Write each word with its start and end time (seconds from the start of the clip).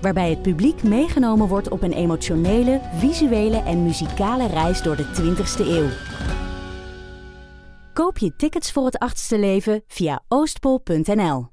waarbij 0.00 0.30
het 0.30 0.42
publiek 0.42 0.82
meegenomen 0.82 1.48
wordt 1.48 1.68
op 1.68 1.82
een 1.82 1.92
emotionele, 1.92 2.80
visuele 2.94 3.56
en 3.56 3.82
muzikale 3.82 4.46
reis 4.46 4.82
door 4.82 4.96
de 4.96 5.04
20ste 5.04 5.66
eeuw. 5.66 5.88
Koop 7.92 8.18
je 8.18 8.36
tickets 8.36 8.72
voor 8.72 8.84
het 8.84 8.98
achtste 8.98 9.38
leven 9.38 9.82
via 9.86 10.22
oostpol.nl. 10.28 11.48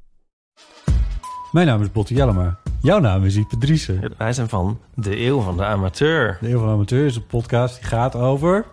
Mijn 1.52 1.68
naam 1.68 1.82
is 1.82 1.92
Botte 1.92 2.14
Jellema. 2.14 2.60
Jouw 2.82 3.00
naam 3.00 3.26
is 3.26 3.36
Ipe 3.36 3.58
Driessen. 3.58 4.14
Wij 4.18 4.34
zijn 4.34 4.50
van 4.50 4.80
De 4.96 5.20
Eeuw 5.20 5.40
van 5.40 5.58
de 5.58 5.66
Amateur. 5.66 6.38
De 6.42 6.50
Eeuw 6.50 6.58
van 6.58 6.68
de 6.68 6.74
Amateur 6.74 7.06
is 7.06 7.16
een 7.16 7.28
podcast 7.28 7.76
die 7.76 7.86
gaat 7.86 8.16
over... 8.16 8.66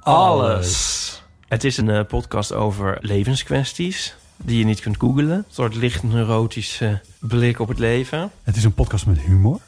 Alles. 0.00 1.22
Het 1.48 1.64
is 1.64 1.76
een 1.76 1.90
eh, 1.90 2.04
podcast 2.04 2.52
over 2.52 2.98
levenskwesties 3.00 4.16
die 4.44 4.58
je 4.58 4.64
niet 4.64 4.80
kunt 4.80 4.96
googlen. 4.96 5.30
Een 5.30 5.44
soort 5.48 5.74
licht 5.74 6.02
neurotische 6.02 7.00
blik 7.18 7.60
op 7.60 7.68
het 7.68 7.78
leven. 7.78 8.30
Het 8.42 8.56
is 8.56 8.64
een 8.64 8.74
podcast 8.74 9.06
met 9.06 9.18
humor. 9.18 9.60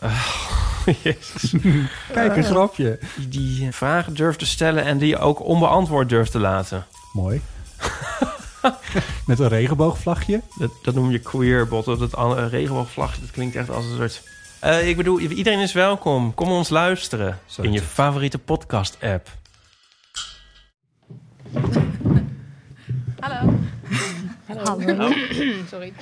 Jezus. 1.02 1.54
Kijk, 2.12 2.36
een 2.36 2.44
grapje. 2.44 2.98
Die, 3.16 3.28
die 3.28 3.72
vragen 3.72 4.14
durft 4.14 4.38
te 4.38 4.46
stellen 4.46 4.84
en 4.84 4.98
die 4.98 5.08
je 5.08 5.18
ook 5.18 5.44
onbeantwoord 5.44 6.08
durft 6.08 6.30
te 6.30 6.38
laten. 6.38 6.86
Mooi. 7.12 7.40
met 9.26 9.38
een 9.38 9.48
regenboogvlagje. 9.48 10.40
Dat, 10.58 10.70
dat 10.82 10.94
noem 10.94 11.10
je 11.10 11.18
queer, 11.18 11.68
botten. 11.68 11.98
Dat 11.98 12.18
uh, 12.18 12.46
regenboogvlagje, 12.50 13.20
dat 13.20 13.30
klinkt 13.30 13.56
echt 13.56 13.70
als 13.70 13.84
een 13.84 13.96
soort... 13.96 14.22
Uh, 14.64 14.88
ik 14.88 14.96
bedoel, 14.96 15.18
iedereen 15.18 15.58
is 15.58 15.72
welkom. 15.72 16.34
Kom 16.34 16.50
ons 16.50 16.68
luisteren 16.68 17.38
Zo 17.46 17.62
in 17.62 17.72
je 17.72 17.82
favoriete 17.82 18.38
podcast-app. 18.38 19.28
Hallo. 23.20 23.58
Hallo. 24.48 25.10
Sorry. 25.70 25.92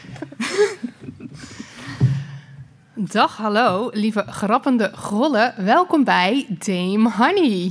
Dag, 2.95 3.37
hallo, 3.37 3.91
lieve 3.93 4.25
grappende 4.29 4.91
grollen. 4.95 5.55
Welkom 5.65 6.05
bij 6.05 6.47
Dame 6.59 7.11
Honey. 7.11 7.71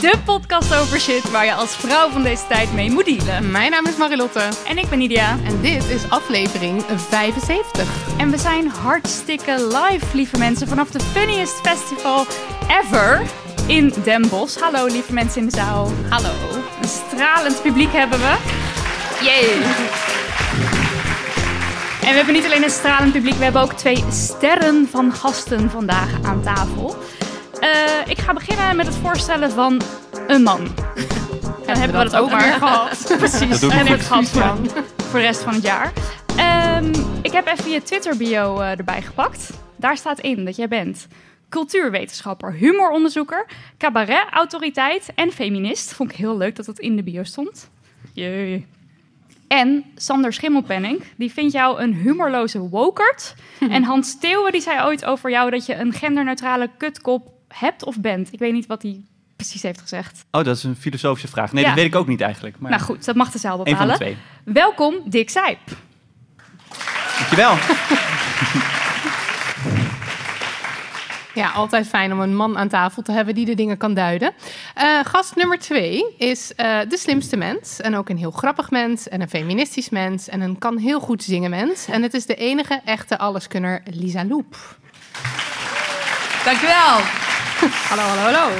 De 0.00 0.18
podcast 0.24 0.74
over 0.74 1.00
shit 1.00 1.30
waar 1.30 1.44
je 1.44 1.54
als 1.54 1.76
vrouw 1.76 2.08
van 2.08 2.22
deze 2.22 2.46
tijd 2.46 2.72
mee 2.72 2.90
moet 2.90 3.04
dealen. 3.04 3.50
Mijn 3.50 3.70
naam 3.70 3.86
is 3.86 3.96
Marilotte 3.96 4.48
En 4.66 4.78
ik 4.78 4.88
ben 4.88 4.98
Nidia. 4.98 5.38
en 5.44 5.60
dit 5.60 5.84
is 5.84 6.10
aflevering 6.10 6.82
75. 6.82 8.18
En 8.18 8.30
we 8.30 8.38
zijn 8.38 8.68
hartstikke 8.68 9.52
live, 9.52 10.16
lieve 10.16 10.38
mensen, 10.38 10.68
vanaf 10.68 10.90
de 10.90 11.00
funniest 11.00 11.60
festival 11.60 12.26
ever 12.68 13.22
in 13.70 13.92
Den 14.04 14.28
Bosch. 14.28 14.60
Hallo, 14.60 14.86
lieve 14.86 15.12
mensen 15.12 15.40
in 15.40 15.46
de 15.46 15.56
zaal. 15.56 15.90
Hallo. 16.08 16.30
Een 16.82 16.88
stralend 16.88 17.62
publiek 17.62 17.92
hebben 17.92 18.18
we. 18.18 18.36
Yay! 19.22 19.52
En 22.00 22.08
we 22.08 22.16
hebben 22.16 22.34
niet 22.34 22.44
alleen 22.44 22.62
een 22.62 22.70
stralend 22.70 23.12
publiek, 23.12 23.34
we 23.34 23.44
hebben 23.44 23.62
ook 23.62 23.72
twee 23.72 24.04
sterren 24.10 24.88
van 24.90 25.12
gasten 25.12 25.70
vandaag 25.70 26.22
aan 26.22 26.42
tafel. 26.42 26.96
Eh, 27.60 27.70
ik 28.06 28.18
ga 28.18 28.32
beginnen 28.32 28.76
met 28.76 28.86
het 28.86 28.96
voorstellen 28.96 29.50
van 29.50 29.80
een 30.26 30.42
man. 30.42 30.60
En 31.60 31.76
dan 31.76 31.84
hebben 31.84 32.04
we 32.04 32.10
dat 32.10 32.20
ook 32.20 32.30
maar 32.30 32.52
gehad. 32.52 33.14
Precies, 33.18 33.60
doe 33.60 33.72
ik 33.72 33.78
en 33.78 33.84
niet. 33.84 33.92
het 33.92 34.02
gehad 34.02 34.28
van 34.28 34.70
voor 35.10 35.18
de 35.18 35.24
rest 35.24 35.42
van 35.42 35.54
het 35.54 35.62
jaar. 35.62 35.92
Ehm, 36.36 36.92
ik 37.22 37.32
heb 37.32 37.46
even 37.46 37.70
je 37.70 37.82
Twitter-bio 37.82 38.60
eh, 38.60 38.78
erbij 38.78 39.02
gepakt. 39.02 39.50
Daar 39.76 39.96
staat 39.96 40.20
in 40.20 40.44
dat 40.44 40.56
jij 40.56 40.68
bent 40.68 41.06
cultuurwetenschapper, 41.50 42.52
humoronderzoeker, 42.52 43.46
cabaret-autoriteit 43.78 45.08
en 45.14 45.32
feminist. 45.32 45.92
Vond 45.92 46.10
ik 46.10 46.16
heel 46.16 46.36
leuk 46.36 46.56
dat 46.56 46.66
dat 46.66 46.78
in 46.78 46.96
de 46.96 47.02
bio 47.02 47.22
stond. 47.24 47.70
Jee. 48.12 48.66
En 49.48 49.84
Sander 49.96 50.32
Schimmelpenning, 50.32 51.02
die 51.16 51.32
vindt 51.32 51.52
jou 51.52 51.80
een 51.82 51.94
humorloze 51.94 52.58
wokert. 52.58 53.34
En 53.70 53.82
Hans 53.82 54.08
Steeuwen, 54.10 54.52
die 54.52 54.60
zei 54.60 54.84
ooit 54.86 55.04
over 55.04 55.30
jou 55.30 55.50
dat 55.50 55.66
je 55.66 55.74
een 55.74 55.92
genderneutrale 55.92 56.70
kutkop 56.78 57.32
hebt 57.48 57.84
of 57.84 58.00
bent. 58.00 58.32
Ik 58.32 58.38
weet 58.38 58.52
niet 58.52 58.66
wat 58.66 58.82
hij 58.82 59.00
precies 59.36 59.62
heeft 59.62 59.80
gezegd. 59.80 60.24
Oh, 60.30 60.44
dat 60.44 60.56
is 60.56 60.62
een 60.64 60.76
filosofische 60.76 61.28
vraag. 61.28 61.52
Nee, 61.52 61.62
Ja. 61.62 61.68
dat 61.68 61.78
weet 61.78 61.86
ik 61.86 61.94
ook 61.94 62.06
niet 62.06 62.20
eigenlijk. 62.20 62.58
Maar 62.58 62.70
Nou 62.70 62.82
goed, 62.82 63.04
dat 63.04 63.14
mag 63.16 63.30
de 63.30 63.38
zaal 63.38 63.52
een 63.52 63.76
van 63.76 63.86
de 63.86 63.92
bepalen. 63.92 63.96
twee. 63.96 64.16
Welkom, 64.54 64.94
Dick 65.04 65.30
Sijp. 65.30 65.58
Dankjewel. 67.18 67.56
Ja, 71.34 71.50
altijd 71.50 71.86
fijn 71.86 72.12
om 72.12 72.20
een 72.20 72.36
man 72.36 72.58
aan 72.58 72.68
tafel 72.68 73.02
te 73.02 73.12
hebben 73.12 73.34
die 73.34 73.44
de 73.44 73.54
dingen 73.54 73.76
kan 73.76 73.94
duiden. 73.94 74.32
Eh, 74.74 74.98
gast 75.04 75.36
nummer 75.36 75.58
twee 75.58 76.14
is 76.18 76.54
eh, 76.54 76.78
de 76.88 76.96
slimste 76.96 77.36
mens. 77.36 77.80
En 77.80 77.96
ook 77.96 78.08
een 78.08 78.18
heel 78.18 78.30
grappig 78.30 78.70
mens 78.70 79.08
en 79.08 79.20
een 79.20 79.28
feministisch 79.28 79.88
mens. 79.88 80.28
En 80.28 80.40
een 80.40 80.58
kan 80.58 80.78
heel 80.78 81.00
goed 81.00 81.22
zingen 81.22 81.50
mens. 81.50 81.86
En 81.86 82.02
het 82.02 82.14
is 82.14 82.26
de 82.26 82.34
enige 82.34 82.80
echte 82.84 83.18
alleskunner 83.18 83.82
Lisa 83.84 84.24
Loep. 84.24 84.56
Dankjewel. 86.44 86.98
Hallo, 87.88 88.02
hallo, 88.02 88.22
hallo. 88.22 88.56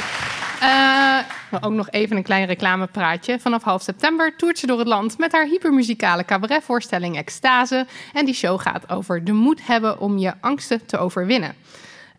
Maar 1.50 1.64
ook 1.64 1.72
nog 1.72 1.90
even 1.90 2.16
een 2.16 2.22
klein 2.22 2.46
reclamepraatje. 2.46 3.38
Vanaf 3.38 3.62
half 3.62 3.82
september 3.82 4.36
toert 4.36 4.58
ze 4.58 4.66
door 4.66 4.78
het 4.78 4.88
land 4.88 5.18
met 5.18 5.32
haar 5.32 5.46
hypermuzikale 5.46 6.24
cabaretvoorstelling 6.24 7.16
Extase. 7.16 7.86
En 8.12 8.24
die 8.24 8.34
show 8.34 8.60
gaat 8.60 8.90
over 8.90 9.24
de 9.24 9.32
moed 9.32 9.66
hebben 9.66 10.00
om 10.00 10.18
je 10.18 10.32
angsten 10.40 10.86
te 10.86 10.98
overwinnen. 10.98 11.54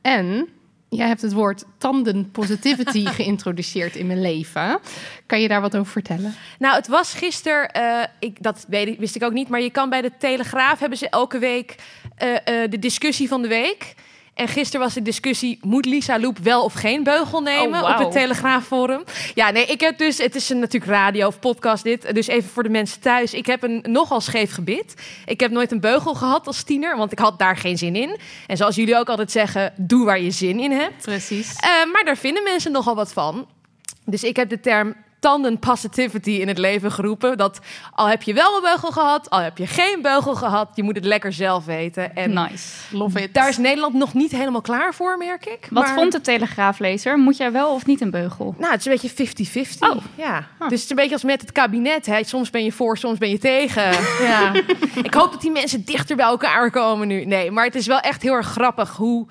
En 0.01 0.50
jij 0.89 1.07
hebt 1.07 1.22
het 1.22 1.34
woord 1.34 1.63
tandenpositivity 1.78 3.06
geïntroduceerd 3.19 3.95
in 3.95 4.07
mijn 4.07 4.22
leven. 4.22 4.79
Kan 5.25 5.41
je 5.41 5.47
daar 5.47 5.62
wat 5.62 5.78
over 5.78 5.91
vertellen? 5.91 6.34
Nou, 6.59 6.75
het 6.75 6.88
was 6.88 7.13
gisteren, 7.13 7.69
eh, 7.69 8.03
ik, 8.19 8.44
dat 8.44 8.66
wist 8.97 9.16
ik 9.16 9.23
ook 9.23 9.34
niet, 9.34 9.47
maar 9.47 9.61
je 9.61 9.69
kan 9.69 9.90
bij 9.90 10.01
de 10.01 10.11
Telegraaf 10.17 10.79
hebben 10.79 10.97
ze 10.97 11.09
elke 11.09 11.40
week 11.40 11.75
eh, 12.16 12.35
eh, 12.35 12.72
de 12.72 12.79
discussie 12.79 13.28
van 13.28 13.41
de 13.41 13.47
week. 13.47 13.95
En 14.33 14.47
gisteren 14.47 14.85
was 14.85 14.93
de 14.93 15.01
discussie, 15.01 15.59
moet 15.61 15.85
Lisa 15.85 16.19
Loep 16.19 16.37
wel 16.37 16.63
of 16.63 16.73
geen 16.73 17.03
beugel 17.03 17.41
nemen 17.41 17.83
Oh, 17.83 17.89
op 17.89 17.97
het 17.97 18.11
Telegraaf 18.11 18.65
Forum? 18.65 19.03
Ja, 19.33 19.49
nee, 19.49 19.65
ik 19.65 19.79
heb 19.79 19.97
dus, 19.97 20.17
het 20.17 20.35
is 20.35 20.49
een, 20.49 20.59
natuurlijk 20.59 20.91
radio 20.91 21.27
of 21.27 21.39
podcast 21.39 21.83
dit, 21.83 22.15
dus 22.15 22.27
even 22.27 22.49
voor 22.49 22.63
de 22.63 22.69
mensen 22.69 23.01
thuis. 23.01 23.33
Ik 23.33 23.45
heb 23.45 23.63
een 23.63 23.85
nogal 23.87 24.21
scheef 24.21 24.53
gebit. 24.53 24.93
Ik 25.25 25.39
heb 25.39 25.51
nooit 25.51 25.71
een 25.71 25.79
beugel 25.79 26.13
gehad 26.13 26.47
als 26.47 26.63
tiener, 26.63 26.97
want 26.97 27.11
ik 27.11 27.19
had 27.19 27.39
daar 27.39 27.57
geen 27.57 27.77
zin 27.77 27.95
in. 27.95 28.17
En 28.47 28.57
zoals 28.57 28.75
jullie 28.75 28.97
ook 28.97 29.09
altijd 29.09 29.31
zeggen, 29.31 29.73
doe 29.77 30.05
waar 30.05 30.21
je 30.21 30.31
zin 30.31 30.59
in 30.59 30.71
hebt. 30.71 31.03
Precies. 31.03 31.55
Eh, 31.55 31.69
maar 31.91 32.03
daar 32.05 32.17
vinden 32.17 32.43
mensen 32.43 32.71
nogal 32.71 32.95
wat 32.95 33.13
van. 33.13 33.47
Dus 34.05 34.23
ik 34.23 34.35
heb 34.35 34.49
de 34.49 34.59
term 34.59 34.95
tanden 35.21 35.59
positivity 35.59 36.29
in 36.31 36.47
het 36.47 36.57
leven 36.57 36.91
geroepen. 36.91 37.37
Dat 37.37 37.59
al 37.93 38.07
heb 38.07 38.21
je 38.21 38.33
wel 38.33 38.55
een 38.55 38.61
beugel 38.61 38.91
gehad, 38.91 39.29
al 39.29 39.39
heb 39.39 39.57
je 39.57 39.67
geen 39.67 39.99
beugel 40.01 40.35
gehad, 40.35 40.69
je 40.75 40.83
moet 40.83 40.95
het 40.95 41.05
lekker 41.05 41.33
zelf 41.33 41.65
weten. 41.65 42.15
En 42.15 42.33
Nice. 42.33 42.67
Love 42.97 43.21
it. 43.21 43.33
daar 43.33 43.49
is 43.49 43.57
Nederland 43.57 43.93
nog 43.93 44.13
niet 44.13 44.31
helemaal 44.31 44.61
klaar 44.61 44.93
voor, 44.93 45.17
merk 45.17 45.45
ik. 45.45 45.67
Wat 45.69 45.83
Maar- 45.83 45.93
vond 45.93 46.11
de 46.11 46.21
Telegraaflezer? 46.21 47.17
Moet 47.17 47.37
jij 47.37 47.51
wel 47.51 47.73
of 47.73 47.85
niet 47.85 48.01
een 48.01 48.11
beugel? 48.11 48.55
Nou, 48.57 48.71
het 48.71 48.79
is 48.79 48.85
een 48.85 48.91
beetje 48.91 49.09
50-50. 49.09 49.89
Oh. 49.89 50.03
Ja. 50.15 50.37
Dus 50.39 50.45
het 50.59 50.71
is 50.71 50.89
een 50.89 50.95
beetje 50.95 51.13
als 51.13 51.23
met 51.23 51.41
het 51.41 51.51
kabinet. 51.51 52.05
Hè. 52.05 52.23
Soms 52.23 52.49
ben 52.49 52.63
je 52.63 52.71
voor, 52.71 52.97
soms 52.97 53.17
ben 53.17 53.29
je 53.29 53.37
tegen. 53.39 53.91
ja. 54.29 54.51
Ik 55.03 55.13
hoop 55.13 55.31
dat 55.31 55.41
die 55.41 55.51
mensen 55.51 55.85
dichter 55.85 56.15
bij 56.15 56.25
elkaar 56.25 56.71
komen 56.71 57.07
nu. 57.07 57.25
Nee, 57.25 57.51
maar 57.51 57.66
het 57.66 57.75
is 57.75 57.87
wel 57.87 57.99
echt 57.99 58.22
heel 58.22 58.34
erg 58.34 58.47
grappig 58.47 58.96
hoe... 58.96 59.28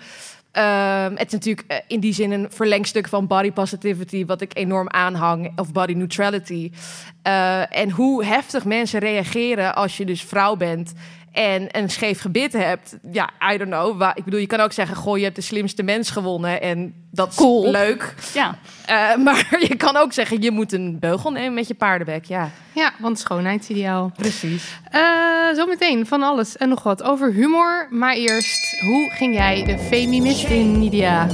ehm, 0.52 1.16
het 1.16 1.26
is 1.26 1.32
natuurlijk 1.32 1.66
eh, 1.66 1.76
in 1.86 2.00
die 2.00 2.12
zin 2.12 2.30
een 2.30 2.46
verlengstuk 2.50 3.08
van 3.08 3.26
body 3.26 3.52
positivity, 3.52 4.26
wat 4.26 4.40
ik 4.40 4.56
enorm 4.56 4.88
aanhang, 4.90 5.58
of 5.58 5.72
body 5.72 5.92
neutrality. 5.92 6.70
Eh, 7.22 7.76
en 7.76 7.90
hoe 7.90 8.24
heftig 8.24 8.64
mensen 8.64 9.00
reageren 9.00 9.74
als 9.74 9.96
je 9.96 10.04
dus 10.04 10.22
vrouw 10.22 10.56
bent 10.56 10.92
en 11.32 11.66
een 11.78 11.90
scheef 11.90 12.20
gebit 12.20 12.52
hebt. 12.52 12.96
Ja, 13.12 13.30
I 13.52 13.56
don't 13.58 13.70
know. 13.70 13.98
Wa- 13.98 14.14
Ik 14.14 14.24
bedoel, 14.24 14.40
je 14.40 14.46
kan 14.46 14.60
ook 14.60 14.72
zeggen, 14.72 14.96
goh, 14.96 15.16
je 15.18 15.24
hebt 15.24 15.36
de 15.36 15.42
slimste 15.42 15.82
mens 15.82 16.10
gewonnen 16.10 16.60
en 16.62 16.94
dat 17.10 17.28
is 17.30 17.34
Cool. 17.36 17.70
leuk. 17.70 18.14
Ja. 18.34 18.58
Eh, 18.86 19.16
maar 19.24 19.56
je 19.68 19.76
kan 19.76 19.96
ook 19.96 20.12
zeggen, 20.12 20.42
je 20.42 20.50
moet 20.50 20.72
een 20.72 20.98
beugel 20.98 21.30
nemen 21.30 21.54
met 21.54 21.68
je 21.68 21.74
paardenbek. 21.74 22.24
Ja, 22.24 22.50
Ja, 22.74 22.92
want 22.98 23.18
schoonheidsideaal. 23.18 24.12
precies. 24.16 24.78
Eh, 24.90 25.00
zometeen 25.54 26.06
van 26.06 26.22
alles 26.22 26.56
en 26.56 26.68
nog 26.68 26.82
wat 26.82 27.02
over 27.02 27.32
humor. 27.32 27.86
Maar 27.90 28.14
eerst, 28.14 28.80
hoe 28.80 29.10
ging 29.10 29.34
jij 29.34 29.64
de 29.64 29.78
feminist 29.78 30.44
in, 30.48 30.78
Nidia? 30.78 31.26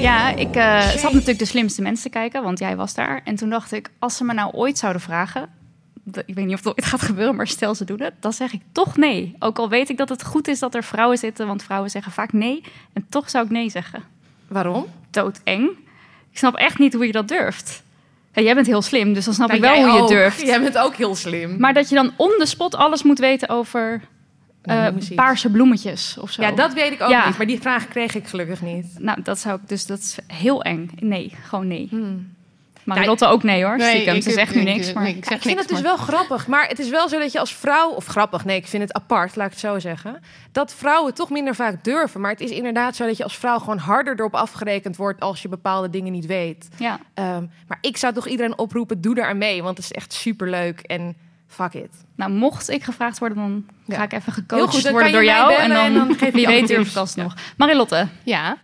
Ja, 0.00 0.28
ik 0.34 0.56
eh, 0.56 0.80
zat 0.88 1.12
natuurlijk 1.12 1.38
de 1.38 1.44
slimste 1.44 1.82
mensen 1.82 2.10
te 2.10 2.18
kijken, 2.18 2.42
want 2.42 2.58
jij 2.58 2.76
was 2.76 2.94
daar. 2.94 3.20
En 3.24 3.34
toen 3.36 3.50
dacht 3.50 3.72
ik, 3.72 3.90
als 3.98 4.16
ze 4.16 4.24
me 4.24 4.34
nou 4.34 4.52
ooit 4.54 4.78
zouden 4.78 5.02
vragen, 5.02 5.48
ik 6.16 6.34
weet 6.34 6.44
niet 6.44 6.54
of 6.54 6.64
het 6.64 6.68
ooit 6.68 6.84
gaat 6.84 7.02
gebeuren, 7.02 7.36
maar 7.36 7.46
stel 7.46 7.74
ze 7.74 7.84
doen 7.84 8.00
het, 8.00 8.12
dan 8.20 8.32
zeg 8.32 8.52
ik 8.52 8.60
toch 8.72 8.96
nee. 8.96 9.36
Ook 9.38 9.58
al 9.58 9.68
weet 9.68 9.88
ik 9.88 9.96
dat 9.96 10.08
het 10.08 10.24
goed 10.24 10.48
is 10.48 10.58
dat 10.58 10.74
er 10.74 10.84
vrouwen 10.84 11.18
zitten, 11.18 11.46
want 11.46 11.62
vrouwen 11.62 11.90
zeggen 11.90 12.12
vaak 12.12 12.32
nee. 12.32 12.62
En 12.92 13.06
toch 13.08 13.30
zou 13.30 13.44
ik 13.44 13.50
nee 13.50 13.70
zeggen. 13.70 14.02
Waarom? 14.48 14.86
Doodeng. 15.10 15.68
Ik 16.30 16.38
snap 16.38 16.54
echt 16.54 16.78
niet 16.78 16.94
hoe 16.94 17.06
je 17.06 17.12
dat 17.12 17.28
durft. 17.28 17.82
Ja, 18.32 18.42
jij 18.42 18.54
bent 18.54 18.66
heel 18.66 18.82
slim, 18.82 19.12
dus 19.12 19.24
dan 19.24 19.34
snap 19.34 19.48
Nou, 19.48 19.60
ik 19.60 19.66
wel 19.66 19.74
jij 19.76 19.90
hoe 19.90 20.02
je 20.02 20.08
durft. 20.14 20.40
Jij 20.40 20.60
bent 20.60 20.78
ook 20.78 20.94
heel 20.94 21.14
slim. 21.14 21.56
Maar 21.58 21.74
dat 21.74 21.88
je 21.88 21.94
dan 21.94 22.12
on 22.16 22.30
the 22.38 22.46
spot 22.46 22.74
alles 22.74 23.02
moet 23.02 23.18
weten 23.18 23.48
over 23.48 24.00
Nou, 24.62 24.96
eh, 25.00 25.16
paarse 25.16 25.50
bloemetjes 25.50 26.18
of 26.18 26.30
zo. 26.30 26.42
Ja, 26.42 26.52
dat 26.52 26.72
weet 26.72 26.92
ik 26.92 27.02
ook 27.02 27.10
Ja. 27.10 27.26
niet. 27.26 27.36
Maar 27.36 27.46
die 27.46 27.60
vraag 27.60 27.88
kreeg 27.88 28.14
ik 28.14 28.26
gelukkig 28.26 28.62
niet. 28.62 28.86
Nou, 28.98 29.22
dat 29.22 29.38
zou 29.38 29.60
ik 29.62 29.68
dus, 29.68 29.86
dat 29.86 29.98
is 29.98 30.18
heel 30.26 30.62
eng. 30.62 30.90
Nee, 31.00 31.32
gewoon 31.42 31.66
nee. 31.66 31.86
Hmm. 31.90 32.34
Marilotte 32.84 33.26
ook 33.26 33.42
nee 33.42 33.64
hoor, 33.64 33.80
stiekem. 33.80 34.14
ik- 34.14 34.22
Ze 34.22 34.30
zegt 34.30 34.54
nu 34.54 34.60
ik- 34.60 34.66
niks, 34.66 34.88
ik- 34.88 34.94
maar... 34.94 35.08
ik 35.08 35.24
zeg 35.24 35.36
ik 35.36 35.42
vind 35.42 35.44
niks, 35.44 35.58
het 35.60 35.68
dus 35.68 35.80
maar- 35.82 35.96
wel 35.96 35.96
grappig. 36.06 36.46
Maar 36.46 36.66
het 36.68 36.78
is 36.78 36.88
wel 36.88 37.08
zo 37.08 37.18
dat 37.18 37.32
je 37.32 37.38
als 37.40 37.54
vrouw... 37.54 37.90
Of 37.90 38.06
grappig, 38.06 38.44
nee, 38.44 38.56
ik 38.56 38.66
vind 38.66 38.82
het 38.82 38.92
apart, 38.92 39.36
laat 39.36 39.46
ik 39.46 39.52
het 39.52 39.60
zo 39.60 39.78
zeggen. 39.78 40.20
Dat 40.52 40.74
vrouwen 40.74 41.14
toch 41.14 41.30
minder 41.30 41.54
vaak 41.54 41.84
durven. 41.84 42.20
Maar 42.20 42.30
het 42.30 42.40
is 42.40 42.50
inderdaad 42.50 42.96
zo 42.96 43.06
dat 43.06 43.16
je 43.16 43.22
als 43.22 43.36
vrouw 43.38 43.58
gewoon 43.58 43.78
harder 43.78 44.14
erop 44.18 44.34
afgerekend 44.34 44.96
wordt... 44.96 45.20
als 45.20 45.42
je 45.42 45.48
bepaalde 45.48 45.90
dingen 45.90 46.12
niet 46.12 46.26
weet. 46.26 46.68
Ja, 46.76 46.98
Ehm, 47.14 47.44
maar 47.68 47.78
ik 47.80 47.96
zou 47.96 48.14
toch 48.14 48.26
iedereen 48.28 48.58
oproepen, 48.58 49.00
doe 49.00 49.14
daar 49.14 49.28
aan 49.28 49.38
mee. 49.38 49.62
Want 49.62 49.76
het 49.76 49.86
is 49.86 49.92
echt 49.92 50.12
superleuk 50.12 50.80
en 50.80 51.16
fuck 51.46 51.74
it. 51.74 52.04
nou 52.16 52.30
mocht 52.30 52.70
ik 52.70 52.84
gevraagd 52.84 53.18
worden, 53.18 53.38
dan 53.38 53.64
ga 53.88 53.94
Ja. 53.96 54.02
ik 54.02 54.12
even 54.12 54.32
Heel 54.32 54.42
gecoacht 54.48 54.74
goed, 54.74 54.82
dan 54.82 54.92
worden 54.92 55.12
door 55.12 55.24
jou. 55.24 55.54
En 55.54 55.68
dan, 55.68 55.84
en 55.84 55.94
dan 55.94 56.08
geef 56.14 56.20
ik 56.28 56.32
wie 56.32 56.40
je 56.40 56.46
weet 56.46 56.68
durf 56.68 56.90
ik 56.90 56.96
alsnog. 56.96 57.34
Marilotte, 57.56 58.08
Ja. 58.22 58.56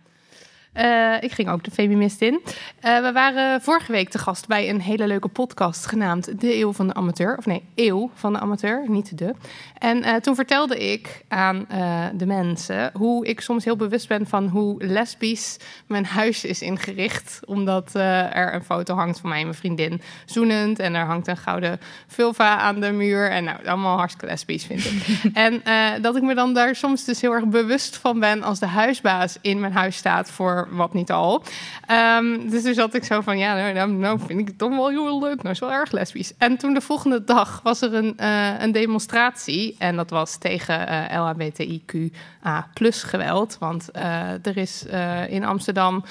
Eh, 0.77 1.13
ik 1.19 1.31
ging 1.31 1.49
ook 1.49 1.63
de 1.63 1.71
feminist 1.71 2.21
in. 2.21 2.41
Eh, 2.79 3.01
we 3.01 3.11
waren 3.11 3.61
vorige 3.61 3.91
week 3.91 4.09
te 4.09 4.17
gast 4.17 4.47
bij 4.47 4.69
een 4.69 4.81
hele 4.81 5.07
leuke 5.07 5.27
podcast 5.27 5.85
genaamd 5.85 6.41
De 6.41 6.55
Eeuw 6.55 6.73
van 6.73 6.87
de 6.87 6.93
Amateur. 6.93 7.37
Of 7.37 7.45
nee, 7.45 7.63
Eeuw 7.75 8.11
van 8.13 8.33
de 8.33 8.39
Amateur, 8.39 8.83
niet 8.87 9.17
de. 9.17 9.33
En 9.77 10.03
eh, 10.03 10.15
toen 10.15 10.35
vertelde 10.35 10.91
ik 10.91 11.23
aan 11.27 11.67
de 12.13 12.25
mensen 12.25 12.91
hoe 12.93 13.25
ik 13.27 13.41
soms 13.41 13.65
heel 13.65 13.75
bewust 13.75 14.07
ben 14.07 14.27
van 14.27 14.47
hoe 14.47 14.83
lesbisch 14.83 15.57
mijn 15.87 16.05
huis 16.05 16.45
is 16.45 16.61
ingericht. 16.61 17.39
Omdat 17.45 17.93
er 17.93 18.53
een 18.53 18.63
foto 18.63 18.95
hangt 18.95 19.19
van 19.19 19.29
mij 19.29 19.39
en 19.39 19.45
mijn 19.45 19.57
vriendin 19.57 20.01
zoenend. 20.25 20.79
En 20.79 20.95
er 20.95 21.05
hangt 21.05 21.27
een 21.27 21.37
gouden 21.37 21.79
vulva 22.07 22.57
aan 22.57 22.79
de 22.79 22.91
muur. 22.91 23.29
En 23.29 23.43
nou, 23.43 23.65
allemaal 23.65 23.97
hartstikke 23.97 24.25
lesbisch 24.25 24.65
vind 24.65 24.85
ik. 24.85 25.21
en 25.33 25.61
dat 26.01 26.15
ik 26.15 26.23
me 26.23 26.35
dan 26.35 26.53
daar 26.53 26.75
soms 26.75 27.05
dus 27.05 27.21
heel 27.21 27.33
erg 27.33 27.45
bewust 27.45 27.97
van 27.97 28.19
ben 28.19 28.43
als 28.43 28.59
de 28.59 28.67
huisbaas 28.67 29.37
in 29.41 29.59
mijn 29.59 29.73
huis 29.73 29.95
staat 29.95 30.31
voor 30.31 30.66
wat 30.69 30.93
niet 30.93 31.11
al. 31.11 31.43
Ehm, 31.85 32.49
dus 32.49 32.63
toen 32.63 32.73
zat 32.73 32.93
ik 32.93 33.03
zo 33.03 33.21
van, 33.21 33.37
ja, 33.37 33.55
nou, 33.55 33.73
nou, 33.73 33.91
nou 33.91 34.19
vind 34.19 34.39
ik 34.39 34.47
het 34.47 34.57
toch 34.57 34.69
wel 34.69 34.89
heel 34.89 35.19
leuk. 35.19 35.35
Nou, 35.41 35.49
is 35.49 35.59
wel 35.59 35.71
erg 35.71 35.91
lesbisch. 35.91 36.33
En 36.37 36.57
toen 36.57 36.73
de 36.73 36.81
volgende 36.81 37.23
dag 37.23 37.59
was 37.63 37.81
er 37.81 37.93
een, 37.93 38.17
eh, 38.17 38.59
een 38.59 38.71
demonstratie. 38.71 39.75
En 39.77 39.95
dat 39.95 40.09
was 40.09 40.37
tegen 40.37 40.87
eh 40.87 41.19
LHBTIQA 41.19 42.67
plus 42.73 43.03
geweld. 43.03 43.57
Want 43.59 43.91
eh, 43.91 44.45
er 44.45 44.57
is 44.57 44.85
in 45.27 45.45
Amsterdam 45.45 46.03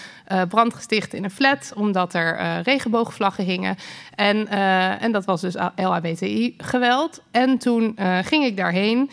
brand 0.48 0.74
gesticht 0.74 1.14
in 1.14 1.24
een 1.24 1.30
flat... 1.30 1.72
omdat 1.74 2.14
er 2.14 2.60
regenboogvlaggen 2.62 3.44
hingen. 3.44 3.76
En, 4.14 4.48
en 5.00 5.12
dat 5.12 5.24
was 5.24 5.40
dus 5.40 5.56
LHBTI-geweld. 5.76 7.22
En 7.30 7.58
toen 7.58 7.98
ging 8.22 8.44
ik 8.44 8.56
daarheen... 8.56 9.10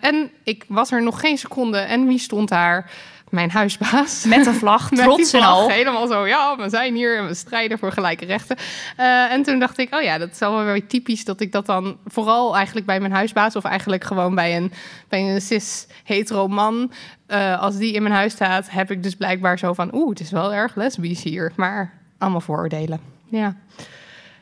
En 0.00 0.30
ik 0.44 0.64
was 0.68 0.92
er 0.92 1.02
nog 1.02 1.20
geen 1.20 1.38
seconde. 1.38 1.78
En 1.78 2.06
wie 2.06 2.18
stond 2.18 2.48
daar? 2.48 2.90
Mijn 3.30 3.50
huisbaas. 3.50 4.24
met 4.28 4.46
een 4.46 4.54
vlag, 4.54 4.90
Met 4.90 5.00
trots 5.00 5.32
en 5.32 5.42
al. 5.42 5.68
Helemaal 5.68 6.06
zo, 6.06 6.26
ja, 6.26 6.56
we 6.56 6.68
zijn 6.68 6.94
hier 6.94 7.18
en 7.18 7.26
we 7.26 7.34
strijden 7.34 7.78
voor 7.78 7.92
gelijke 7.92 8.24
rechten. 8.24 8.56
Eh, 8.96 9.32
en 9.32 9.42
toen 9.42 9.58
dacht 9.58 9.78
ik, 9.78 9.94
oh 9.94 10.02
ja, 10.02 10.18
dat 10.18 10.30
is 10.30 10.38
wel 10.38 10.64
weer 10.64 10.86
typisch 10.86 11.24
dat 11.24 11.40
ik 11.40 11.52
dat 11.52 11.66
dan 11.66 11.96
vooral 12.04 12.56
eigenlijk 12.56 12.86
bij 12.86 13.00
mijn 13.00 13.12
huisbaas... 13.12 13.56
of 13.56 13.64
eigenlijk 13.64 14.04
gewoon 14.04 14.34
bij 14.34 14.56
een, 14.56 14.72
bij 15.08 15.34
een 15.34 15.40
cis-hetero 15.40 16.48
man... 16.48 16.92
eh, 17.26 17.62
als 17.62 17.76
die 17.76 17.92
in 17.92 18.02
mijn 18.02 18.14
huis 18.14 18.32
staat, 18.32 18.70
heb 18.70 18.90
ik 18.90 19.02
dus 19.02 19.14
blijkbaar 19.14 19.58
zo 19.58 19.72
van... 19.72 19.94
oeh, 19.94 20.08
het 20.08 20.20
is 20.20 20.30
wel 20.30 20.54
erg 20.54 20.74
lesbisch 20.74 21.22
hier. 21.22 21.52
Maar 21.56 21.92
allemaal 22.18 22.40
vooroordelen. 22.40 23.00
Ja. 23.28 23.56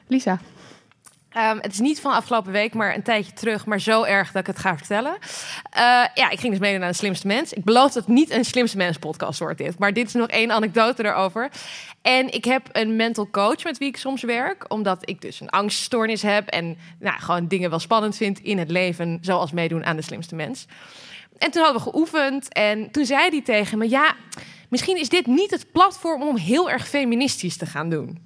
Lisa. 0.06 0.38
Ehm, 1.34 1.58
het 1.60 1.72
is 1.72 1.80
niet 1.80 2.00
van 2.00 2.12
afgelopen 2.12 2.52
week, 2.52 2.74
maar 2.74 2.94
een 2.94 3.02
tijdje 3.02 3.32
terug. 3.32 3.66
Maar 3.66 3.80
zo 3.80 4.02
erg 4.02 4.32
dat 4.32 4.40
ik 4.40 4.46
het 4.46 4.58
ga 4.58 4.76
vertellen. 4.76 5.16
Eh, 5.70 5.80
ja, 6.14 6.30
ik 6.30 6.40
ging 6.40 6.52
dus 6.52 6.58
meedoen 6.60 6.82
aan 6.82 6.90
de 6.90 6.96
Slimste 6.96 7.26
Mens. 7.26 7.52
Ik 7.52 7.64
beloof 7.64 7.92
dat 7.92 8.06
het 8.06 8.14
niet 8.14 8.30
een 8.30 8.44
Slimste 8.44 8.76
Mens 8.76 8.98
podcast 8.98 9.38
wordt 9.38 9.58
dit. 9.58 9.78
Maar 9.78 9.92
dit 9.92 10.06
is 10.06 10.12
nog 10.12 10.28
één 10.28 10.52
anekdote 10.52 11.02
daarover. 11.02 11.50
En 12.02 12.32
ik 12.32 12.44
heb 12.44 12.68
een 12.72 12.96
mental 12.96 13.30
coach 13.30 13.64
met 13.64 13.78
wie 13.78 13.88
ik 13.88 13.96
soms 13.96 14.22
werk. 14.22 14.64
Omdat 14.68 15.08
ik 15.08 15.20
dus 15.20 15.40
een 15.40 15.50
angststoornis 15.50 16.22
heb. 16.22 16.48
En 16.48 16.76
nou, 16.98 17.20
gewoon 17.20 17.48
dingen 17.48 17.70
wel 17.70 17.78
spannend 17.78 18.16
vind 18.16 18.40
in 18.40 18.58
het 18.58 18.70
leven. 18.70 19.18
Zoals 19.20 19.52
meedoen 19.52 19.84
aan 19.84 19.96
de 19.96 20.02
Slimste 20.02 20.34
Mens. 20.34 20.66
En 21.38 21.50
toen 21.50 21.62
hadden 21.62 21.82
we 21.82 21.90
geoefend. 21.90 22.48
En 22.48 22.90
toen 22.90 23.04
zei 23.04 23.28
hij 23.28 23.42
tegen 23.42 23.78
me... 23.78 23.88
Ja, 23.88 24.14
misschien 24.68 24.98
is 24.98 25.08
dit 25.08 25.26
niet 25.26 25.50
het 25.50 25.72
platform 25.72 26.22
om 26.22 26.36
heel 26.36 26.70
erg 26.70 26.88
feministisch 26.88 27.56
te 27.56 27.66
gaan 27.66 27.90
doen. 27.90 28.18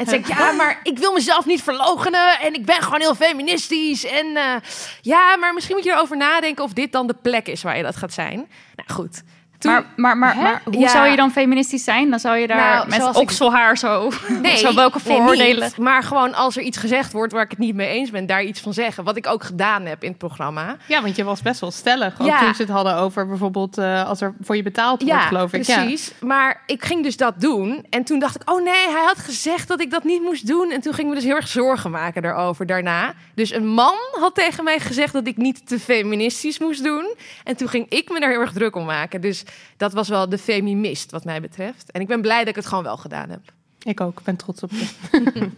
En 0.00 0.06
zei 0.06 0.20
ik, 0.20 0.26
ja, 0.26 0.52
maar 0.60 0.80
ik 0.82 0.98
wil 0.98 1.12
mezelf 1.12 1.46
niet 1.46 1.62
verloochenen 1.62 2.40
en 2.40 2.54
ik 2.54 2.64
ben 2.64 2.82
gewoon 2.82 3.00
heel 3.00 3.14
feministisch. 3.14 4.04
En 4.04 4.36
eh, 4.36 4.54
ja, 5.00 5.36
maar 5.36 5.54
misschien 5.54 5.76
moet 5.76 5.84
je 5.84 5.90
erover 5.90 6.16
nadenken 6.16 6.64
of 6.64 6.72
dit 6.72 6.92
dan 6.92 7.06
de 7.06 7.16
plek 7.22 7.46
is 7.46 7.62
waar 7.62 7.76
je 7.76 7.82
dat 7.82 7.96
gaat 7.96 8.12
zijn. 8.12 8.50
Nou 8.76 8.92
goed. 8.92 9.22
Toen, 9.60 9.72
Maar, 9.72 9.84
maar, 9.96 10.16
maar, 10.16 10.36
maar 10.36 10.60
hoe 10.64 10.78
Ja. 10.78 10.88
zou 10.88 11.08
je 11.08 11.16
dan 11.16 11.30
feministisch 11.30 11.84
zijn? 11.84 12.10
Dan 12.10 12.18
zou 12.18 12.36
je 12.36 12.46
daar 12.46 12.74
Nou, 12.74 12.88
met 12.88 12.98
zoals 12.98 13.16
ik- 13.16 13.22
okselhaar 13.22 13.78
zo... 13.78 14.10
nee, 14.42 14.56
zo 14.66 14.74
welke 14.74 14.98
nee, 15.04 15.16
vooroordelen... 15.16 15.70
maar 15.78 16.02
gewoon 16.02 16.34
als 16.34 16.56
er 16.56 16.62
iets 16.62 16.78
gezegd 16.78 17.12
wordt 17.12 17.32
waar 17.32 17.42
ik 17.44 17.50
het 17.50 17.58
niet 17.58 17.74
mee 17.74 17.88
eens 17.88 18.10
ben, 18.10 18.26
daar 18.26 18.42
iets 18.42 18.60
van 18.60 18.72
zeggen. 18.72 19.04
Wat 19.04 19.16
ik 19.16 19.26
ook 19.26 19.44
gedaan 19.44 19.86
heb 19.86 20.02
in 20.02 20.08
het 20.08 20.18
programma. 20.18 20.76
Ja, 20.86 21.02
want 21.02 21.16
je 21.16 21.24
was 21.24 21.42
best 21.42 21.60
wel 21.60 21.70
stellig. 21.70 22.20
Ook 22.20 22.26
Ja. 22.26 22.38
toen 22.38 22.54
ze 22.54 22.62
het 22.62 22.70
hadden 22.70 22.94
over 22.96 23.26
bijvoorbeeld 23.28 23.78
eh, 23.78 24.06
als 24.08 24.20
er 24.20 24.34
voor 24.40 24.56
je 24.56 24.62
betaald 24.62 25.02
wordt, 25.02 25.22
geloof 25.22 25.52
ik. 25.52 25.62
Ja. 25.66 25.76
precies. 25.78 26.12
Maar 26.20 26.62
ik 26.66 26.84
ging 26.84 27.02
dus 27.02 27.16
dat 27.16 27.40
doen. 27.40 27.86
En 27.90 28.04
toen 28.04 28.18
dacht 28.18 28.34
ik, 28.34 28.50
oh 28.50 28.62
nee, 28.62 28.88
hij 28.88 29.04
had 29.06 29.18
gezegd 29.18 29.68
dat 29.68 29.80
ik 29.80 29.90
dat 29.90 30.04
niet 30.04 30.22
moest 30.22 30.46
doen. 30.46 30.70
En 30.70 30.80
toen 30.80 30.92
ging 30.94 31.06
ik 31.08 31.14
me 31.14 31.20
dus 31.20 31.28
heel 31.28 31.36
erg 31.36 31.48
zorgen 31.48 31.90
maken 31.90 32.22
daarover 32.22 32.66
daarna. 32.66 33.12
Dus 33.34 33.52
een 33.52 33.66
man 33.68 33.94
had 34.20 34.34
tegen 34.34 34.64
mij 34.64 34.78
gezegd 34.78 35.12
dat 35.12 35.26
ik 35.26 35.36
niet 35.36 35.66
te 35.68 35.78
feministisch 35.80 36.58
moest 36.58 36.84
doen. 36.84 37.14
En 37.44 37.56
toen 37.56 37.68
ging 37.68 37.86
ik 37.88 38.10
me 38.10 38.20
daar 38.20 38.30
heel 38.30 38.40
erg 38.40 38.52
druk 38.52 38.76
om 38.76 38.84
maken. 38.84 39.20
Dus 39.20 39.44
dat 39.76 39.92
was 39.92 40.08
wel 40.08 40.28
de 40.28 40.38
feminist 40.38 41.10
wat 41.10 41.24
mij 41.24 41.40
betreft. 41.40 41.90
En 41.90 42.00
ik 42.00 42.06
ben 42.06 42.20
blij 42.20 42.38
dat 42.38 42.48
ik 42.48 42.54
het 42.54 42.66
gewoon 42.66 42.84
wel 42.84 42.96
gedaan 42.96 43.30
heb. 43.30 43.52
Ik 43.82 44.00
ook, 44.00 44.18
ik 44.18 44.24
ben 44.24 44.36
trots 44.36 44.62
op 44.62 44.70
je. 44.70 44.88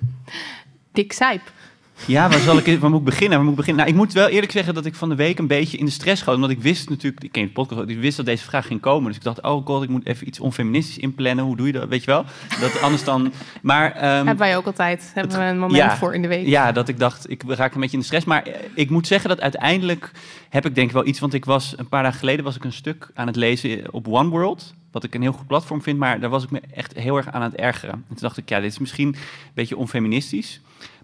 Dick 0.92 1.12
Sijp. 1.12 1.52
Ja, 2.06 2.28
waar, 2.28 2.38
zal 2.38 2.56
ik, 2.56 2.80
waar 2.80 2.90
moet 2.90 2.98
ik 2.98 3.04
beginnen? 3.04 3.30
Waar 3.30 3.46
moet 3.46 3.50
ik, 3.50 3.58
beginnen? 3.58 3.84
Nou, 3.84 3.96
ik 3.96 4.02
moet 4.02 4.12
wel 4.12 4.28
eerlijk 4.28 4.52
zeggen 4.52 4.74
dat 4.74 4.84
ik 4.84 4.94
van 4.94 5.08
de 5.08 5.14
week 5.14 5.38
een 5.38 5.46
beetje 5.46 5.76
in 5.78 5.84
de 5.84 5.90
stress 5.90 6.20
schoot. 6.20 6.34
Omdat 6.34 6.50
ik 6.50 6.60
wist 6.60 6.88
natuurlijk, 6.88 7.24
ik 7.24 7.32
ken 7.32 7.42
de 7.42 7.50
podcast, 7.50 7.88
ik 7.88 7.98
wist 7.98 8.16
dat 8.16 8.26
deze 8.26 8.44
vraag 8.44 8.66
ging 8.66 8.80
komen. 8.80 9.06
Dus 9.06 9.16
ik 9.16 9.22
dacht, 9.22 9.42
oh 9.42 9.66
god, 9.66 9.82
ik 9.82 9.88
moet 9.88 10.06
even 10.06 10.26
iets 10.26 10.40
onfeministisch 10.40 10.98
inplannen. 10.98 11.44
Hoe 11.44 11.56
doe 11.56 11.66
je 11.66 11.72
dat? 11.72 11.88
Weet 11.88 12.04
je 12.04 12.10
wel? 12.10 12.24
Dat 12.60 12.80
anders 12.80 13.04
dan. 13.04 13.32
Maar 13.62 13.92
ehm, 13.92 14.02
Hebben 14.02 14.36
wij 14.36 14.56
ook 14.56 14.66
altijd. 14.66 15.10
Hebben 15.14 15.38
we 15.38 15.44
een 15.44 15.58
moment 15.58 15.82
ja, 15.82 15.96
voor 15.96 16.14
in 16.14 16.22
de 16.22 16.28
week. 16.28 16.46
Ja, 16.46 16.72
dat 16.72 16.88
ik 16.88 16.98
dacht, 16.98 17.30
ik 17.30 17.42
raak 17.46 17.74
een 17.74 17.80
beetje 17.80 17.96
in 17.96 18.00
de 18.00 18.06
stress. 18.06 18.26
Maar 18.26 18.42
eh, 18.42 18.54
ik 18.74 18.90
moet 18.90 19.06
zeggen 19.06 19.28
dat 19.28 19.40
uiteindelijk 19.40 20.10
heb 20.48 20.66
ik 20.66 20.74
denk 20.74 20.86
ik 20.86 20.94
wel 20.94 21.06
iets. 21.06 21.20
Want 21.20 21.34
ik 21.34 21.44
was 21.44 21.74
een 21.76 21.88
paar 21.88 22.02
dagen 22.02 22.18
geleden 22.18 22.44
was 22.44 22.56
ik 22.56 22.64
een 22.64 22.72
stuk 22.72 23.10
aan 23.14 23.26
het 23.26 23.36
lezen 23.36 23.92
op 23.92 24.08
One 24.08 24.28
World. 24.28 24.74
Wat 24.90 25.04
ik 25.04 25.14
een 25.14 25.22
heel 25.22 25.32
goed 25.32 25.46
platform 25.46 25.82
vind. 25.82 25.98
Maar 25.98 26.20
daar 26.20 26.30
was 26.30 26.44
ik 26.44 26.50
me 26.50 26.60
echt 26.74 26.94
heel 26.94 27.16
erg 27.16 27.32
aan 27.32 27.42
het 27.42 27.54
ergeren. 27.54 27.94
En 27.94 28.04
toen 28.08 28.16
dacht 28.20 28.36
ik, 28.36 28.48
ja, 28.48 28.60
dit 28.60 28.70
is 28.70 28.78
misschien 28.78 29.08
een 29.08 29.16
beetje 29.54 29.76
onfeministisch. 29.76 30.60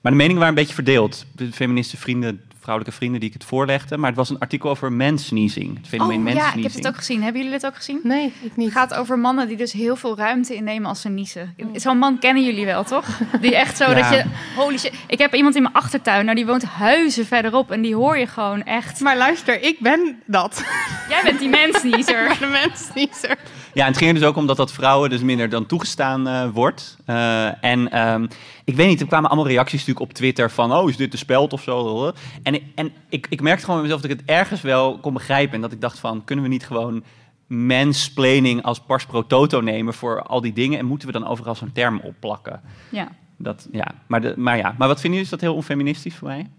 Maar 0.08 0.16
de 0.16 0.22
meningen 0.22 0.42
waren 0.42 0.58
een 0.58 0.64
beetje 0.66 0.82
verdeeld. 0.82 1.24
De 1.34 1.52
feministe 1.52 1.96
vrienden, 1.96 2.40
vrouwelijke 2.60 2.96
vrienden 2.96 3.20
die 3.20 3.28
ik 3.28 3.34
het 3.34 3.44
voorlegde. 3.44 3.96
Maar 3.96 4.08
het 4.08 4.18
was 4.18 4.30
een 4.30 4.38
artikel 4.38 4.70
over 4.70 4.92
mansneezing. 4.92 5.76
Het 5.76 5.88
fenomeen 5.88 6.26
Oh 6.26 6.32
ja, 6.34 6.54
ik 6.54 6.62
heb 6.62 6.72
het 6.72 6.86
ook 6.86 6.96
gezien. 6.96 7.22
Hebben 7.22 7.42
jullie 7.42 7.58
dit 7.58 7.66
ook 7.66 7.76
gezien? 7.76 8.00
Nee, 8.02 8.26
ik 8.26 8.32
Het 8.42 8.56
niet. 8.56 8.72
gaat 8.72 8.94
over 8.94 9.18
mannen 9.18 9.48
die 9.48 9.56
dus 9.56 9.72
heel 9.72 9.96
veel 9.96 10.16
ruimte 10.16 10.54
innemen 10.54 10.88
als 10.88 11.00
ze 11.00 11.08
niezen. 11.08 11.54
Zo'n 11.74 11.98
man 11.98 12.18
kennen 12.18 12.44
jullie 12.44 12.64
wel, 12.64 12.84
toch? 12.84 13.20
Die 13.40 13.56
echt 13.56 13.76
zo 13.76 13.84
Ja. 13.90 13.94
dat 13.94 14.08
je... 14.08 14.24
Holy 14.56 14.78
shit. 14.78 14.92
Ik 15.06 15.18
heb 15.18 15.34
iemand 15.34 15.56
in 15.56 15.62
mijn 15.62 15.74
achtertuin, 15.74 16.24
nou 16.24 16.36
die 16.36 16.46
woont 16.46 16.64
huizen 16.64 17.26
verderop. 17.26 17.70
En 17.70 17.82
die 17.82 17.94
hoor 17.94 18.18
je 18.18 18.26
gewoon 18.26 18.62
echt... 18.64 19.00
Maar 19.00 19.16
luister, 19.16 19.62
ik 19.62 19.78
ben 19.80 20.22
dat. 20.26 20.64
Jij 21.08 21.20
bent 21.22 21.38
die 21.38 21.48
mensniezer. 21.48 22.36
De. 22.40 23.36
Ja, 23.78 23.84
en 23.84 23.90
het 23.90 23.96
ging 23.98 24.10
er 24.10 24.18
dus 24.18 24.28
ook 24.28 24.36
om 24.36 24.46
dat 24.46 24.56
dat 24.56 24.72
vrouwen 24.72 25.10
dus 25.10 25.20
minder 25.20 25.48
dan 25.48 25.66
toegestaan 25.66 26.28
eh, 26.28 26.48
wordt. 26.52 26.96
Eh, 27.04 27.64
en 27.64 27.90
ehm, 27.90 28.26
ik 28.64 28.76
weet 28.76 28.88
niet, 28.88 29.00
er 29.00 29.06
kwamen 29.06 29.30
allemaal 29.30 29.48
reacties 29.48 29.78
natuurlijk 29.78 30.06
op 30.10 30.12
Twitter 30.12 30.50
van... 30.50 30.72
oh, 30.72 30.88
is 30.88 30.96
dit 30.96 31.10
de 31.10 31.16
speld 31.16 31.52
of 31.52 31.62
zo? 31.62 32.12
En, 32.42 32.54
ik- 32.54 32.64
en 32.74 32.92
ik, 33.08 33.26
ik 33.30 33.40
merkte 33.40 33.64
gewoon 33.64 33.80
bij 33.80 33.88
mezelf 33.88 34.02
dat 34.02 34.10
ik 34.10 34.18
het 34.18 34.28
ergens 34.28 34.60
wel 34.60 34.98
kon 34.98 35.12
begrijpen. 35.12 35.54
En 35.54 35.60
dat 35.60 35.72
ik 35.72 35.80
dacht 35.80 35.98
van, 35.98 36.24
kunnen 36.24 36.44
we 36.44 36.50
niet 36.50 36.66
gewoon 36.66 37.04
mansplaining 37.46 38.62
als 38.62 38.80
pars 38.80 39.06
pro 39.06 39.26
toto 39.26 39.60
nemen... 39.60 39.94
voor 39.94 40.22
al 40.22 40.40
die 40.40 40.52
dingen? 40.52 40.78
En 40.78 40.86
moeten 40.86 41.06
we 41.08 41.14
dan 41.18 41.26
overal 41.26 41.54
zo'n 41.54 41.72
term 41.72 42.00
opplakken? 42.02 42.60
Ja. 42.90 43.08
Dat, 43.36 43.68
ja. 43.72 43.86
Maar, 44.06 44.20
de, 44.20 44.34
maar 44.36 44.56
ja, 44.56 44.74
maar 44.78 44.88
wat 44.88 45.00
vinden 45.00 45.18
jullie? 45.18 45.24
Is 45.24 45.28
dat 45.30 45.40
heel 45.40 45.54
onfeministisch 45.54 46.14
voor 46.16 46.28
mij? 46.28 46.50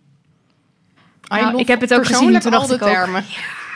Nou, 1.27 1.57
ik 1.59 1.67
heb 1.67 1.81
het 1.81 1.93
ook 1.93 1.99
gezien, 2.05 2.15
Persoonlijk 2.15 2.43
toen 2.43 2.51
dacht 2.51 2.71
ik 2.71 2.81
ook- 2.81 2.89
termen. 2.89 3.23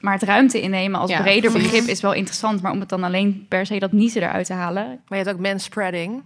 Maar 0.00 0.12
het 0.12 0.22
ruimte 0.22 0.60
innemen 0.60 1.00
als 1.00 1.10
Ja, 1.10 1.20
breder 1.22 1.50
precies. 1.50 1.70
begrip 1.70 1.88
is 1.88 2.00
wel 2.00 2.12
interessant. 2.12 2.62
Maar 2.62 2.72
om 2.72 2.80
het 2.80 2.88
dan 2.88 3.04
alleen 3.04 3.46
per 3.48 3.66
se 3.66 3.78
dat 3.78 3.92
niezen 3.92 4.22
eruit 4.22 4.46
te 4.46 4.52
halen... 4.52 4.84
Maar 5.08 5.18
je 5.18 5.24
hebt 5.24 5.36
ook 5.36 5.46
manspreading. 5.46 6.22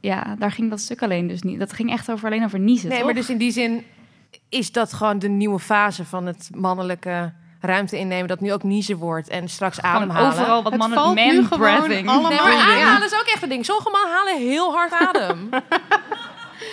ja, 0.00 0.34
daar 0.38 0.52
ging 0.52 0.70
dat 0.70 0.80
stuk 0.80 1.02
alleen 1.02 1.26
dus 1.28 1.42
niet. 1.42 1.58
Dat 1.58 1.72
ging 1.72 1.90
echt 1.90 2.10
over, 2.10 2.26
alleen 2.26 2.44
over 2.44 2.58
niezen, 2.58 2.88
Nee, 2.88 2.96
toch? 2.96 3.06
maar 3.06 3.14
dus 3.14 3.30
in 3.30 3.38
die 3.38 3.50
zin 3.50 3.84
is 4.48 4.72
dat 4.72 4.92
gewoon 4.92 5.18
de 5.18 5.28
nieuwe 5.28 5.58
fase 5.58 6.04
van 6.04 6.26
het 6.26 6.50
mannelijke 6.54 7.32
ruimte 7.60 7.98
innemen. 7.98 8.28
Dat 8.28 8.40
nu 8.40 8.52
ook 8.52 8.62
niezen 8.62 8.96
wordt 8.96 9.28
en 9.28 9.48
straks 9.48 9.78
Gewoon 9.78 9.94
ademhalen. 9.96 10.28
overal 10.32 10.62
wat 10.62 10.76
mannen 10.76 10.98
man 10.98 11.14
breathing. 11.48 12.08
allemaal- 12.08 12.30
Nee, 12.30 12.40
maar 12.40 12.52
ja. 12.52 12.62
ademhalen 12.72 13.06
is 13.06 13.14
ook 13.14 13.26
echt 13.32 13.42
een 13.42 13.48
ding. 13.48 13.64
Sommige 13.64 13.90
mannen 13.90 14.10
halen 14.12 14.38
heel 14.48 14.72
hard 14.72 14.92
adem. 15.08 15.48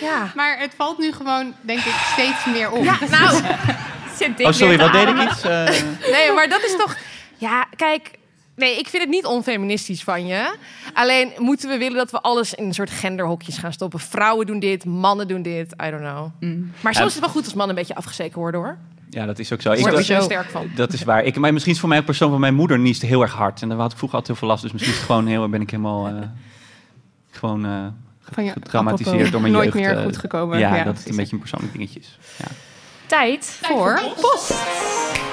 ja. 0.00 0.32
Maar 0.34 0.58
het 0.58 0.74
valt 0.76 0.98
nu 0.98 1.12
gewoon, 1.12 1.54
denk 1.60 1.78
ik, 1.80 1.94
steeds 2.12 2.44
meer 2.46 2.70
op. 2.70 2.84
Ja, 2.84 2.98
nou, 3.10 3.40
Zit 4.22 4.36
dik 4.36 4.46
Oh, 4.46 4.52
sorry, 4.52 4.78
wat 4.78 4.92
deed 4.92 5.08
ik 5.08 5.22
iets? 5.22 5.42
eh? 5.42 5.64
nee, 6.16 6.32
maar 6.34 6.48
dat 6.48 6.62
is 6.64 6.76
toch... 6.76 6.96
Ja, 7.36 7.66
kijk... 7.76 8.10
Nee, 8.56 8.78
ik 8.78 8.88
vind 8.88 9.02
het 9.02 9.12
niet 9.12 9.24
onfeministisch 9.24 10.02
van 10.04 10.26
je. 10.26 10.54
Alleen 10.94 11.32
moeten 11.38 11.68
we 11.68 11.78
willen 11.78 11.96
dat 11.96 12.10
we 12.10 12.20
alles 12.20 12.54
in 12.54 12.64
een 12.64 12.74
soort 12.74 12.90
genderhokjes 12.90 13.58
gaan 13.58 13.72
stoppen. 13.72 14.00
Vrouwen 14.00 14.46
doen 14.46 14.58
dit, 14.58 14.84
mannen 14.84 15.28
doen 15.28 15.42
dit. 15.42 15.72
I 15.86 15.90
don't 15.90 16.02
know. 16.02 16.26
Mm. 16.40 16.72
Maar 16.80 16.94
soms 16.94 17.06
is 17.08 17.12
het 17.14 17.22
wel 17.24 17.32
goed 17.32 17.44
als 17.44 17.54
mannen 17.54 17.76
een 17.76 17.82
beetje 17.82 17.94
afgezeken 17.94 18.38
worden, 18.38 18.60
hoor. 18.60 18.76
Ja, 19.10 19.26
dat 19.26 19.38
is 19.38 19.52
ook 19.52 19.60
zo. 19.60 19.72
Ik, 19.72 19.82
Daar 19.82 19.92
word 19.92 20.08
er 20.08 20.22
sterk 20.22 20.50
van. 20.50 20.70
dat 20.74 20.92
is 20.92 21.02
waar. 21.02 21.24
Ik, 21.24 21.36
maar 21.36 21.52
misschien 21.52 21.72
is 21.74 21.80
voor 21.80 21.88
mij 21.88 22.02
persoon 22.02 22.30
van 22.30 22.40
mijn 22.40 22.54
moeder 22.54 22.78
niest 22.78 23.02
heel 23.02 23.22
erg 23.22 23.32
hard. 23.32 23.62
En 23.62 23.68
daar 23.68 23.78
had 23.78 23.92
ik 23.92 23.96
vroeger 23.98 24.18
altijd 24.18 24.38
heel 24.38 24.48
veel 24.48 24.48
last. 24.54 24.62
Dus 24.62 24.72
misschien 24.72 24.92
is 24.92 24.98
het 25.00 25.08
gewoon 25.08 25.26
heel, 25.26 25.48
ben 25.48 25.60
ik 25.60 25.70
helemaal 25.70 26.06
eh, 26.06 26.14
gewoon 27.30 27.64
eh, 27.66 27.86
Van 28.30 28.44
je 28.44 28.50
getraumatiseerd 28.52 29.32
door 29.32 29.40
mijn 29.40 29.52
nooit 29.52 29.72
jeugd. 29.72 29.86
meer 29.86 29.96
eh, 29.96 30.02
goed 30.04 30.16
gekomen. 30.16 30.58
Ja, 30.58 30.68
Ja, 30.68 30.76
dat 30.76 30.84
het 30.84 30.92
precies. 30.92 31.10
een 31.10 31.16
beetje 31.16 31.32
een 31.32 31.38
persoonlijk 31.40 31.72
dingetje 31.72 32.00
is. 32.00 32.18
Ja. 32.38 32.44
Tijd 33.12 33.58
Voor 33.62 34.02
post. 34.20 34.54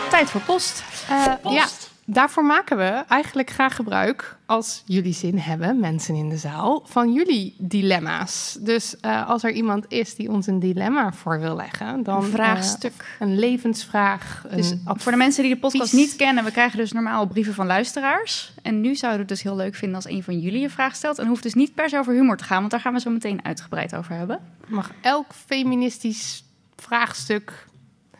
Tijd 0.09 0.29
voor 0.29 0.41
post. 0.41 0.83
Eh, 1.09 1.53
ja, 1.53 1.67
daarvoor 2.05 2.45
maken 2.45 2.77
we 2.77 3.03
eigenlijk 3.07 3.50
graag 3.50 3.75
gebruik, 3.75 4.38
als 4.45 4.83
jullie 4.86 5.13
zin 5.13 5.38
hebben, 5.38 5.79
mensen 5.79 6.15
in 6.15 6.29
de 6.29 6.38
zaal, 6.38 6.83
van 6.86 7.13
jullie 7.13 7.55
dilemma's. 7.57 8.57
Dus 8.59 9.00
eh, 9.00 9.29
als 9.29 9.43
er 9.43 9.51
iemand 9.51 9.86
is 9.88 10.15
die 10.15 10.29
ons 10.29 10.48
een 10.48 10.59
dilemma 10.59 11.13
voor 11.13 11.39
wil 11.39 11.55
leggen, 11.55 12.03
dan 12.03 12.24
Een 12.24 12.31
vraagstuk. 12.31 12.93
eh, 12.98 13.27
een 13.27 13.39
levensvraag. 13.39 14.45
Dus 14.55 14.74
voor 14.86 15.12
de 15.12 15.17
mensen 15.17 15.43
die 15.43 15.53
de 15.53 15.59
podcast 15.59 15.93
niet 15.93 16.15
kennen, 16.15 16.43
we 16.43 16.51
krijgen 16.51 16.77
dus 16.77 16.91
normaal 16.91 17.27
brieven 17.27 17.53
van 17.53 17.65
luisteraars. 17.65 18.53
En 18.62 18.81
nu 18.81 18.95
zouden 18.95 19.25
we 19.25 19.31
het 19.31 19.41
dus 19.41 19.51
heel 19.51 19.55
leuk 19.55 19.75
vinden 19.75 19.95
als 19.95 20.07
een 20.07 20.24
van 20.24 20.39
jullie 20.39 20.63
een 20.63 20.69
vraag 20.69 20.95
stelt. 20.95 21.19
En 21.19 21.27
hoeft 21.27 21.43
dus 21.43 21.53
niet 21.53 21.74
per 21.74 21.89
se 21.89 21.98
over 21.98 22.13
humor 22.13 22.38
te 22.38 22.43
gaan, 22.43 22.59
want 22.59 22.71
daar 22.71 22.81
gaan 22.81 22.93
we 22.93 23.00
zo 23.00 23.09
meteen 23.09 23.45
uitgebreid 23.45 23.95
over 23.95 24.15
hebben. 24.15 24.39
mag 24.67 24.91
elk 25.01 25.33
feministisch 25.45 26.43
vraagstuk 26.75 27.67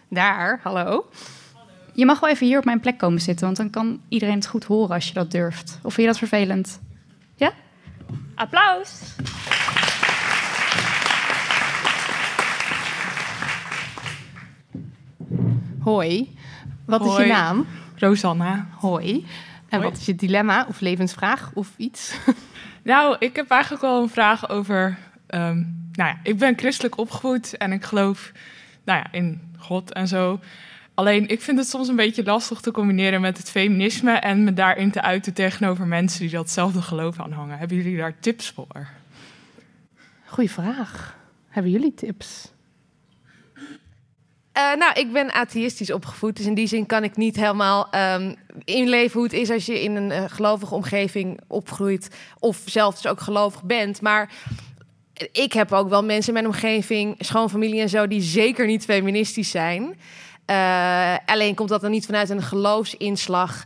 daar, 0.10 0.60
hallo, 0.64 1.10
Je 1.94 2.06
mag 2.06 2.20
wel 2.20 2.30
even 2.30 2.48
hier 2.48 2.58
op 2.58 2.66
mijn 2.66 2.80
plek 2.80 2.98
komen 2.98 3.22
zitten, 3.22 3.46
want 3.46 3.58
dan 3.58 3.70
kan 3.70 4.02
iedereen 4.10 4.36
het 4.36 4.48
goed 4.48 4.64
horen 4.64 4.96
als 4.96 5.08
je 5.08 5.14
dat 5.14 5.32
durft. 5.32 5.80
Of 5.84 5.94
vind 5.94 5.96
je 5.96 6.06
dat 6.06 6.18
vervelend? 6.18 6.82
Ja? 7.36 7.52
Applaus! 8.36 9.16
hoi. 15.80 16.36
Wat 16.86 17.06
is 17.06 17.16
je 17.18 17.26
naam? 17.26 17.68
Rosanna. 17.96 18.68
Hoi. 18.80 19.26
En 19.70 19.80
Hoi. 19.80 19.84
wat 19.90 20.00
is 20.00 20.06
je 20.06 20.16
dilemma 20.16 20.66
of 20.68 20.80
levensvraag 20.80 21.52
of 21.54 21.70
iets? 21.78 22.14
Nou, 22.84 23.16
ik 23.20 23.36
heb 23.36 23.50
eigenlijk 23.50 23.82
wel 23.82 24.02
een 24.02 24.10
vraag 24.10 24.50
over. 24.50 24.98
ehm, 25.28 25.56
nou 25.92 26.10
ja, 26.10 26.20
ik 26.24 26.38
ben 26.38 26.58
christelijk 26.58 26.98
opgevoed 26.98 27.58
en 27.58 27.72
ik 27.72 27.84
geloof 27.84 28.32
nou 28.84 29.00
ja, 29.00 29.12
in 29.12 29.42
God 29.60 29.94
en 29.94 30.08
zo. 30.08 30.40
Alleen, 30.94 31.28
ik 31.28 31.42
vind 31.42 31.58
het 31.58 31.68
soms 31.68 31.88
een 31.88 31.96
beetje 31.96 32.24
lastig 32.24 32.62
te 32.62 32.72
combineren 32.72 33.22
met 33.22 33.38
het 33.38 33.50
feminisme 33.50 34.12
en 34.12 34.44
me 34.44 34.54
daarin 34.54 34.92
te 34.92 35.02
uiten 35.02 35.34
tegenover 35.34 35.88
mensen 35.88 36.20
die 36.20 36.30
datzelfde 36.30 36.82
geloof 36.82 37.20
aanhangen. 37.20 37.58
Hebben 37.58 37.78
jullie 37.78 37.98
daar 37.98 38.20
tips 38.20 38.50
voor? 38.50 38.88
Goeie 40.26 40.52
vraag. 40.52 41.18
Hebben 41.48 41.72
jullie 41.72 41.94
tips? 41.94 42.52
Eh, 44.52 44.76
nou, 44.76 44.94
ik 44.94 45.12
ben 45.12 45.34
atheïstisch 45.34 45.92
opgevoed. 45.92 46.38
Dus 46.38 46.46
in 46.46 46.54
die 46.54 46.68
zin 46.68 46.86
kan 46.86 47.04
ik 47.04 47.16
niet 47.16 47.36
helemaal 47.36 47.90
ehm, 47.92 48.36
inleven 48.64 49.14
hoe 49.14 49.24
het 49.24 49.34
is 49.34 49.50
als 49.50 49.66
je 49.66 49.84
in 49.84 49.96
een 49.96 50.12
eh, 50.12 50.24
gelovige 50.28 50.76
omgeving 50.76 51.40
opgroeit. 51.48 52.10
Of 52.40 52.62
zelf 52.66 52.96
dus 52.96 53.12
ook 53.12 53.22
gelovig 53.22 53.64
bent. 53.64 54.02
Maar 54.02 54.32
ik 55.32 55.54
heb 55.54 55.72
ook 55.72 55.90
wel 55.90 56.04
mensen 56.04 56.28
in 56.28 56.42
mijn 56.42 56.54
omgeving, 56.54 57.16
schoonfamilie 57.20 57.82
en 57.82 57.90
zo, 57.90 58.08
die 58.08 58.22
zeker 58.22 58.66
niet 58.66 58.84
feministisch 58.84 59.52
zijn. 59.52 60.00
Eh, 60.46 61.16
alleen 61.26 61.56
komt 61.56 61.70
dat 61.70 61.82
dan 61.82 61.92
niet 61.92 62.06
vanuit 62.06 62.30
een 62.30 62.42
geloofsinslag. 62.42 63.66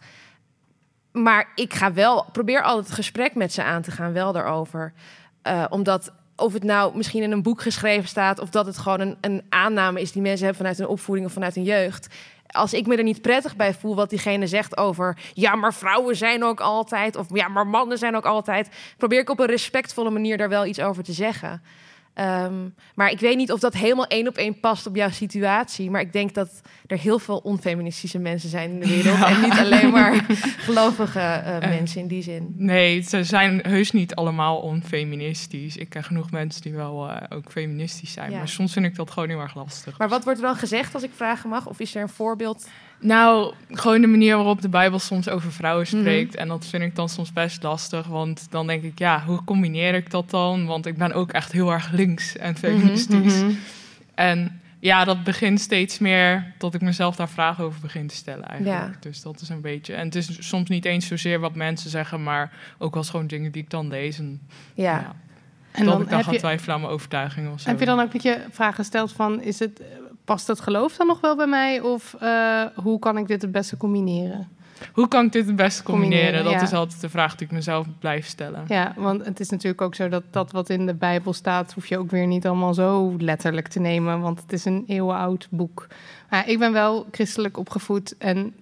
Maar 1.12 1.52
ik 1.56 1.74
ga 1.74 1.94
wel, 1.94 2.26
probeer 2.32 2.64
altijd 2.64 2.86
het 2.86 2.96
gesprek 2.96 3.36
met 3.36 3.54
ze 3.54 3.64
aan 3.64 3.82
te 3.82 3.92
gaan, 3.92 4.14
wel 4.14 4.32
daarover. 4.32 4.94
Eh, 5.42 5.66
omdat 5.70 6.12
of 6.36 6.54
het 6.54 6.64
nou 6.64 6.98
misschien 6.98 7.24
in 7.24 7.32
een 7.32 7.42
boek 7.42 7.62
geschreven 7.62 8.08
staat, 8.08 8.40
of 8.40 8.50
dat 8.50 8.66
het 8.66 8.78
gewoon 8.78 9.00
een, 9.00 9.18
een 9.22 9.44
aanname 9.50 10.02
is 10.02 10.12
die 10.12 10.22
mensen 10.22 10.46
hebben 10.46 10.58
vanuit 10.58 10.78
hun 10.78 10.88
opvoeding 10.88 11.28
of 11.28 11.34
vanuit 11.34 11.56
hun 11.56 11.64
jeugd. 11.64 12.08
Als 12.54 12.74
ik 12.74 12.88
me 12.88 12.96
er 12.96 13.04
niet 13.04 13.22
prettig 13.22 13.56
bij 13.56 13.74
voel 13.74 13.96
wat 13.96 14.10
diegene 14.10 14.48
zegt 14.48 14.78
over. 14.78 15.18
Ja, 15.34 15.56
maar 15.56 15.74
vrouwen 15.74 16.16
zijn 16.16 16.44
ook 16.44 16.60
altijd. 16.60 17.16
Of 17.16 17.28
ja, 17.34 17.48
maar 17.48 17.68
mannen 17.68 17.98
zijn 17.98 18.16
ook 18.16 18.26
altijd. 18.26 18.70
Probeer 18.98 19.20
ik 19.20 19.30
op 19.30 19.40
een 19.40 19.46
respectvolle 19.46 20.10
manier 20.10 20.38
daar 20.38 20.50
wel 20.50 20.66
iets 20.66 20.80
over 20.80 21.04
te 21.04 21.14
zeggen. 21.14 21.62
Ehm, 22.14 22.70
maar 22.96 23.12
ik 23.12 23.20
weet 23.20 23.38
niet 23.38 23.52
of 23.52 23.60
dat 23.60 23.74
helemaal 23.74 24.08
één 24.08 24.28
op 24.28 24.38
één 24.38 24.60
past 24.60 24.88
op 24.88 24.96
jouw 24.96 25.10
situatie. 25.10 25.92
Maar 25.92 26.02
ik 26.02 26.14
denk 26.14 26.34
dat 26.34 26.62
er 26.88 27.00
heel 27.00 27.20
veel 27.20 27.38
onfeministische 27.38 28.20
mensen 28.20 28.50
zijn 28.50 28.72
in 28.72 28.80
de 28.80 28.88
wereld. 28.88 29.24
En 29.24 29.42
niet 29.42 29.60
alleen 29.64 29.92
maar 29.92 30.26
gelovige 30.58 31.20
eh, 31.20 31.60
mensen 31.60 32.02
in 32.02 32.08
die 32.08 32.24
zin. 32.24 32.54
Nee, 32.58 33.02
ze 33.02 33.24
zijn 33.24 33.60
heus 33.64 33.92
niet 33.92 34.16
allemaal 34.16 34.58
onfeministisch. 34.58 35.78
Ik 35.78 35.90
ken 35.90 36.04
genoeg 36.04 36.32
mensen 36.32 36.62
die 36.62 36.74
wel 36.74 37.10
eh, 37.10 37.38
ook 37.38 37.52
feministisch 37.52 38.12
zijn. 38.12 38.32
Ja. 38.32 38.38
Maar 38.38 38.50
soms 38.50 38.74
vind 38.74 38.86
ik 38.86 38.96
dat 38.96 39.12
gewoon 39.12 39.30
heel 39.30 39.40
erg 39.40 39.56
lastig. 39.56 39.98
Maar 39.98 40.10
wat 40.10 40.24
wordt 40.24 40.40
er 40.40 40.46
dan 40.46 40.56
gezegd 40.56 40.94
als 40.94 41.04
ik 41.04 41.12
vragen 41.16 41.50
mag? 41.50 41.68
Of 41.68 41.80
is 41.80 41.96
er 41.96 42.02
een 42.02 42.10
voorbeeld? 42.10 42.68
Nou, 43.04 43.54
gewoon 43.70 44.02
de 44.02 44.08
manier 44.08 44.36
waarop 44.36 44.62
de 44.62 44.70
Bijbel 44.70 45.00
soms 45.00 45.30
over 45.30 45.52
vrouwen 45.52 45.86
Mhm. 45.92 46.00
spreekt. 46.00 46.36
En 46.36 46.48
dat 46.48 46.66
vind 46.66 46.84
ik 46.84 46.96
dan 46.96 47.10
soms 47.10 47.34
best 47.34 47.64
lastig. 47.64 48.08
Want 48.08 48.48
dan 48.50 48.68
denk 48.68 48.84
ik, 48.84 49.00
ja, 49.00 49.24
hoe 49.26 49.44
combineer 49.44 49.94
ik 49.94 50.12
dat 50.12 50.30
dan? 50.30 50.66
Want 50.66 50.86
ik 50.86 50.98
ben 50.98 51.14
ook 51.14 51.32
echt 51.32 51.52
heel 51.52 51.72
erg 51.72 51.92
links 51.92 52.38
en 52.38 52.56
feministisch. 52.56 53.42
Mhm. 53.42 53.52
En 54.16 54.62
ja, 54.80 55.04
dat 55.06 55.24
begint 55.24 55.60
steeds 55.62 56.00
meer 56.00 56.54
dat 56.58 56.74
ik 56.74 56.82
mezelf 56.82 57.16
daar 57.16 57.30
vragen 57.30 57.64
over 57.64 57.82
begin 57.82 58.08
te 58.08 58.16
stellen 58.16 58.48
eigenlijk. 58.48 58.94
Ja. 58.94 58.98
Dus 59.00 59.22
dat 59.22 59.42
is 59.42 59.50
een 59.50 59.62
beetje... 59.62 59.94
En 59.94 60.06
het 60.06 60.16
is 60.16 60.48
soms 60.48 60.70
niet 60.70 60.86
eens 60.86 61.08
zozeer 61.08 61.40
wat 61.40 61.56
mensen 61.56 61.90
zeggen... 61.90 62.24
maar 62.24 62.52
ook 62.78 62.94
wel 62.94 63.02
eens 63.02 63.12
gewoon 63.12 63.28
dingen 63.28 63.52
die 63.52 63.62
ik 63.62 63.70
dan 63.70 63.88
lees. 63.88 64.20
En, 64.20 64.42
Ja. 64.74 64.84
ja, 64.84 65.16
En 65.72 65.86
dat 65.86 65.94
dan 65.94 66.02
ik 66.04 66.10
dan 66.10 66.24
ga 66.24 66.32
je, 66.32 66.38
twijfelen 66.38 66.76
aan 66.76 66.82
mijn 66.82 66.94
overtuiging 66.94 67.52
of 67.52 67.60
zo. 67.60 67.70
heb 67.70 67.80
je 67.80 67.86
dan 67.86 68.00
ook 68.00 68.12
dat 68.12 68.24
je 68.24 68.40
vragen 68.52 68.86
stelt 68.86 69.12
van... 69.12 69.42
Is 69.42 69.60
het, 69.60 69.82
past 70.26 70.48
het 70.48 70.60
geloof 70.60 70.96
dan 70.96 71.08
nog 71.08 71.22
wel 71.22 71.36
bij 71.36 71.48
mij? 71.48 71.82
Of 71.82 72.16
eh, 72.20 72.64
hoe 72.76 73.00
kan 73.00 73.18
ik 73.18 73.28
dit 73.28 73.42
het 73.42 73.52
beste 73.52 73.78
combineren? 73.78 74.50
Hoe 74.94 75.08
kan 75.08 75.26
ik 75.26 75.32
dit 75.32 75.46
het 75.46 75.56
beste 75.56 75.84
combineren? 75.84 76.24
Combineren, 76.24 76.52
dat 76.52 76.62
ja. 76.62 76.68
is 76.68 76.80
altijd 76.80 77.02
de 77.02 77.10
vraag 77.10 77.36
die 77.36 77.48
ik 77.48 77.54
mezelf 77.54 77.88
blijf 78.00 78.28
stellen. 78.28 78.64
Ja, 78.68 78.94
want 78.98 79.26
het 79.26 79.40
is 79.40 79.50
natuurlijk 79.50 79.82
ook 79.82 79.96
zo 79.96 80.10
dat 80.10 80.24
dat 80.30 80.52
wat 80.52 80.70
in 80.70 80.86
de 80.86 80.94
Bijbel 80.94 81.34
staat... 81.34 81.74
hoef 81.74 81.86
je 81.86 81.98
ook 81.98 82.12
weer 82.12 82.28
niet 82.28 82.48
allemaal 82.48 82.74
zo 82.74 83.16
letterlijk 83.18 83.68
te 83.68 83.80
nemen. 83.80 84.20
Want 84.20 84.42
het 84.42 84.54
is 84.54 84.66
een 84.66 84.84
eeuwenoud 84.88 85.48
boek. 85.50 85.88
Maar 86.30 86.50
ik 86.50 86.60
ben 86.60 86.74
wel 86.74 87.08
christelijk 87.12 87.58
opgevoed 87.58 88.18
en... 88.18 88.54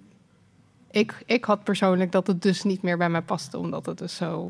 Ik, 0.91 1.24
ik 1.25 1.46
had 1.46 1.63
persoonlijk 1.63 2.12
dat 2.12 2.27
het 2.27 2.41
dus 2.41 2.63
niet 2.63 2.82
meer 2.82 2.98
bij 2.98 3.10
mij 3.10 3.22
paste, 3.22 3.58
omdat 3.58 3.86
het 3.86 3.98
dus 3.98 4.15
zo... 4.15 4.50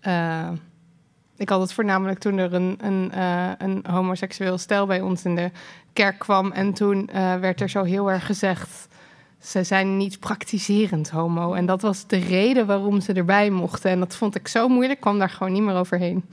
eh, 0.00 0.48
ik 1.40 1.48
had 1.48 1.60
het 1.60 1.72
voornamelijk 1.72 2.18
toen 2.18 2.38
er 2.38 2.54
een, 2.54 2.78
een, 2.80 3.12
eh, 3.12 3.50
een 3.58 3.84
homoseksueel 3.90 4.58
stel 4.58 4.86
bij 4.86 5.00
ons 5.00 5.24
in 5.24 5.34
de 5.34 5.50
kerk 5.92 6.18
kwam. 6.18 6.52
En 6.52 6.72
toen 6.72 7.08
eh, 7.08 7.34
werd 7.34 7.60
er 7.60 7.68
zo 7.70 7.82
heel 7.82 8.10
erg 8.10 8.26
gezegd... 8.26 8.88
ze 9.42 9.64
zijn 9.64 9.96
niet 9.96 10.18
praktiserend 10.18 11.10
homo. 11.10 11.52
En 11.52 11.66
dat 11.66 11.82
was 11.82 12.06
de 12.06 12.18
reden 12.18 12.66
waarom 12.66 13.00
ze 13.00 13.12
erbij 13.12 13.50
mochten. 13.50 13.90
En 13.90 13.98
dat 13.98 14.16
vond 14.16 14.34
ik 14.34 14.48
zo 14.48 14.68
moeilijk, 14.68 14.92
ik 14.92 15.00
kwam 15.00 15.18
daar 15.18 15.30
gewoon 15.30 15.52
niet 15.52 15.62
meer 15.62 15.74
overheen. 15.74 16.24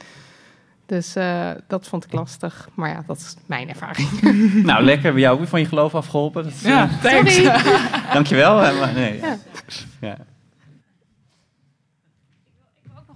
Dus 0.85 1.15
eh, 1.15 1.49
dat 1.67 1.87
vond 1.87 2.05
ik 2.05 2.13
lastig. 2.13 2.69
Maar 2.73 2.89
ja, 2.89 3.03
dat 3.07 3.17
is 3.17 3.35
mijn 3.45 3.69
ervaring. 3.69 4.09
Nou, 4.69 4.83
lekker. 4.83 5.03
Hebben 5.03 5.21
jou 5.21 5.33
ook 5.33 5.39
weer 5.39 5.49
van 5.49 5.59
je 5.59 5.65
geloof 5.65 5.95
afgeholpen. 5.95 6.43
Dat, 6.43 6.59
Ja, 6.59 6.89
thanks. 7.01 7.35
Sorry. 7.35 7.51
dankjewel. 8.13 8.55
Maar 8.79 8.93
nee. 8.93 9.19
Ja. 9.19 9.37
Ja. 9.99 10.17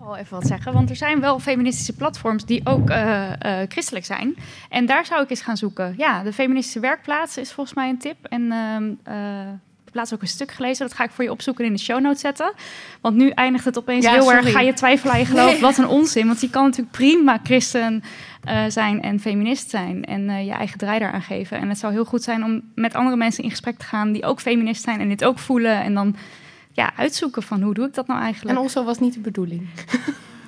Wel 0.05 0.17
even 0.17 0.38
wat 0.38 0.48
zeggen. 0.48 0.74
Want 0.74 0.89
er 0.89 0.96
zijn 0.96 1.20
wel 1.20 1.39
feministische 1.39 1.93
platforms 1.93 2.46
die 2.46 2.62
ook 2.63 2.89
eh, 2.89 3.62
eh, 3.62 3.70
christelijk 3.70 4.05
zijn. 4.05 4.36
En 4.70 4.86
daar 4.86 5.05
zou 5.05 5.24
ik 5.24 5.29
eens 5.29 5.41
gaan 5.41 5.58
zoeken. 5.58 5.93
Ja, 5.98 6.24
de 6.24 6.34
feministische 6.34 6.79
werkplaats 6.79 7.38
is 7.38 7.51
volgens 7.51 7.75
mij 7.75 7.89
een 7.89 7.98
tip. 7.98 8.25
En 8.25 8.51
eh, 9.03 9.41
ik 9.81 9.88
heb 9.88 9.96
laatst 9.96 10.13
ook 10.13 10.22
een 10.22 10.27
stuk 10.27 10.51
gelezen. 10.51 10.88
Dat 10.88 10.96
ga 10.96 11.03
ik 11.03 11.12
voor 11.12 11.24
je 11.24 11.31
opzoeken 11.31 11.63
en 11.63 11.70
in 11.70 11.75
de 11.75 11.84
show 11.84 12.01
notes 12.01 12.22
zetten. 12.22 12.53
Want 13.01 13.15
nu 13.15 13.29
eindigt 13.29 13.65
het 13.65 13.77
opeens 13.77 14.05
Ja, 14.05 14.12
heel 14.12 14.22
sorry. 14.22 14.38
erg. 14.38 14.51
Ga 14.51 14.62
je 14.62 14.74
twijfelen 14.74 15.13
aan 15.13 15.20
je 15.20 15.25
geloof? 15.25 15.51
Nee. 15.51 15.62
Wat 15.62 15.77
een 15.77 15.88
onzin. 15.88 16.27
Want 16.27 16.41
je 16.41 16.50
kan 16.50 16.63
natuurlijk 16.63 16.91
prima 16.91 17.39
christen 17.43 18.03
zijn 18.67 19.01
en 19.01 19.20
feminist 19.20 19.70
zijn. 19.70 20.05
En 20.05 20.46
je 20.46 20.51
eigen 20.51 20.77
draai 20.77 21.00
daaraan 21.00 21.22
geven. 21.22 21.58
En 21.58 21.70
het 21.70 21.77
zou 21.77 21.93
heel 21.93 22.05
goed 22.05 22.24
zijn 22.24 22.43
om 22.43 22.62
met 22.75 22.93
andere 22.93 23.15
mensen 23.15 23.43
in 23.43 23.50
gesprek 23.50 23.77
te 23.77 23.86
gaan... 23.86 24.12
die 24.12 24.24
ook 24.24 24.39
feminist 24.39 24.84
zijn 24.84 25.00
en 25.00 25.10
dit 25.10 25.24
ook 25.24 25.39
voelen. 25.39 25.81
En 25.81 25.93
dan 25.93 26.15
ja, 26.72 26.96
uitzoeken 26.96 27.44
van 27.44 27.62
hoe 27.62 27.74
doe 27.74 27.88
ik 27.88 27.94
dat 27.94 28.08
nou 28.08 28.22
eigenlijk. 28.22 28.58
En 28.58 28.63
also 28.63 28.84
was 28.84 29.00
niet 29.00 29.13
de 29.13 29.20
bedoeling. 29.20 29.68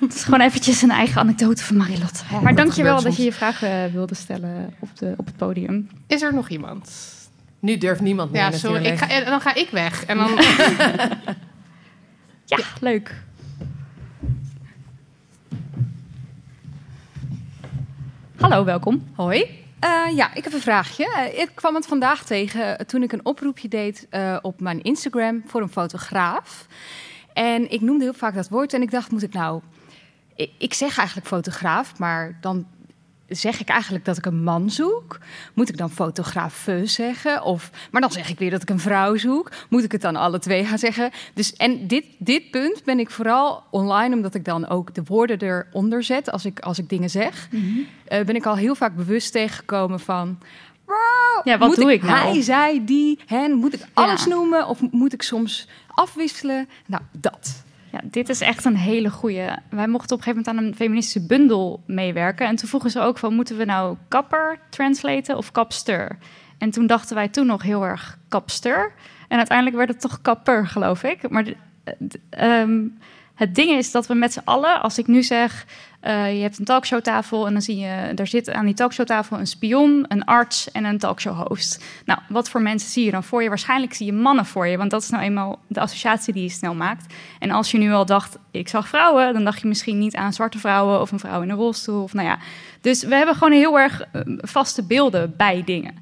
Het 0.00 0.14
is 0.14 0.24
gewoon 0.24 0.40
eventjes 0.40 0.82
een 0.82 0.90
eigen 0.90 1.20
anekdote 1.20 1.64
van 1.64 1.76
Marilotte. 1.76 2.24
maar 2.42 2.54
dankjewel 2.54 3.02
dat 3.02 3.16
je 3.16 3.22
je 3.22 3.32
vragen 3.32 3.92
wilde 3.92 4.14
stellen 4.14 4.74
op, 4.78 4.88
de, 4.98 5.14
op 5.16 5.26
het 5.26 5.36
podium. 5.36 5.88
Is 6.06 6.22
er 6.22 6.34
nog 6.34 6.48
iemand? 6.48 7.12
Nu 7.60 7.78
durft 7.78 8.00
niemand 8.00 8.30
meer 8.32 8.40
Ja, 8.40 8.50
sorry. 8.50 8.84
Ik 8.84 8.98
ga, 8.98 9.08
en 9.08 9.24
dan 9.24 9.40
ga 9.40 9.54
ik 9.54 9.68
weg. 9.70 10.04
En 10.04 10.16
dan, 10.16 10.28
Ja, 12.44 12.58
leuk. 12.80 13.22
Hallo, 18.40 18.64
welkom. 18.64 19.02
Hoi. 19.14 19.63
Eh, 19.84 20.16
ja, 20.16 20.34
ik 20.34 20.44
heb 20.44 20.52
een 20.52 20.60
vraagje. 20.60 21.14
Eh, 21.14 21.38
ik 21.38 21.50
kwam 21.54 21.74
het 21.74 21.86
vandaag 21.86 22.24
tegen 22.24 22.78
eh, 22.78 22.86
toen 22.86 23.02
ik 23.02 23.12
een 23.12 23.24
oproepje 23.24 23.68
deed 23.68 24.08
op 24.42 24.60
mijn 24.60 24.82
Instagram 24.82 25.42
voor 25.46 25.62
een 25.62 25.68
fotograaf. 25.68 26.66
En 27.32 27.70
ik 27.70 27.80
noemde 27.80 28.04
heel 28.04 28.14
vaak 28.14 28.34
dat 28.34 28.48
woord 28.48 28.72
en 28.72 28.82
ik 28.82 28.90
dacht, 28.90 29.10
moet 29.10 29.22
ik 29.22 29.32
nou... 29.32 29.60
Ik 30.58 30.74
zeg 30.74 30.98
eigenlijk 30.98 31.26
fotograaf, 31.26 31.98
maar 31.98 32.38
dan 32.40 32.66
zeg 33.34 33.60
ik 33.60 33.68
eigenlijk 33.68 34.04
dat 34.04 34.16
ik 34.18 34.26
een 34.26 34.42
man 34.42 34.70
zoek. 34.70 35.18
Moet 35.54 35.68
ik 35.68 35.76
dan 35.76 35.90
fotograaf 35.90 36.68
zeggen? 36.84 37.42
Of, 37.42 37.70
maar 37.90 38.00
dan 38.00 38.10
zeg 38.12 38.28
ik 38.30 38.38
weer 38.38 38.50
dat 38.50 38.62
ik 38.62 38.70
een 38.70 38.80
vrouw 38.80 39.16
zoek. 39.16 39.50
Moet 39.68 39.84
ik 39.84 39.92
het 39.92 40.00
dan 40.00 40.16
alle 40.16 40.38
twee 40.38 40.64
gaan 40.64 40.78
zeggen? 40.78 41.10
Dus, 41.34 41.52
en 41.52 41.86
dit, 41.86 42.04
dit 42.18 42.50
punt 42.50 42.84
ben 42.84 42.98
ik 42.98 43.10
vooral 43.10 43.62
online, 43.70 44.14
omdat 44.14 44.34
ik 44.34 44.44
dan 44.44 44.68
ook 44.68 44.94
de 44.94 45.02
woorden 45.06 45.40
eronder 45.40 46.02
zet 46.02 46.30
als 46.30 46.44
ik, 46.44 46.60
als 46.60 46.78
ik 46.78 46.88
dingen 46.88 47.10
zeg. 47.10 47.48
Eh, 48.04 48.24
ben 48.24 48.34
ik 48.34 48.46
al 48.46 48.56
heel 48.56 48.74
vaak 48.74 48.96
bewust 48.96 49.32
tegengekomen 49.32 50.00
van. 50.00 50.38
"Wow, 50.86 50.96
Ja, 51.46 51.58
wat 51.58 51.68
moet 51.68 51.76
doe 51.76 51.92
ik 51.92 52.02
nou?" 52.02 52.18
Hij, 52.32 52.42
zij, 52.42 52.82
die, 52.84 53.18
hen. 53.26 53.52
Moet 53.52 53.74
ik 53.74 53.80
alles 53.94 54.24
Ja. 54.24 54.28
noemen 54.30 54.66
of 54.66 54.80
moet 54.90 55.12
ik 55.12 55.22
soms 55.22 55.68
afwisselen? 55.88 56.68
Nou, 56.86 57.02
dat. 57.12 57.63
Ja, 57.94 58.00
dit 58.04 58.28
is 58.28 58.40
echt 58.40 58.64
een 58.64 58.76
hele 58.76 59.10
goeie. 59.10 59.48
Wij 59.70 59.88
mochten 59.88 60.16
op 60.16 60.18
een 60.18 60.24
gegeven 60.24 60.34
moment 60.34 60.48
aan 60.48 60.64
een 60.64 60.74
feministische 60.74 61.26
bundel 61.26 61.82
meewerken. 61.86 62.46
En 62.46 62.56
toen 62.56 62.68
vroegen 62.68 62.90
ze 62.90 63.00
ook 63.00 63.18
van, 63.18 63.34
moeten 63.34 63.56
we 63.56 63.64
nou 63.64 63.96
kapper 64.08 64.58
translaten 64.70 65.36
of 65.36 65.52
kapster? 65.52 66.18
En 66.58 66.70
toen 66.70 66.86
dachten 66.86 67.14
wij 67.16 67.28
toen 67.28 67.46
nog 67.46 67.62
heel 67.62 67.84
erg 67.84 68.18
kapster. 68.28 68.92
En 69.28 69.36
uiteindelijk 69.36 69.76
werd 69.76 69.88
het 69.88 70.00
toch 70.00 70.20
kapper, 70.22 70.66
geloof 70.66 71.02
ik. 71.02 71.30
Maar 71.30 71.44
d- 71.44 71.54
ehm, 72.30 72.80
het 73.34 73.54
ding 73.54 73.70
is 73.70 73.90
dat 73.90 74.06
we 74.06 74.14
met 74.14 74.32
z'n 74.32 74.42
allen, 74.44 74.82
als 74.82 74.98
ik 74.98 75.06
nu 75.06 75.22
zeg... 75.22 75.66
eh, 76.04 76.36
je 76.36 76.42
hebt 76.42 76.58
een 76.58 76.64
talkshowtafel 76.64 77.46
en 77.46 77.52
dan 77.52 77.62
zie 77.62 77.76
je... 77.76 78.14
daar 78.14 78.26
zit 78.26 78.50
aan 78.50 78.64
die 78.64 78.74
talkshowtafel 78.74 79.38
een 79.38 79.46
spion, 79.46 80.04
een 80.08 80.24
arts 80.24 80.70
en 80.70 80.84
een 80.84 80.98
talkshow-host. 80.98 81.84
Nou, 82.04 82.20
wat 82.28 82.48
voor 82.48 82.62
mensen 82.62 82.90
zie 82.90 83.04
je 83.04 83.10
dan 83.10 83.24
voor 83.24 83.42
je? 83.42 83.48
Waarschijnlijk 83.48 83.94
zie 83.94 84.06
je 84.06 84.12
mannen 84.12 84.46
voor 84.46 84.66
je, 84.66 84.76
want 84.76 84.90
dat 84.90 85.02
is 85.02 85.08
nou 85.08 85.22
eenmaal 85.22 85.58
de 85.66 85.80
associatie 85.80 86.32
die 86.32 86.42
je 86.42 86.48
snel 86.48 86.74
maakt. 86.74 87.14
En 87.38 87.50
als 87.50 87.70
je 87.70 87.78
nu 87.78 87.92
al 87.92 88.06
dacht, 88.06 88.38
ik 88.50 88.68
zag 88.68 88.88
vrouwen, 88.88 89.32
dan 89.32 89.44
dacht 89.44 89.60
je 89.60 89.66
misschien 89.66 89.98
niet 89.98 90.16
aan 90.16 90.32
zwarte 90.32 90.58
vrouwen 90.58 91.00
of 91.00 91.12
een 91.12 91.18
vrouw 91.18 91.42
in 91.42 91.50
een 91.50 91.56
rolstoel. 91.56 92.02
Of 92.02 92.12
nou 92.12 92.26
ja. 92.26 92.38
Dus 92.80 93.02
we 93.02 93.14
hebben 93.14 93.34
gewoon 93.34 93.52
heel 93.52 93.78
erg 93.78 94.00
eh, 94.00 94.20
vaste 94.38 94.86
beelden 94.86 95.34
bij 95.36 95.62
dingen. 95.64 95.94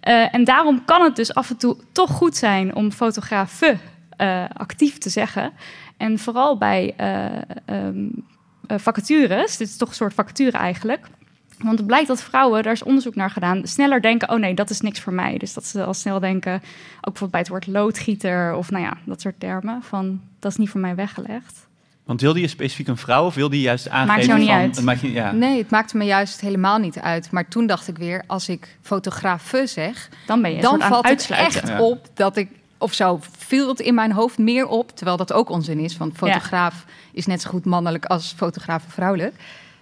Eh, 0.00 0.34
en 0.34 0.44
daarom 0.44 0.84
kan 0.84 1.02
het 1.02 1.16
dus 1.16 1.34
af 1.34 1.50
en 1.50 1.56
toe 1.56 1.76
toch 1.92 2.10
goed 2.10 2.36
zijn 2.36 2.74
om 2.74 2.92
fotografen 2.92 3.80
actief 4.56 4.98
te 4.98 5.08
zeggen. 5.08 5.52
En 6.00 6.18
vooral 6.18 6.58
bij 6.58 6.94
eh, 6.96 7.24
ehm, 7.24 7.38
eh, 7.64 8.22
vacatures, 8.78 9.56
dit 9.56 9.68
is 9.68 9.76
toch 9.76 9.88
een 9.88 9.94
soort 9.94 10.14
vacature 10.14 10.58
eigenlijk. 10.58 11.06
Want 11.58 11.78
het 11.78 11.86
blijkt 11.86 12.08
dat 12.08 12.22
vrouwen, 12.22 12.62
daar 12.62 12.72
is 12.72 12.82
onderzoek 12.82 13.14
naar 13.14 13.30
gedaan, 13.30 13.66
sneller 13.66 14.02
denken: 14.02 14.30
oh 14.30 14.38
nee, 14.38 14.54
dat 14.54 14.70
is 14.70 14.80
niks 14.80 15.00
voor 15.00 15.12
mij. 15.12 15.38
Dus 15.38 15.52
dat 15.52 15.66
ze 15.66 15.84
al 15.84 15.94
snel 15.94 16.20
denken, 16.20 16.54
ook 16.54 16.62
bijvoorbeeld 17.00 17.30
bij 17.30 17.40
het 17.40 17.48
woord 17.48 17.66
loodgieter 17.66 18.54
of 18.54 18.70
nou 18.70 18.84
ja, 18.84 18.96
dat 19.04 19.20
soort 19.20 19.40
termen, 19.40 19.82
van 19.82 20.20
dat 20.38 20.50
is 20.50 20.56
niet 20.56 20.70
voor 20.70 20.80
mij 20.80 20.94
weggelegd. 20.94 21.68
Want 22.04 22.20
wilde 22.20 22.40
je 22.40 22.48
specifiek 22.48 22.88
een 22.88 22.96
vrouw 22.96 23.26
of 23.26 23.34
wilde 23.34 23.56
je 23.56 23.62
juist 23.62 23.88
aangeven 23.88 24.26
jou 24.26 24.38
niet 24.38 24.48
van... 24.48 24.56
uit. 24.56 24.76
Het 24.76 24.84
maakt 24.84 25.00
je, 25.00 25.12
ja. 25.12 25.32
Nee, 25.32 25.58
het 25.58 25.70
maakte 25.70 25.96
me 25.96 26.04
juist 26.04 26.40
helemaal 26.40 26.78
niet 26.78 26.98
uit. 26.98 27.30
Maar 27.30 27.48
toen 27.48 27.66
dacht 27.66 27.88
ik 27.88 27.98
weer, 27.98 28.24
als 28.26 28.48
ik 28.48 28.76
fotografe 28.82 29.66
zeg, 29.66 30.08
Dan 30.26 30.42
ben 30.42 30.54
je 30.54 30.60
dan 30.60 30.80
valt 30.80 31.08
het 31.08 31.30
echt 31.30 31.68
Ja. 31.68 31.80
op 31.80 32.08
dat 32.14 32.36
ik, 32.36 32.48
of 32.78 32.92
zo 32.92 33.20
viel 33.38 33.68
het 33.68 33.80
in 33.80 33.94
mijn 33.94 34.12
hoofd 34.12 34.38
meer 34.38 34.66
op, 34.66 34.96
terwijl 34.96 35.16
dat 35.16 35.32
ook 35.32 35.48
onzin 35.50 35.78
is, 35.78 35.96
want 35.96 36.16
fotograaf 36.16 36.84
is 37.12 37.26
net 37.26 37.40
zo 37.42 37.50
goed 37.50 37.64
mannelijk 37.64 38.04
als 38.04 38.34
fotograaf 38.36 38.82
vrouwelijk. 38.88 39.34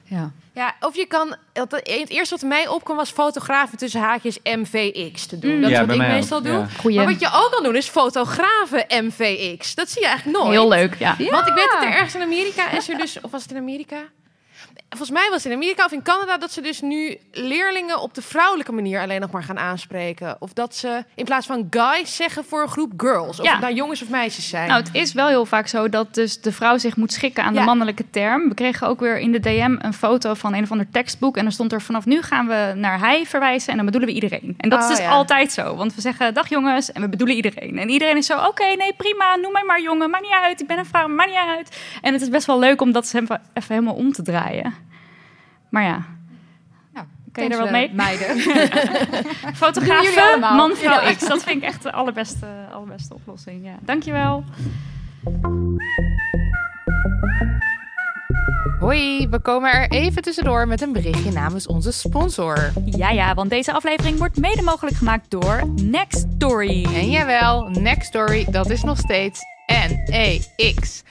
Ja. 0.05 0.31
Ja, 0.53 0.75
of 0.81 0.97
je 0.97 1.07
kan... 1.07 1.37
Het 1.53 1.73
het 1.73 2.09
eerste 2.09 2.35
wat 2.35 2.49
mij 2.49 2.69
opkwam 2.69 2.97
was 2.97 3.11
fotografen 3.11 3.79
tussen 3.79 4.01
haakjes 4.01 4.39
MVX 4.43 5.27
te 5.27 5.39
doen. 5.39 5.55
Mm. 5.55 5.61
Dat 5.61 5.71
is 5.71 5.77
Ja, 5.77 5.87
wat 5.87 5.95
ik 5.95 6.01
ook, 6.03 6.09
meestal 6.09 6.43
doe. 6.43 6.53
ja. 6.53 6.67
Goeie. 6.79 6.97
Maar 6.97 7.07
wat 7.07 7.21
je 7.21 7.31
ook 7.33 7.51
kan 7.51 7.63
doen 7.63 7.77
is 7.77 7.89
fotografen 7.89 8.85
MVX. 8.89 9.75
Dat 9.75 9.91
zie 9.91 10.03
je 10.03 10.09
eigenlijk 10.09 10.39
nooit. 10.39 10.51
Heel 10.51 10.69
leuk, 10.69 10.95
ja. 10.99 11.17
Want 11.19 11.47
ik 11.47 11.55
weet 11.55 11.69
dat 11.73 11.83
er 11.83 11.93
ergens 11.93 12.15
in 12.15 12.23
Amerika 12.23 12.71
is 12.71 12.89
er 12.89 12.99
dus... 12.99 13.21
Of 13.21 13.31
was 13.31 13.43
het 13.43 13.51
in 13.51 13.57
Amerika? 13.57 13.97
Volgens 14.89 15.11
mij 15.19 15.29
was 15.31 15.43
het 15.43 15.53
in 15.53 15.59
Amerika 15.59 15.85
of 15.85 15.93
in 15.93 16.03
Canada 16.03 16.39
dat 16.39 16.53
ze 16.53 16.61
dus 16.61 16.81
nu 16.81 17.17
leerlingen 17.33 18.01
op 18.01 18.15
de 18.15 18.23
vrouwelijke 18.23 18.73
manier 18.73 19.01
alleen 19.01 19.21
nog 19.21 19.31
maar 19.31 19.43
gaan 19.43 19.59
aanspreken. 19.59 20.37
Of 20.41 20.53
dat 20.53 20.75
ze 20.77 21.05
in 21.15 21.25
plaats 21.25 21.47
van 21.47 21.67
guys 21.71 22.17
zeggen 22.17 22.45
voor 22.45 22.63
een 22.63 22.69
groep 22.69 22.93
girls. 22.97 23.39
Of 23.39 23.45
Ja. 23.45 23.53
het 23.53 23.61
nou 23.61 23.75
jongens 23.75 24.03
of 24.03 24.09
meisjes 24.09 24.49
zijn. 24.49 24.69
Nou, 24.69 24.83
het 24.83 24.95
is 24.95 25.13
wel 25.13 25.29
heel 25.29 25.47
vaak 25.47 25.67
zo 25.67 25.89
dat 25.89 26.15
dus 26.15 26.41
de 26.41 26.53
vrouw 26.53 26.79
zich 26.79 26.97
moet 26.97 27.13
schikken 27.13 27.45
aan 27.45 27.55
de 27.55 27.61
mannelijke 27.61 28.11
term. 28.11 28.49
We 28.49 28.55
kregen 28.55 28.87
ook 28.87 29.01
weer 29.01 29.19
in 29.19 29.33
de 29.33 29.41
DM 29.41 29.77
een 29.79 29.95
foto 29.95 30.35
van 30.35 30.55
een 30.55 30.63
of 30.63 30.71
ander 30.71 30.91
tekstboek. 30.91 31.37
En 31.37 31.47
er 31.47 31.53
stond 31.53 31.73
er 31.73 31.83
vanaf 31.83 32.07
nu 32.07 32.23
gaan 32.23 32.47
we 32.47 32.73
naar 32.77 32.99
hij 32.99 33.27
verwijzen 33.27 33.71
en 33.71 33.77
dan 33.77 33.85
bedoelen 33.85 34.09
we 34.09 34.15
iedereen. 34.15 34.55
En 34.59 34.69
dat 34.69 34.79
Oh, 34.83 34.91
is 34.91 34.97
dus 34.97 35.05
ja. 35.05 35.11
altijd 35.11 35.53
zo. 35.53 35.77
Want 35.77 35.95
we 35.95 36.01
zeggen 36.01 36.35
dag 36.35 36.49
jongens 36.49 36.93
en 36.93 37.01
we 37.03 37.09
bedoelen 37.09 37.37
iedereen. 37.37 37.79
En 37.79 37.89
iedereen 37.89 38.17
is 38.17 38.27
zo, 38.27 38.39
oké, 38.39 38.65
nee 38.65 38.93
prima, 38.97 39.37
noem 39.37 39.53
mij 39.53 39.65
maar 39.65 39.81
jongen. 39.83 40.11
Maakt 40.11 40.25
niet 40.25 40.33
uit, 40.43 40.61
ik 40.61 40.67
ben 40.67 40.79
een 40.79 40.87
vrouw, 40.87 41.09
maakt 41.09 41.31
niet 41.31 41.57
uit. 41.57 41.79
En 42.03 42.13
het 42.13 42.23
is 42.23 42.29
best 42.29 42.47
wel 42.47 42.59
leuk 42.59 42.81
om 42.81 42.93
dat 42.93 43.15
even 43.15 43.41
helemaal 43.55 43.95
om 43.95 44.13
te 44.13 44.23
draaien. 44.23 44.87
Maar 45.69 45.83
ja, 45.83 46.05
Nou, 46.93 47.07
Kun 47.33 47.45
je 47.45 47.51
er 47.51 47.59
wat 47.59 47.71
mee? 47.71 47.89
eh, 47.89 47.95
Meiden. 47.95 48.39
Fotografen, 49.55 50.41
man 50.41 50.73
Ja. 50.81 51.13
X. 51.13 51.29
Dat 51.29 51.43
vind 51.43 51.57
ik 51.63 51.69
echt 51.69 51.83
de 51.83 51.93
allerbeste, 51.93 52.47
allerbeste 52.73 53.15
oplossing. 53.15 53.65
Ja. 53.65 53.75
Dankjewel. 53.81 54.45
Hoi, 58.81 59.29
we 59.29 59.39
komen 59.41 59.73
er 59.73 59.91
even 59.91 60.23
tussendoor 60.23 60.67
met 60.69 60.81
een 60.83 60.93
berichtje 60.93 61.33
namens 61.33 61.67
onze 61.67 61.93
sponsor. 61.93 62.73
Ja, 62.85 63.11
ja, 63.11 63.35
want 63.35 63.51
deze 63.51 63.73
aflevering 63.73 64.19
wordt 64.19 64.37
mede 64.37 64.63
mogelijk 64.63 64.97
gemaakt 64.97 65.31
door 65.31 65.63
Next 65.83 66.27
Story. 66.37 66.85
En 66.85 67.11
jawel, 67.11 67.69
Next 67.69 68.07
Story, 68.09 68.47
dat 68.51 68.71
is 68.71 68.83
nog 68.83 68.99
steeds 68.99 69.41
N-E-X-T-O-R-Y. 70.09 71.11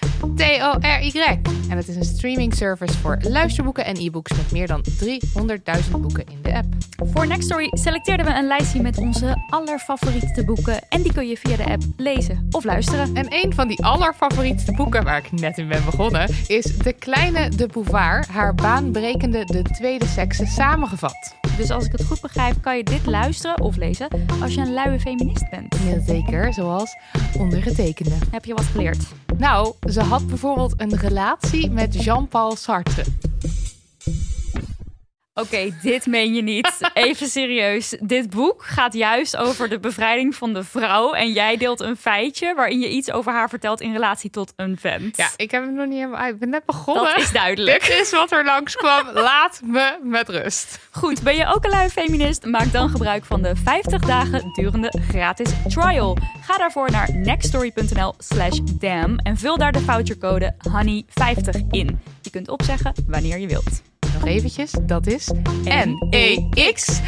En 1.70 1.78
het 1.78 1.88
is 1.88 1.96
een 1.96 2.04
streaming 2.04 2.54
service 2.54 2.98
voor 2.98 3.18
luisterboeken 3.22 3.86
en 3.86 3.96
e-books 3.98 4.32
met 4.32 4.52
meer 4.52 4.68
dan 4.68 4.84
300.000 5.04 5.92
boeken 5.92 6.24
in 6.28 6.42
de 6.42 6.54
app. 6.54 6.66
Voor 7.14 7.28
Next 7.28 7.44
Story 7.44 7.68
selecteerden 7.72 8.26
we 8.26 8.32
een 8.34 8.48
lijstje 8.48 8.82
met 8.82 8.98
onze 8.98 9.46
allerfavoriete 9.50 10.46
boeken. 10.46 10.80
En 10.90 11.02
die 11.02 11.14
kun 11.14 11.28
je 11.28 11.38
via 11.38 11.56
de 11.56 11.66
app 11.66 11.84
lezen 11.98 12.48
of 12.52 12.64
luisteren. 12.64 13.16
En 13.16 13.26
een 13.30 13.54
van 13.54 13.68
die 13.68 13.86
allerfavorietste 13.86 14.72
boeken 14.72 15.04
waar 15.04 15.18
ik 15.18 15.32
net 15.32 15.58
in 15.58 15.68
ben 15.68 15.86
begonnen 15.86 16.30
is 16.48 16.78
De 16.78 16.94
Kleine 16.94 17.50
de 17.50 17.68
Bouvard, 17.68 18.28
haar 18.28 18.56
baanbrekende 18.56 19.46
De 19.46 19.62
Tweede 19.62 20.06
Sekse 20.06 20.46
samengevat. 20.46 21.47
Dus 21.58 21.72
als 21.72 21.86
ik 21.86 21.92
het 21.92 22.06
goed 22.06 22.22
begrijp, 22.22 22.62
kan 22.62 22.78
je 22.78 22.84
dit 22.84 23.06
luisteren 23.06 23.62
of 23.62 23.76
lezen 23.76 24.08
als 24.42 24.54
je 24.54 24.62
een 24.62 24.74
luie 24.74 25.00
feminist 25.00 25.50
bent. 25.50 25.76
Jazeker, 25.86 26.54
zoals 26.54 26.98
ondergetekende. 27.38 28.16
Heb 28.32 28.46
je 28.46 28.54
wat 28.54 28.66
geleerd? 28.66 29.08
Nou, 29.38 29.74
ze 29.90 30.02
had 30.02 30.28
bijvoorbeeld 30.28 30.74
een 30.78 30.98
relatie 30.98 31.72
met 31.72 32.04
Jean-Paul 32.04 32.56
Sartre. 32.56 33.04
Oké, 35.40 35.74
dit 35.82 36.06
meen 36.06 36.34
je 36.34 36.42
niet. 36.42 36.80
Even 36.94 37.28
serieus. 37.28 37.98
Dit 38.00 38.30
boek 38.30 38.64
gaat 38.64 38.94
juist 38.94 39.38
over 39.38 39.70
de 39.70 39.80
bevrijding 39.80 40.36
van 40.36 40.54
de 40.54 40.64
vrouw. 40.64 41.14
En 41.14 41.32
jij 41.32 41.58
deelt 41.58 41.80
een 41.80 41.98
feitje 41.98 42.54
waarin 42.56 42.80
je 42.80 42.90
iets 42.90 43.12
over 43.12 43.32
haar 43.32 43.50
vertelt 43.50 43.82
in 43.82 43.92
relatie 43.92 44.30
tot 44.30 44.54
een 44.56 44.78
vent. 44.80 45.18
Ja, 45.18 45.30
ik 45.36 45.52
heb 45.52 45.64
hem 45.64 45.74
nog 45.74 45.86
niet 45.86 45.98
helemaal 45.98 46.20
uit. 46.20 46.34
Ik 46.34 46.40
ben 46.40 46.50
net 46.50 46.66
begonnen. 46.66 47.04
dat 47.04 47.18
is 47.18 47.32
duidelijk. 47.32 47.82
Dit 47.86 48.00
is 48.00 48.12
wat 48.12 48.32
er 48.32 48.46
langskwam. 48.46 49.10
Laat 49.30 49.62
me 49.64 50.00
met 50.04 50.30
rust. 50.30 50.80
Goed, 50.92 51.24
ben 51.24 51.36
je 51.36 51.46
ook 51.46 51.64
een 51.64 51.72
lui 51.72 51.90
feminist? 51.90 52.46
Maak 52.46 52.72
dan 52.72 52.90
gebruik 52.90 53.26
van 53.26 53.42
de 53.42 53.56
50 53.56 54.02
dagen 54.02 54.52
durende 54.54 54.94
gratis 55.10 55.50
trial. 55.68 56.18
Ga 56.42 56.58
daarvoor 56.58 56.92
naar 56.92 57.10
nextstory.nl 57.14 58.14
slash 58.18 58.60
damn 58.74 59.18
en 59.18 59.38
vul 59.38 59.58
daar 59.58 59.72
de 59.72 59.80
vouchercode 59.80 60.56
HONEY50 60.70 61.68
in. 61.70 62.00
Je 62.22 62.30
kunt 62.30 62.50
opzeggen 62.50 62.94
wanneer 63.08 63.38
je 63.38 63.48
wilt. 63.48 63.82
Nog 64.20 64.28
eventjes, 64.28 64.72
dat 64.82 65.08
is 65.08 65.32
N-E-X-T-O-R-Y. 65.64 67.06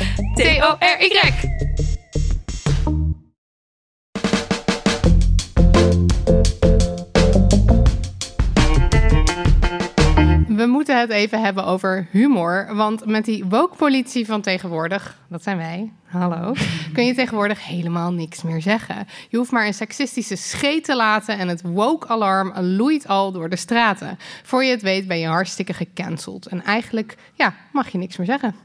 We 10.60 10.66
moeten 10.66 11.00
het 11.00 11.10
even 11.10 11.42
hebben 11.42 11.66
over 11.66 12.08
humor. 12.12 12.76
Want 12.76 13.06
met 13.06 13.26
die 13.26 13.46
woke-politie 13.46 14.26
van 14.26 14.42
tegenwoordig, 14.42 15.18
dat 15.30 15.44
zijn 15.44 15.58
wij, 15.58 15.92
hallo, 16.06 16.54
kun 16.94 17.06
je 17.06 17.14
tegenwoordig 17.14 17.66
helemaal 17.66 18.12
niks 18.12 18.42
meer 18.42 18.62
zeggen. 18.62 19.08
Je 19.30 19.38
hoeft 19.38 19.52
maar 19.52 19.66
een 19.66 19.74
seksistische 19.74 20.36
scheet 20.36 20.84
te 20.84 20.96
laten 20.96 21.38
en 21.38 21.48
het 21.48 21.62
woke-alarm 21.62 22.54
loeit 22.60 23.08
al 23.08 23.32
door 23.32 23.50
de 23.50 23.56
straten. 23.56 24.18
Voor 24.44 24.64
je 24.64 24.72
het 24.72 24.82
weet 24.82 25.08
ben 25.08 25.20
je 25.20 25.28
hartstikke 25.28 25.74
gecanceld. 25.74 26.46
En 26.46 26.64
eigenlijk, 26.64 27.18
ja, 27.34 27.54
mag 27.72 27.90
je 27.90 27.98
niks 27.98 28.18
meer 28.18 28.28
zeggen. 28.28 28.56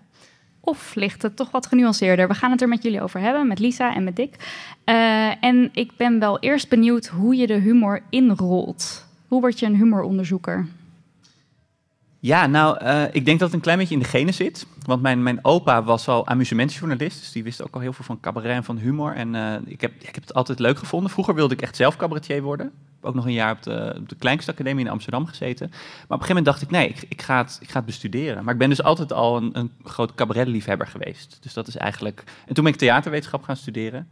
Of 0.61 0.95
ligt 0.95 1.23
het 1.23 1.37
toch 1.37 1.51
wat 1.51 1.67
genuanceerder? 1.67 2.29
We 2.29 2.35
gaan 2.35 2.51
het 2.51 2.63
er 2.63 2.69
met 2.69 2.83
jullie 2.83 3.03
over 3.03 3.21
hebben, 3.21 3.49
met 3.49 3.59
Lisa 3.59 3.95
en 3.95 4.05
met 4.05 4.17
Dick. 4.17 4.35
Uh, 4.85 5.45
en 5.45 5.71
ik 5.73 5.97
ben 5.97 6.19
wel 6.19 6.39
eerst 6.39 6.69
benieuwd 6.69 7.07
hoe 7.07 7.37
je 7.37 7.47
de 7.47 7.59
humor 7.59 8.03
inrolt. 8.11 9.07
Hoe 9.29 9.41
word 9.41 9.59
je 9.59 9.67
een 9.67 9.77
humoronderzoeker? 9.77 10.67
Ja, 12.25 12.47
nou, 12.47 12.85
uh, 12.85 13.03
ik 13.13 13.25
denk 13.25 13.39
dat 13.39 13.49
het 13.49 13.57
een 13.57 13.63
klein 13.63 13.79
beetje 13.79 13.95
in 13.95 14.01
de 14.01 14.07
genen 14.09 14.35
zit. 14.35 14.67
Want 14.87 15.03
mijn, 15.03 15.23
mijn 15.23 15.45
opa 15.45 15.83
was 15.83 16.09
al 16.09 16.27
amusementsjournalist, 16.27 17.19
dus 17.19 17.33
die 17.33 17.43
wist 17.43 17.63
ook 17.63 17.75
al 17.75 17.81
heel 17.81 17.93
veel 17.93 18.05
van 18.05 18.21
cabaret 18.21 18.51
en 18.51 18.65
van 18.65 18.79
humor. 18.79 19.15
En 19.15 19.35
uh, 19.35 19.55
ik, 19.65 19.81
heb, 19.81 19.93
ik 19.99 20.15
heb 20.15 20.23
het 20.23 20.35
altijd 20.35 20.59
leuk 20.59 20.79
gevonden. 20.79 21.11
Vroeger 21.11 21.35
wilde 21.35 21.55
ik 21.55 21.63
echt 21.63 21.77
zelf 21.77 21.97
cabaretier 21.97 22.43
worden. 22.43 22.73
Ook 23.01 23.15
nog 23.15 23.25
een 23.25 23.33
jaar 23.33 23.53
op 23.53 23.63
de, 23.63 23.95
op 23.99 24.09
de 24.09 24.15
Kleinkunstacademie 24.15 24.85
in 24.85 24.91
Amsterdam 24.91 25.27
gezeten. 25.27 25.67
Maar 25.69 25.79
op 25.79 25.83
een 25.99 26.07
gegeven 26.09 26.27
moment 26.27 26.45
dacht 26.45 26.63
ik, 26.63 26.71
nee, 26.71 26.89
ik, 26.89 27.05
ik, 27.09 27.23
ga, 27.23 27.43
het, 27.43 27.59
ik 27.61 27.71
ga 27.71 27.77
het 27.77 27.87
bestuderen. 27.87 28.45
Maar 28.45 28.53
ik 28.53 28.59
ben 28.59 28.69
dus 28.69 28.83
altijd 28.83 29.13
al 29.13 29.37
een, 29.37 29.59
een 29.59 29.71
groot 29.85 30.15
cabaretliefhebber 30.15 30.87
geweest. 30.87 31.39
Dus 31.41 31.53
dat 31.53 31.67
is 31.67 31.77
eigenlijk... 31.77 32.25
En 32.47 32.55
toen 32.55 32.65
ben 32.65 32.73
ik 32.73 32.79
theaterwetenschap 32.79 33.43
gaan 33.43 33.57
studeren. 33.57 34.09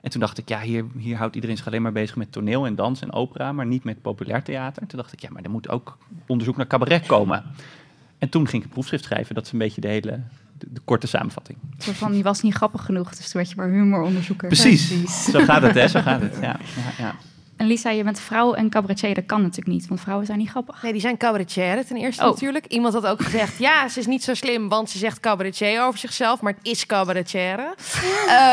En 0.00 0.10
toen 0.10 0.20
dacht 0.20 0.38
ik, 0.38 0.48
ja, 0.48 0.60
hier, 0.60 0.84
hier 0.98 1.16
houdt 1.16 1.34
iedereen 1.34 1.56
zich 1.56 1.66
alleen 1.66 1.82
maar 1.82 1.92
bezig 1.92 2.16
met 2.16 2.32
toneel 2.32 2.66
en 2.66 2.74
dans 2.74 3.02
en 3.02 3.12
opera, 3.12 3.52
maar 3.52 3.66
niet 3.66 3.84
met 3.84 4.02
populair 4.02 4.42
theater. 4.42 4.86
Toen 4.86 4.98
dacht 4.98 5.12
ik, 5.12 5.20
ja, 5.20 5.28
maar 5.30 5.42
er 5.42 5.50
moet 5.50 5.68
ook 5.68 5.98
onderzoek 6.26 6.56
naar 6.56 6.66
cabaret 6.66 7.06
komen. 7.06 7.44
En 8.18 8.28
toen 8.28 8.48
ging 8.48 8.62
ik 8.62 8.68
een 8.68 8.74
proefschrift 8.74 9.04
schrijven. 9.04 9.34
Dat 9.34 9.44
is 9.44 9.52
een 9.52 9.58
beetje 9.58 9.80
de 9.80 9.88
hele 9.88 10.20
de, 10.58 10.80
korte 10.84 11.06
samenvatting. 11.06 11.58
Zo 11.78 11.92
van, 11.92 12.12
die 12.12 12.22
was 12.22 12.42
niet 12.42 12.54
grappig 12.54 12.84
genoeg, 12.84 13.08
dus 13.08 13.30
toen 13.30 13.40
werd 13.40 13.50
je 13.50 13.56
maar 13.56 13.68
humoronderzoeker. 13.68 14.48
Precies, 14.48 14.86
Precies. 14.86 15.24
zo 15.24 15.44
gaat 15.44 15.62
het, 15.62 15.74
hè? 15.74 15.88
Zo 15.88 16.00
gaat 16.00 16.20
het, 16.20 16.38
ja, 16.40 16.58
ja. 16.98 17.14
En 17.58 17.66
Lisa, 17.66 17.90
je 17.90 18.02
bent 18.02 18.20
vrouw 18.20 18.54
en 18.54 18.68
cabaretier. 18.70 19.14
Dat 19.14 19.26
kan 19.26 19.42
natuurlijk 19.42 19.68
niet, 19.68 19.88
want 19.88 20.00
vrouwen 20.00 20.26
zijn 20.26 20.38
niet 20.38 20.48
grappig. 20.48 20.82
Nee, 20.82 20.92
die 20.92 21.00
zijn 21.00 21.16
cabaretier 21.16 21.86
ten 21.86 21.96
eerste 21.96 22.22
oh. 22.22 22.30
natuurlijk. 22.30 22.66
Iemand 22.66 22.94
had 22.94 23.06
ook 23.06 23.22
gezegd, 23.22 23.58
ja, 23.58 23.88
ze 23.88 23.98
is 23.98 24.06
niet 24.06 24.24
zo 24.24 24.34
slim, 24.34 24.68
want 24.68 24.90
ze 24.90 24.98
zegt 24.98 25.20
cabaretier 25.20 25.82
over 25.82 25.98
zichzelf, 25.98 26.40
maar 26.40 26.52
het 26.52 26.66
is 26.66 26.86
cabaretier. 26.86 27.74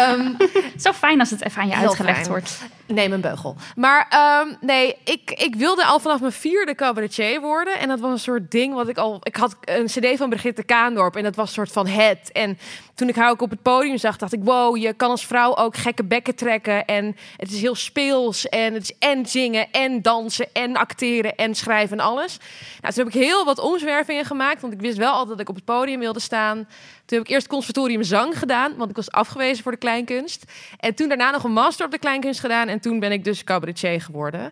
um, 0.10 0.38
zo 0.84 0.92
fijn 0.92 1.20
als 1.20 1.30
het 1.30 1.44
even 1.44 1.62
aan 1.62 1.68
je 1.68 1.76
uitgelegd 1.76 2.28
wordt. 2.28 2.60
Neem 2.88 3.12
een 3.12 3.22
beugel. 3.22 3.56
Maar 3.76 4.08
um, 4.44 4.58
nee, 4.62 4.96
ik, 5.04 5.32
ik 5.32 5.56
wilde 5.56 5.86
al 5.86 6.00
vanaf 6.00 6.20
mijn 6.20 6.32
vierde 6.32 6.76
cabaretier 6.76 7.42
worden. 7.42 7.80
En 7.80 7.88
dat 7.88 8.00
was 8.00 8.12
een 8.12 8.20
soort 8.20 8.52
ding 8.52 8.74
wat 8.74 8.88
ik 8.88 8.98
al... 8.98 9.20
Ik 9.24 9.36
had 9.36 9.58
een 9.62 9.86
cd 9.86 10.18
van 10.18 10.30
Brigitte 10.30 10.64
Kaandorp 10.64 11.16
en 11.16 11.24
dat 11.24 11.36
was 11.36 11.48
een 11.48 11.54
soort 11.54 11.72
van 11.72 11.88
het. 11.88 12.32
En 12.32 12.58
toen 12.96 13.10
ik 13.10 13.16
haar 13.16 13.30
ook 13.30 13.42
op 13.42 13.50
het 13.50 13.62
podium 13.62 13.98
zag, 13.98 14.18
dacht 14.18 14.34
ik... 14.34 14.44
wow, 14.44 14.78
je 14.78 14.94
kan 14.94 15.10
als 15.10 15.26
vrouw 15.26 15.56
ook 15.56 15.78
gekke 15.78 16.04
bekken 16.04 16.36
trekken. 16.36 16.86
En 16.86 17.16
het 17.38 17.52
is 17.52 17.62
heel 17.62 17.76
speels 17.76 18.50
en 18.50 18.74
het 18.74 18.84
is 18.84 18.98
en 19.00 19.26
zingen 19.26 19.72
en 19.72 20.02
dansen 20.02 20.48
en 20.54 20.76
acteren 20.76 21.36
en 21.36 21.56
schrijven 21.56 22.00
en 22.00 22.06
alles. 22.06 22.38
Nou, 22.82 22.94
toen 22.94 23.06
heb 23.06 23.14
ik 23.14 23.22
heel 23.22 23.46
wat 23.46 23.60
omzwervingen 23.60 24.26
gemaakt, 24.26 24.62
want 24.62 24.74
ik 24.74 24.82
wist 24.82 24.98
wel 24.98 25.12
altijd 25.12 25.30
dat 25.30 25.40
ik 25.40 25.50
op 25.50 25.56
het 25.56 25.66
podium 25.66 26.00
wilde 26.00 26.20
staan. 26.20 26.68
Toen 27.06 27.18
heb 27.18 27.28
ik 27.28 27.34
eerst 27.34 27.48
conservatorium 27.48 28.04
zang 28.04 28.40
gedaan, 28.40 28.76
want 28.78 28.90
ik 28.90 28.96
was 28.96 29.12
afgewezen 29.12 29.64
voor 29.64 29.72
de 29.72 29.78
kleinkunst. 29.78 30.44
En 30.80 30.96
toen 30.96 31.08
daarna 31.08 31.32
nog 31.32 31.44
een 31.44 31.54
master 31.54 31.86
op 31.86 31.92
de 31.92 31.98
kleinkunst 31.98 32.40
gedaan. 32.40 32.68
En 32.68 32.80
toen 32.80 33.00
ben 33.00 33.12
ik 33.12 33.24
dus 33.24 33.44
cabaretier 33.44 34.02
geworden. 34.02 34.52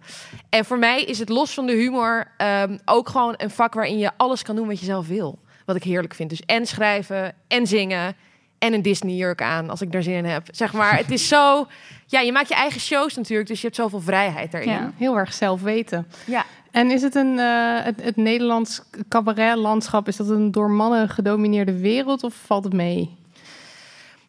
En 0.49 0.65
voor 0.65 0.77
mij 0.77 1.01
is 1.01 1.19
het 1.19 1.29
los 1.29 1.53
van 1.53 1.65
de 1.65 1.73
humor 1.73 2.31
um, 2.37 2.79
ook 2.85 3.09
gewoon 3.09 3.33
een 3.37 3.49
vak 3.49 3.73
waarin 3.73 3.97
je 3.97 4.11
alles 4.17 4.41
kan 4.41 4.55
doen 4.55 4.67
wat 4.67 4.79
je 4.79 4.85
zelf 4.85 5.07
wil. 5.07 5.39
Wat 5.65 5.75
ik 5.75 5.83
heerlijk 5.83 6.13
vind. 6.13 6.29
Dus 6.29 6.41
en 6.45 6.65
schrijven 6.65 7.35
en 7.47 7.67
zingen 7.67 8.15
en 8.63 8.73
een 8.73 8.81
Disney-jurk 8.81 9.41
aan 9.41 9.69
als 9.69 9.81
ik 9.81 9.91
daar 9.91 10.03
zin 10.03 10.13
in 10.13 10.25
heb. 10.25 10.47
Zeg 10.51 10.73
maar, 10.73 10.97
het 10.97 11.11
is 11.11 11.27
zo... 11.27 11.67
Ja, 12.05 12.19
je 12.19 12.31
maakt 12.31 12.47
je 12.47 12.55
eigen 12.55 12.81
shows 12.81 13.15
natuurlijk, 13.15 13.49
dus 13.49 13.59
je 13.59 13.65
hebt 13.65 13.79
zoveel 13.79 14.01
vrijheid 14.01 14.51
daarin. 14.51 14.71
Ja, 14.71 14.91
heel 14.97 15.17
erg 15.17 15.33
zelf 15.33 15.61
weten. 15.61 16.07
Ja. 16.25 16.45
En 16.71 16.91
is 16.91 17.01
het 17.01 17.15
een, 17.15 17.37
uh, 17.37 17.83
het, 17.83 18.03
het 18.03 18.15
Nederlands 18.15 18.81
cabaretlandschap, 19.09 20.07
is 20.07 20.15
dat 20.15 20.29
een 20.29 20.51
door 20.51 20.71
mannen 20.71 21.09
gedomineerde 21.09 21.79
wereld 21.79 22.23
of 22.23 22.33
valt 22.45 22.63
het 22.63 22.73
mee? 22.73 23.15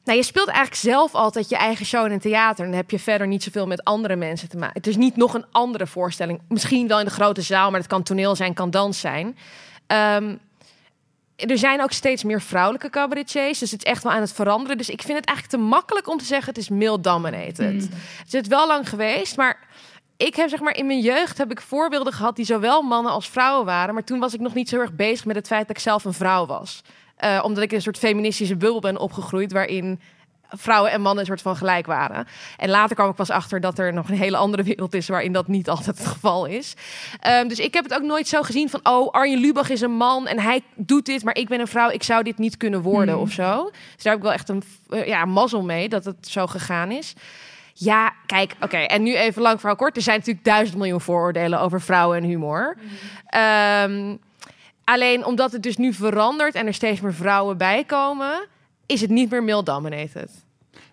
Nou, 0.05 0.19
je 0.19 0.25
speelt 0.25 0.49
eigenlijk 0.49 0.77
zelf 0.77 1.15
altijd 1.15 1.49
je 1.49 1.57
eigen 1.57 1.87
show 1.87 2.07
in 2.07 2.13
een 2.13 2.21
theater. 2.21 2.65
En 2.65 2.71
dan 2.71 2.81
heb 2.81 2.91
je 2.91 2.99
verder 2.99 3.27
niet 3.27 3.43
zoveel 3.43 3.67
met 3.67 3.85
andere 3.85 4.17
mensen 4.17 4.49
te 4.49 4.57
maken. 4.57 4.77
Het 4.77 4.87
is 4.87 4.97
niet 4.97 5.17
nog 5.17 5.35
een 5.35 5.45
andere 5.53 5.87
voorstelling. 5.87 6.41
Misschien 6.49 6.89
wel 6.89 6.99
in 6.99 7.05
de 7.05 7.11
grote 7.11 7.43
zaal, 7.43 7.71
maar 7.71 7.81
het 7.81 7.89
kan 7.89 8.03
toneel 8.03 8.37
zijn, 8.37 8.55
kan 8.55 8.71
dans 8.71 9.01
zijn. 9.01 9.37
Um, 9.87 10.39
er 11.37 11.59
zijn 11.59 11.83
ook 11.83 11.93
steeds 11.93 12.25
meer 12.25 12.43
vrouwelijke 12.43 12.91
cabaretiers. 12.91 13.59
Dus 13.59 13.71
het 13.71 13.85
is 13.85 13.91
echt 13.91 14.03
wel 14.03 14.13
aan 14.13 14.21
het 14.21 14.33
veranderen. 14.33 14.79
Dus 14.79 14.89
ik 14.89 15.03
vind 15.03 15.19
het 15.19 15.27
eigenlijk 15.27 15.57
te 15.57 15.69
makkelijk 15.69 16.09
om 16.09 16.19
te 16.19 16.25
zeggen... 16.25 16.49
het 16.49 16.59
is 16.59 16.69
male 16.69 17.01
dominated. 17.01 17.73
Mm. 17.73 17.89
Het 18.25 18.35
is 18.35 18.49
wel 18.49 18.67
lang 18.67 18.89
geweest, 18.89 19.37
maar... 19.37 19.73
Ik 20.17 20.35
heb 20.35 20.49
zeg 20.49 20.61
maar 20.61 20.77
in 20.77 20.87
mijn 20.87 21.01
jeugd 21.01 21.39
heb 21.39 21.51
ik 21.51 21.61
voorbeelden 21.61 22.13
gehad 22.13 22.37
die 22.37 22.45
zowel 22.45 22.83
mannen 22.83 23.13
als 23.13 23.29
vrouwen 23.29 23.65
waren. 23.65 23.95
Maar 23.95 24.05
toen 24.05 24.19
was 24.19 24.35
ik 24.35 24.41
nog 24.41 24.55
niet 24.55 24.69
zo 24.69 24.81
erg 24.81 24.93
bezig 24.93 25.25
met 25.25 25.37
het 25.37 25.47
feit 25.47 25.67
dat 25.67 25.77
ik 25.77 25.83
zelf 25.83 26.05
een 26.05 26.13
vrouw 26.13 26.47
was. 26.47 26.83
Uh, 27.25 27.41
omdat 27.45 27.63
ik 27.63 27.71
in 27.71 27.77
een 27.77 27.83
soort 27.83 27.99
feministische 27.99 28.57
bubbel 28.57 28.81
ben 28.81 28.99
opgegroeid. 28.99 29.53
waarin 29.53 30.01
vrouwen 30.57 30.91
en 30.91 31.01
mannen 31.01 31.21
een 31.21 31.27
soort 31.27 31.43
van 31.43 31.57
gelijk 31.57 31.87
waren. 31.87 32.27
En 32.57 32.69
later 32.69 32.97
kwam 32.97 33.09
ik 33.09 33.15
pas 33.15 33.31
achter 33.31 33.61
dat 33.61 33.79
er 33.79 33.93
nog 33.93 34.09
een 34.09 34.17
hele 34.17 34.37
andere 34.37 34.63
wereld 34.63 34.95
is 34.95 35.09
waarin 35.09 35.33
dat 35.33 35.49
niet 35.49 35.69
altijd 35.69 35.99
het 35.99 36.07
geval 36.07 36.47
is. 36.47 36.75
Um, 37.29 37.49
dus 37.49 37.59
ik 37.59 37.75
heb 37.75 37.85
het 37.85 37.95
ook 37.95 38.03
nooit 38.03 38.29
zo 38.29 38.43
gezien 38.43 38.71
van, 38.71 38.81
oh, 38.83 39.13
Arjen 39.13 39.41
Lubach 39.41 39.71
is 39.71 39.81
een 39.81 39.97
man 39.97 40.27
en 40.27 40.41
hij 40.41 40.63
doet 40.75 41.07
dit, 41.07 41.25
maar 41.25 41.37
ik 41.37 41.49
ben 41.49 41.61
een 41.61 41.67
vrouw, 41.67 41.91
ik 41.91 42.03
zou 42.03 42.23
dit 42.23 42.39
niet 42.39 42.57
kunnen 42.57 42.81
worden 42.81 43.15
hmm. 43.15 43.23
of 43.23 43.31
zo. 43.31 43.71
Dus 43.95 44.03
daar 44.03 44.13
heb 44.13 44.17
ik 44.17 44.23
wel 44.23 44.33
echt 44.33 44.49
een 44.49 44.63
uh, 44.89 45.07
ja, 45.07 45.25
mazzel 45.25 45.63
mee 45.63 45.89
dat 45.89 46.05
het 46.05 46.29
zo 46.29 46.47
gegaan 46.47 46.91
is. 46.91 47.15
Ja, 47.75 48.13
kijk, 48.27 48.55
oké. 48.61 48.77
En 48.77 49.03
nu 49.03 49.17
even 49.17 49.43
lang 49.43 49.59
verhaal 49.61 49.77
kort. 49.77 49.97
Er 49.97 50.03
zijn 50.03 50.19
natuurlijk 50.19 50.45
duizend 50.45 50.79
miljoen 50.79 51.01
vooroordelen 51.01 51.61
over 51.61 51.81
vrouwen 51.81 52.17
en 52.17 52.25
humor. 52.25 52.77
Um, 53.85 54.19
alleen 54.85 55.25
omdat 55.25 55.53
het 55.53 55.63
dus 55.63 55.77
nu 55.77 55.93
verandert 55.93 56.55
en 56.55 56.67
er 56.67 56.75
steeds 56.75 57.01
meer 57.01 57.15
vrouwen 57.15 57.57
bij 57.57 57.85
komen, 57.85 58.47
is 58.87 59.01
het 59.01 59.11
niet 59.11 59.31
meer 59.31 59.45
male 59.45 59.63
dominated. 59.63 60.44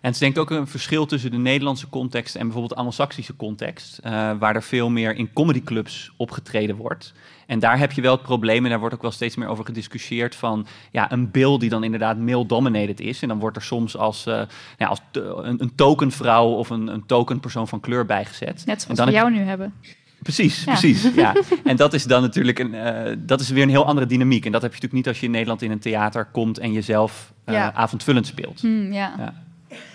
En 0.02 0.08
het 0.08 0.14
is 0.14 0.20
denk 0.20 0.36
ik 0.36 0.40
ook 0.40 0.50
een 0.50 0.66
verschil 0.66 1.06
tussen 1.06 1.30
de 1.30 1.36
Nederlandse 1.36 1.88
context 1.88 2.34
en 2.34 2.42
bijvoorbeeld 2.42 2.72
de 2.72 2.76
Anglo-Saxische 2.76 3.36
context, 3.36 4.00
uh, 4.04 4.10
waar 4.38 4.54
er 4.54 4.62
veel 4.62 4.90
meer 4.90 5.16
in 5.16 5.32
comedyclubs 5.32 6.12
opgetreden 6.16 6.76
wordt. 6.76 7.12
En 7.46 7.58
daar 7.58 7.78
heb 7.78 7.92
je 7.92 8.00
wel 8.00 8.12
het 8.12 8.22
probleem, 8.22 8.64
en 8.64 8.70
daar 8.70 8.78
wordt 8.78 8.94
ook 8.94 9.02
wel 9.02 9.10
steeds 9.10 9.36
meer 9.36 9.48
over 9.48 9.64
gediscussieerd, 9.64 10.34
van 10.34 10.66
ja, 10.90 11.12
een 11.12 11.30
beeld 11.30 11.60
die 11.60 11.70
dan 11.70 11.84
inderdaad 11.84 12.18
male-dominated 12.18 13.00
is. 13.00 13.22
En 13.22 13.28
dan 13.28 13.38
wordt 13.38 13.56
er 13.56 13.62
soms 13.62 13.96
als, 13.96 14.26
uh, 14.26 14.42
ja, 14.78 14.86
als 14.86 15.00
een, 15.12 15.62
een 15.62 15.74
tokenvrouw 15.74 16.48
of 16.48 16.70
een, 16.70 16.86
een 16.86 17.06
tokenpersoon 17.06 17.68
van 17.68 17.80
kleur 17.80 18.06
bijgezet. 18.06 18.62
Net 18.66 18.82
zoals 18.82 19.04
we 19.04 19.10
jou 19.10 19.30
nu 19.30 19.38
hebben. 19.38 19.74
Precies, 20.22 20.64
precies. 20.64 21.08
Ja. 21.14 21.34
En 21.64 21.76
dat 21.76 21.92
is 21.92 22.04
dan 22.04 22.22
natuurlijk 22.22 22.58
een, 22.58 22.74
uh, 22.74 23.16
dat 23.18 23.40
is 23.40 23.50
weer 23.50 23.62
een 23.62 23.68
heel 23.68 23.86
andere 23.86 24.06
dynamiek. 24.06 24.44
En 24.46 24.52
dat 24.52 24.62
heb 24.62 24.70
je 24.74 24.76
natuurlijk 24.76 25.04
niet 25.04 25.08
als 25.08 25.20
je 25.20 25.26
in 25.26 25.32
Nederland 25.32 25.62
in 25.62 25.70
een 25.70 25.78
theater 25.78 26.24
komt 26.24 26.58
en 26.58 26.72
jezelf 26.72 27.32
uh, 27.46 27.54
ja. 27.54 27.72
avondvullend 27.72 28.26
speelt. 28.26 28.60
Hmm, 28.60 28.92
ja. 28.92 29.14
ja. 29.18 29.34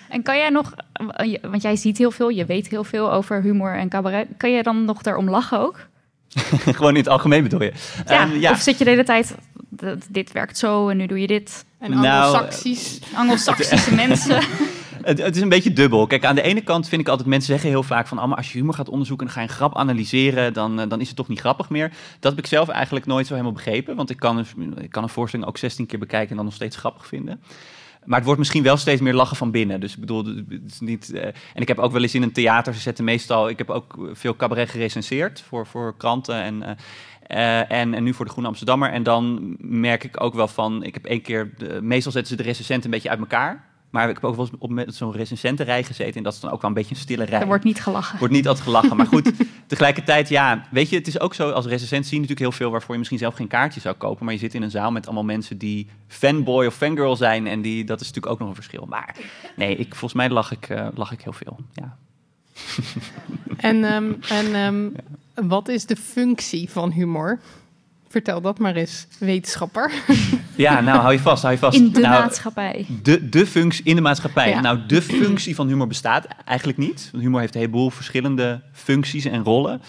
En 0.09 0.23
kan 0.23 0.37
jij 0.37 0.49
nog, 0.49 0.73
want 1.41 1.61
jij 1.61 1.75
ziet 1.75 1.97
heel 1.97 2.11
veel, 2.11 2.29
je 2.29 2.45
weet 2.45 2.67
heel 2.67 2.83
veel 2.83 3.11
over 3.11 3.41
humor 3.41 3.75
en 3.75 3.89
cabaret. 3.89 4.27
Kan 4.37 4.51
jij 4.51 4.61
dan 4.61 4.85
nog 4.85 5.01
daarom 5.01 5.29
lachen 5.29 5.59
ook? 5.59 5.87
Gewoon 6.77 6.91
in 6.91 6.99
het 6.99 7.09
algemeen 7.09 7.43
bedoel 7.43 7.63
je? 7.63 7.73
Ja, 8.07 8.23
um, 8.23 8.39
ja. 8.39 8.51
Of 8.51 8.59
zit 8.59 8.77
je 8.77 8.83
de 8.83 8.89
hele 8.89 9.03
tijd, 9.03 9.35
dit 10.09 10.31
werkt 10.31 10.57
zo 10.57 10.89
en 10.89 10.97
nu 10.97 11.05
doe 11.05 11.19
je 11.21 11.27
dit? 11.27 11.65
En 11.79 11.93
anglo-saxisch. 11.93 12.99
Nou, 12.99 13.15
anglo-saxische 13.15 13.95
mensen. 14.05 14.41
Het, 15.07 15.17
het, 15.17 15.35
is 15.35 15.41
een 15.41 15.49
beetje 15.49 15.73
dubbel. 15.73 16.07
Kijk, 16.07 16.25
aan 16.25 16.35
de 16.35 16.41
ene 16.41 16.61
kant 16.61 16.87
vind 16.87 17.01
ik 17.01 17.07
altijd, 17.07 17.27
mensen 17.29 17.51
zeggen 17.51 17.69
heel 17.69 17.83
vaak 17.83 18.07
van, 18.07 18.19
oh, 18.19 18.27
maar 18.27 18.37
als 18.37 18.51
je 18.51 18.57
humor 18.57 18.73
gaat 18.73 18.89
onderzoeken 18.89 19.27
en 19.27 19.33
ga 19.33 19.41
je 19.41 19.47
een 19.47 19.53
grap 19.53 19.77
analyseren, 19.77 20.53
dan, 20.53 20.79
uh, 20.79 20.89
dan 20.89 21.01
is 21.01 21.07
het 21.07 21.15
toch 21.15 21.27
niet 21.27 21.39
grappig 21.39 21.69
meer. 21.69 21.91
Dat 22.19 22.31
heb 22.31 22.39
ik 22.39 22.47
zelf 22.47 22.69
eigenlijk 22.69 23.05
nooit 23.05 23.27
zo 23.27 23.33
helemaal 23.33 23.55
begrepen, 23.55 23.95
want 23.95 24.09
ik 24.09 24.17
kan, 24.17 24.37
een, 24.37 24.77
ik 24.81 24.91
kan 24.91 25.03
een 25.03 25.09
voorstelling 25.09 25.49
ook 25.49 25.57
16 25.57 25.85
keer 25.85 25.99
bekijken 25.99 26.29
en 26.29 26.35
dan 26.35 26.45
nog 26.45 26.53
steeds 26.53 26.75
grappig 26.75 27.07
vinden. 27.07 27.41
Maar 28.07 28.17
het 28.17 28.25
wordt 28.25 28.39
misschien 28.39 28.63
wel 28.63 28.77
steeds 28.77 29.01
meer 29.01 29.13
lachen 29.13 29.37
van 29.37 29.51
binnen. 29.51 29.79
Dus 29.79 29.93
ik 29.93 29.99
bedoel, 29.99 30.25
het 30.25 30.61
is 30.67 30.79
niet. 30.79 31.11
Uh, 31.13 31.25
en 31.25 31.61
ik 31.61 31.67
heb 31.67 31.79
ook 31.79 31.91
wel 31.91 32.01
eens 32.01 32.15
in 32.15 32.21
een 32.21 32.31
theater, 32.31 32.73
ze 32.73 33.03
meestal. 33.03 33.49
Ik 33.49 33.57
heb 33.57 33.69
ook 33.69 34.09
veel 34.11 34.35
cabaret 34.35 34.69
gerecenseerd 34.69 35.41
voor, 35.41 35.67
voor 35.67 35.97
kranten 35.97 36.41
en. 36.41 36.61
Uh, 36.61 36.69
uh, 37.27 37.71
en, 37.71 37.93
en 37.93 38.03
nu 38.03 38.13
voor 38.13 38.25
de 38.25 38.31
Groene 38.31 38.47
Amsterdammer. 38.47 38.91
En 38.91 39.03
dan 39.03 39.55
merk 39.59 40.03
ik 40.03 40.23
ook 40.23 40.33
wel 40.33 40.47
van. 40.47 40.83
Ik 40.83 40.93
heb 40.93 41.05
één 41.05 41.21
keer. 41.21 41.53
De, 41.57 41.79
meestal 41.81 42.11
zetten 42.11 42.31
ze 42.31 42.43
de 42.43 42.47
recensenten 42.47 42.85
een 42.85 42.91
beetje 42.91 43.09
uit 43.09 43.19
elkaar. 43.19 43.66
Maar 43.89 44.09
ik 44.09 44.15
heb 44.15 44.23
ook 44.23 44.35
wel 44.35 44.45
eens 44.45 44.55
op 44.59 44.69
met 44.69 44.95
zo'n 44.95 45.11
recensentenrij 45.11 45.83
gezeten. 45.83 46.15
En 46.15 46.23
dat 46.23 46.33
is 46.33 46.39
dan 46.39 46.51
ook 46.51 46.61
wel 46.61 46.69
een 46.69 46.75
beetje 46.75 46.95
een 46.95 47.01
stille 47.01 47.23
rij. 47.23 47.39
Er 47.39 47.47
wordt 47.47 47.63
niet 47.63 47.81
gelachen. 47.81 48.19
Wordt 48.19 48.33
niet 48.33 48.47
altijd 48.47 48.65
gelachen. 48.65 48.97
Maar 48.97 49.05
goed, 49.05 49.31
tegelijkertijd, 49.67 50.29
ja, 50.29 50.67
weet 50.71 50.89
je, 50.89 50.95
het 50.95 51.07
is 51.07 51.19
ook 51.19 51.33
zo. 51.33 51.49
Als 51.49 51.65
recensent 51.65 52.05
zie 52.05 52.13
je 52.15 52.21
natuurlijk 52.21 52.49
heel 52.49 52.57
veel 52.57 52.71
waarvoor 52.71 52.91
je 52.91 52.97
misschien 52.97 53.19
zelf 53.19 53.35
geen 53.35 53.47
kaartje 53.47 53.79
zou 53.79 53.95
kopen. 53.95 54.25
Maar 54.25 54.33
je 54.33 54.39
zit 54.39 54.53
in 54.53 54.61
een 54.61 54.71
zaal 54.71 54.91
met 54.91 55.05
allemaal 55.05 55.23
mensen 55.23 55.57
die 55.57 55.87
fanboy 56.07 56.65
of 56.65 56.75
fangirl 56.75 57.15
zijn. 57.15 57.47
En 57.47 57.61
die, 57.61 57.83
dat 57.83 58.01
is 58.01 58.07
natuurlijk 58.07 58.33
ook 58.33 58.39
nog 58.39 58.49
een 58.49 58.55
verschil. 58.55 58.85
Maar 58.85 59.15
nee, 59.55 59.75
ik, 59.75 59.89
volgens 59.89 60.13
mij 60.13 60.29
lach 60.29 60.51
ik, 60.51 60.69
uh, 60.69 60.87
lach 60.95 61.11
ik 61.11 61.21
heel 61.21 61.33
veel. 61.33 61.57
Ja. 61.73 61.97
En, 63.57 63.83
um, 63.93 64.17
en 64.29 64.55
um, 64.55 64.93
ja. 65.35 65.47
wat 65.47 65.67
is 65.67 65.85
de 65.85 65.95
functie 65.95 66.69
van 66.69 66.91
humor? 66.91 67.39
Vertel 68.09 68.41
dat 68.41 68.59
maar 68.59 68.75
eens, 68.75 69.07
wetenschapper. 69.19 69.91
Ja, 70.57 70.81
nou 70.81 70.99
hou 70.99 71.13
je 71.13 71.19
vast, 71.19 71.41
hou 71.41 71.53
je 71.53 71.59
vast. 71.59 71.77
In 71.77 71.91
de 71.91 71.99
nou, 71.99 72.21
maatschappij. 72.21 72.85
De, 73.03 73.29
de 73.29 73.45
functie 73.45 73.85
in 73.85 73.95
de 73.95 74.01
maatschappij. 74.01 74.49
Ja. 74.49 74.59
Nou, 74.59 74.79
de 74.87 75.01
functie 75.01 75.55
van 75.55 75.67
humor 75.67 75.87
bestaat 75.87 76.27
eigenlijk 76.45 76.77
niet. 76.77 77.09
Want 77.11 77.23
humor 77.23 77.39
heeft 77.39 77.53
een 77.53 77.59
heleboel 77.59 77.89
verschillende 77.89 78.61
functies 78.71 79.25
en 79.25 79.43
rollen. 79.43 79.81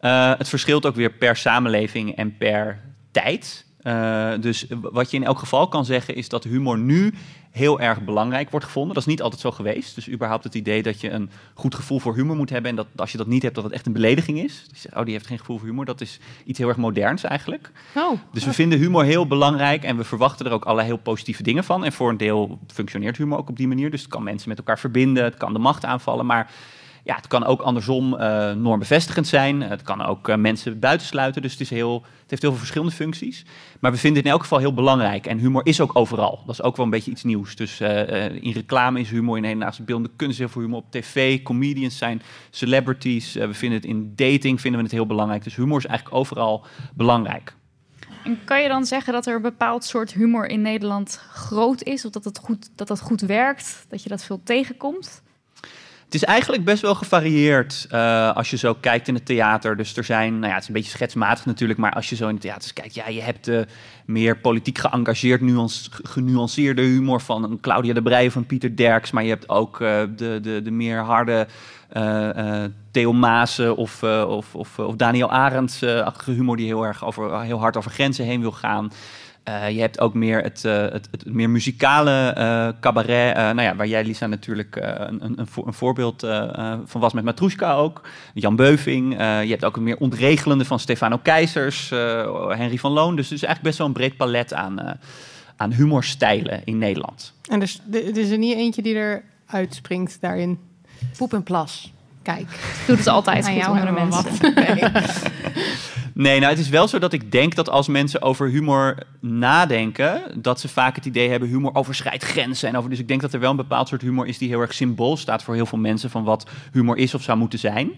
Eh, 0.00 0.32
het 0.38 0.48
verschilt 0.48 0.86
ook 0.86 0.94
weer 0.94 1.12
per 1.12 1.36
samenleving 1.36 2.16
en 2.16 2.36
per 2.36 2.80
tijd. 3.10 3.64
Eh, 3.82 4.32
dus 4.40 4.66
wat 4.80 5.10
je 5.10 5.16
in 5.16 5.24
elk 5.24 5.38
geval 5.38 5.68
kan 5.68 5.84
zeggen 5.84 6.14
is 6.14 6.28
dat 6.28 6.44
humor 6.44 6.78
nu 6.78 7.14
heel 7.50 7.80
erg 7.80 8.04
belangrijk 8.04 8.50
wordt 8.50 8.66
gevonden. 8.66 8.94
Dat 8.94 9.02
is 9.02 9.08
niet 9.08 9.22
altijd 9.22 9.40
zo 9.40 9.50
geweest. 9.50 9.94
Dus 9.94 10.10
überhaupt 10.10 10.44
het 10.44 10.54
idee 10.54 10.82
dat 10.82 11.00
je 11.00 11.10
een 11.10 11.30
goed 11.54 11.74
gevoel 11.74 11.98
voor 11.98 12.14
humor 12.14 12.36
moet 12.36 12.50
hebben... 12.50 12.70
en 12.70 12.76
dat 12.76 12.86
als 12.96 13.12
je 13.12 13.18
dat 13.18 13.26
niet 13.26 13.42
hebt, 13.42 13.54
dat 13.54 13.64
het 13.64 13.72
echt 13.72 13.86
een 13.86 13.92
belediging 13.92 14.38
is. 14.38 14.66
Dus, 14.70 14.86
oh, 14.94 15.04
die 15.04 15.12
heeft 15.12 15.26
geen 15.26 15.38
gevoel 15.38 15.58
voor 15.58 15.66
humor. 15.66 15.84
Dat 15.84 16.00
is 16.00 16.18
iets 16.44 16.58
heel 16.58 16.68
erg 16.68 16.76
moderns 16.76 17.24
eigenlijk. 17.24 17.70
Oh, 17.94 18.18
Dus 18.32 18.44
we 18.44 18.52
vinden 18.52 18.78
humor 18.78 19.04
heel 19.04 19.26
belangrijk 19.26 19.84
en 19.84 19.96
we 19.96 20.04
verwachten 20.04 20.46
er 20.46 20.52
ook 20.52 20.64
alle 20.64 20.82
heel 20.82 20.96
positieve 20.96 21.42
dingen 21.42 21.64
van. 21.64 21.84
En 21.84 21.92
voor 21.92 22.08
een 22.08 22.16
deel 22.16 22.58
functioneert 22.66 23.16
humor 23.16 23.38
ook 23.38 23.48
op 23.48 23.56
die 23.56 23.68
manier. 23.68 23.90
Dus 23.90 24.00
het 24.00 24.10
kan 24.10 24.22
mensen 24.22 24.48
met 24.48 24.58
elkaar 24.58 24.78
verbinden, 24.78 25.24
het 25.24 25.36
kan 25.36 25.52
de 25.52 25.58
macht 25.58 25.84
aanvallen, 25.84 26.26
maar 26.26 26.50
ja, 27.04 27.14
het 27.16 27.26
kan 27.26 27.44
ook 27.44 27.60
andersom 27.60 28.16
eh 28.16 28.52
normbevestigend 28.52 29.26
zijn. 29.26 29.60
Het 29.60 29.82
kan 29.82 30.02
ook 30.02 30.28
eh, 30.28 30.36
mensen 30.36 30.78
buitensluiten. 30.78 31.42
Dus 31.42 31.52
het, 31.52 31.60
is 31.60 31.70
heel, 31.70 31.94
het 31.94 32.30
heeft 32.30 32.42
heel 32.42 32.50
veel 32.50 32.60
verschillende 32.60 32.94
functies. 32.94 33.44
Maar 33.80 33.92
we 33.92 33.98
vinden 33.98 34.18
het 34.18 34.26
in 34.26 34.32
elk 34.32 34.42
geval 34.42 34.58
heel 34.58 34.74
belangrijk. 34.74 35.26
En 35.26 35.38
humor 35.38 35.66
is 35.66 35.80
ook 35.80 35.96
overal. 35.96 36.42
Dat 36.46 36.54
is 36.54 36.62
ook 36.62 36.76
wel 36.76 36.84
een 36.84 36.90
beetje 36.90 37.10
iets 37.10 37.22
nieuws. 37.22 37.56
Dus 37.56 37.80
eh, 37.80 38.26
eh, 38.26 38.42
in 38.42 38.52
reclame 38.52 39.00
is 39.00 39.10
humor, 39.10 39.36
in 39.36 39.44
hedendaagse 39.44 39.82
beeldende 39.82 40.12
kunst 40.16 40.38
heel 40.38 40.48
veel 40.48 40.62
humor 40.62 40.78
op 40.78 40.90
tv. 40.90 41.42
Comedians 41.42 41.98
zijn 41.98 42.22
celebrities. 42.50 43.36
Eh, 43.36 43.46
we 43.46 43.54
vinden 43.54 43.78
het 43.78 43.88
in 43.88 44.12
dating 44.14 44.60
vinden 44.60 44.80
we 44.80 44.86
het 44.86 44.94
heel 44.94 45.06
belangrijk. 45.06 45.44
Dus 45.44 45.56
humor 45.56 45.78
is 45.78 45.86
eigenlijk 45.86 46.18
overal 46.18 46.64
belangrijk. 46.94 47.54
En 48.24 48.38
kan 48.44 48.62
je 48.62 48.68
dan 48.68 48.84
zeggen 48.84 49.12
dat 49.12 49.26
er 49.26 49.34
een 49.34 49.42
bepaald 49.42 49.84
soort 49.84 50.12
humor 50.12 50.46
in 50.46 50.62
Nederland 50.62 51.16
groot 51.32 51.82
is? 51.82 52.04
Of 52.04 52.10
dat 52.10 52.24
het 52.24 52.38
goed, 52.38 52.70
dat 52.74 52.88
dat 52.88 53.00
goed 53.00 53.20
werkt? 53.20 53.86
Dat 53.88 54.02
je 54.02 54.08
dat 54.08 54.24
veel 54.24 54.40
tegenkomt? 54.44 55.22
Het 56.10 56.22
is 56.22 56.28
eigenlijk 56.28 56.64
best 56.64 56.82
wel 56.82 56.94
gevarieerd 56.94 57.86
eh, 57.90 58.36
als 58.36 58.50
je 58.50 58.56
zo 58.56 58.74
kijkt 58.80 59.08
in 59.08 59.14
het 59.14 59.26
theater. 59.26 59.76
Dus 59.76 59.96
er 59.96 60.04
zijn, 60.04 60.32
nou 60.32 60.46
ja, 60.46 60.52
het 60.52 60.62
is 60.62 60.68
een 60.68 60.74
beetje 60.74 60.90
schetsmatig 60.90 61.46
natuurlijk, 61.46 61.78
maar 61.78 61.92
als 61.92 62.08
je 62.08 62.16
zo 62.16 62.26
in 62.26 62.32
het 62.32 62.42
theater 62.42 62.72
kijkt, 62.72 62.94
ja, 62.94 63.08
je 63.08 63.22
hebt 63.22 63.44
de 63.44 63.66
meer 64.04 64.38
politiek 64.38 64.78
geëngageerd, 64.78 65.40
nuance, 65.40 65.90
genuanceerde 66.02 66.82
humor 66.82 67.20
van 67.20 67.44
een 67.44 67.60
Claudia 67.60 67.94
de 67.94 68.02
Breij 68.02 68.26
of 68.26 68.46
Pieter 68.46 68.76
Derks, 68.76 69.10
maar 69.10 69.22
je 69.22 69.28
hebt 69.28 69.48
ook 69.48 69.80
eh, 69.80 70.00
de, 70.16 70.38
de, 70.42 70.62
de 70.62 70.70
meer 70.70 70.98
harde 70.98 71.46
eh, 71.88 72.64
Theo 72.90 73.12
Maassen 73.12 73.76
of, 73.76 74.02
of, 74.02 74.54
of, 74.54 74.78
of 74.78 74.96
Daniel 74.96 75.30
Arends-achtige 75.30 76.30
humor 76.30 76.56
die 76.56 76.66
heel 76.66 76.86
erg 76.86 77.04
over, 77.04 77.40
heel 77.40 77.58
hard 77.58 77.76
over 77.76 77.90
grenzen 77.90 78.24
heen 78.24 78.40
wil 78.40 78.52
gaan. 78.52 78.90
Eh, 79.50 79.70
je 79.70 79.80
hebt 79.80 80.00
ook 80.00 80.14
meer 80.14 80.42
het, 80.42 80.64
eh, 80.64 80.72
het, 80.80 81.08
het 81.10 81.24
meer 81.26 81.50
muzikale 81.50 82.28
eh, 82.30 82.68
cabaret, 82.80 83.36
eh, 83.36 83.42
nou 83.42 83.62
ja, 83.62 83.76
waar 83.76 83.86
jij 83.86 84.04
Lisa 84.04 84.26
natuurlijk 84.26 84.76
eh, 84.76 84.88
een, 85.08 85.24
een, 85.24 85.38
een, 85.38 85.46
voor- 85.46 85.66
een 85.66 85.72
voorbeeld 85.72 86.20
van 86.84 87.00
was 87.00 87.12
met 87.12 87.24
Matrushka 87.24 87.72
ook. 87.74 88.00
Jan 88.34 88.56
Beuving. 88.56 89.18
Eh, 89.18 89.42
je 89.44 89.50
hebt 89.50 89.64
ook 89.64 89.76
een 89.76 89.82
meer 89.82 89.96
ontregelende 89.98 90.64
van 90.64 90.78
Stefano 90.78 91.18
Keizers, 91.22 91.90
eh, 91.90 92.48
Henry 92.50 92.76
van 92.76 92.92
Loon. 92.92 93.16
Dus 93.16 93.24
het 93.28 93.34
is 93.38 93.44
eigenlijk 93.44 93.62
best 93.62 93.78
wel 93.78 93.86
een 93.86 93.92
breed 93.92 94.16
palet 94.16 94.54
aan, 94.54 94.78
eh, 94.80 94.90
aan 95.56 95.72
humorstijlen 95.72 96.60
in 96.64 96.78
Nederland. 96.78 97.32
en 97.50 97.60
dus, 97.60 97.80
er 97.92 98.16
is 98.18 98.30
er 98.30 98.38
niet 98.38 98.56
eentje 98.56 98.82
die 98.82 98.94
er 98.94 99.22
uitspringt 99.46 100.18
daarin. 100.20 100.58
Poep 101.16 101.32
en 101.32 101.42
plas. 101.42 101.92
Kijk. 102.22 102.46
Doet 102.86 102.98
het 102.98 103.06
altijd 103.06 103.46
Aan 103.46 103.52
goed 103.52 103.62
jou 103.62 103.80
we 103.80 103.90
mensen. 103.90 104.54
Nee, 106.14 106.38
nou 106.38 106.50
het 106.50 106.60
is 106.60 106.68
wel 106.68 106.88
zo 106.88 106.98
dat 106.98 107.12
ik 107.12 107.32
denk 107.32 107.54
dat 107.54 107.68
als 107.68 107.88
mensen 107.88 108.22
over 108.22 108.48
humor 108.48 108.96
nadenken, 109.20 110.22
dat 110.42 110.60
ze 110.60 110.68
vaak 110.68 110.94
het 110.94 111.06
idee 111.06 111.30
hebben 111.30 111.48
humor 111.48 111.74
overschrijdt 111.74 112.24
grenzen. 112.24 112.68
En 112.68 112.76
over, 112.76 112.90
dus 112.90 112.98
ik 112.98 113.08
denk 113.08 113.20
dat 113.20 113.32
er 113.32 113.40
wel 113.40 113.50
een 113.50 113.56
bepaald 113.56 113.88
soort 113.88 114.02
humor 114.02 114.26
is 114.26 114.38
die 114.38 114.48
heel 114.48 114.60
erg 114.60 114.74
symbool 114.74 115.16
staat 115.16 115.42
voor 115.42 115.54
heel 115.54 115.66
veel 115.66 115.78
mensen 115.78 116.10
van 116.10 116.24
wat 116.24 116.50
humor 116.72 116.96
is 116.96 117.14
of 117.14 117.22
zou 117.22 117.38
moeten 117.38 117.58
zijn. 117.58 117.90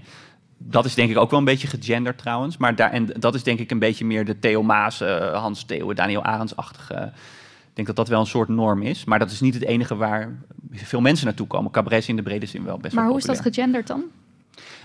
Dat 0.59 0.85
is 0.85 0.94
denk 0.94 1.11
ik 1.11 1.16
ook 1.16 1.31
wel 1.31 1.38
een 1.38 1.44
beetje 1.44 1.66
gegenderd 1.66 2.18
trouwens. 2.18 2.57
Maar 2.57 2.77
daar, 2.77 2.90
en 2.90 3.07
dat 3.18 3.35
is 3.35 3.42
denk 3.42 3.59
ik 3.59 3.70
een 3.70 3.79
beetje 3.79 4.05
meer 4.05 4.25
de 4.25 4.38
Theo 4.38 4.62
Maas, 4.62 5.01
eh, 5.01 5.40
Hans 5.40 5.64
Theo, 5.64 5.94
Daniel 5.94 6.22
Arends-achtige. 6.22 7.12
Ik 7.68 7.79
denk 7.79 7.87
dat 7.87 7.96
dat 7.96 8.09
wel 8.09 8.20
een 8.20 8.27
soort 8.27 8.48
norm 8.48 8.83
is. 8.83 9.05
Maar 9.05 9.18
dat 9.18 9.31
is 9.31 9.40
niet 9.40 9.55
het 9.55 9.64
enige 9.64 9.96
waar 9.96 10.38
veel 10.72 11.01
mensen 11.01 11.27
naartoe 11.27 11.46
komen. 11.46 11.70
Cabaret 11.70 11.98
is 11.98 12.09
in 12.09 12.16
de 12.16 12.22
brede 12.22 12.46
zin 12.46 12.64
wel 12.64 12.79
best 12.79 12.94
Maar 12.94 13.03
wel 13.03 13.12
hoe 13.12 13.20
is 13.20 13.27
dat 13.27 13.40
gegenderd 13.40 13.87
dan? 13.87 14.03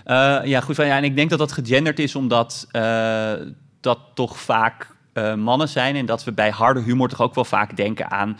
Eh, 0.04 0.38
ja, 0.44 0.60
goed. 0.60 0.74
van- 0.74 0.86
Ja, 0.86 0.96
en 0.96 1.04
ik 1.04 1.16
denk 1.16 1.30
dat 1.30 1.38
dat 1.38 1.52
gegenderd 1.52 1.98
is 1.98 2.14
omdat 2.14 2.66
eh, 2.70 3.32
dat 3.80 3.98
toch 4.14 4.38
vaak 4.38 4.96
eh, 5.12 5.34
mannen 5.34 5.68
zijn. 5.68 5.96
En 5.96 6.06
dat 6.06 6.24
we 6.24 6.32
bij 6.32 6.50
harde 6.50 6.80
humor 6.80 7.08
toch 7.08 7.20
ook 7.20 7.34
wel 7.34 7.44
vaak 7.44 7.76
denken 7.76 8.10
aan 8.10 8.38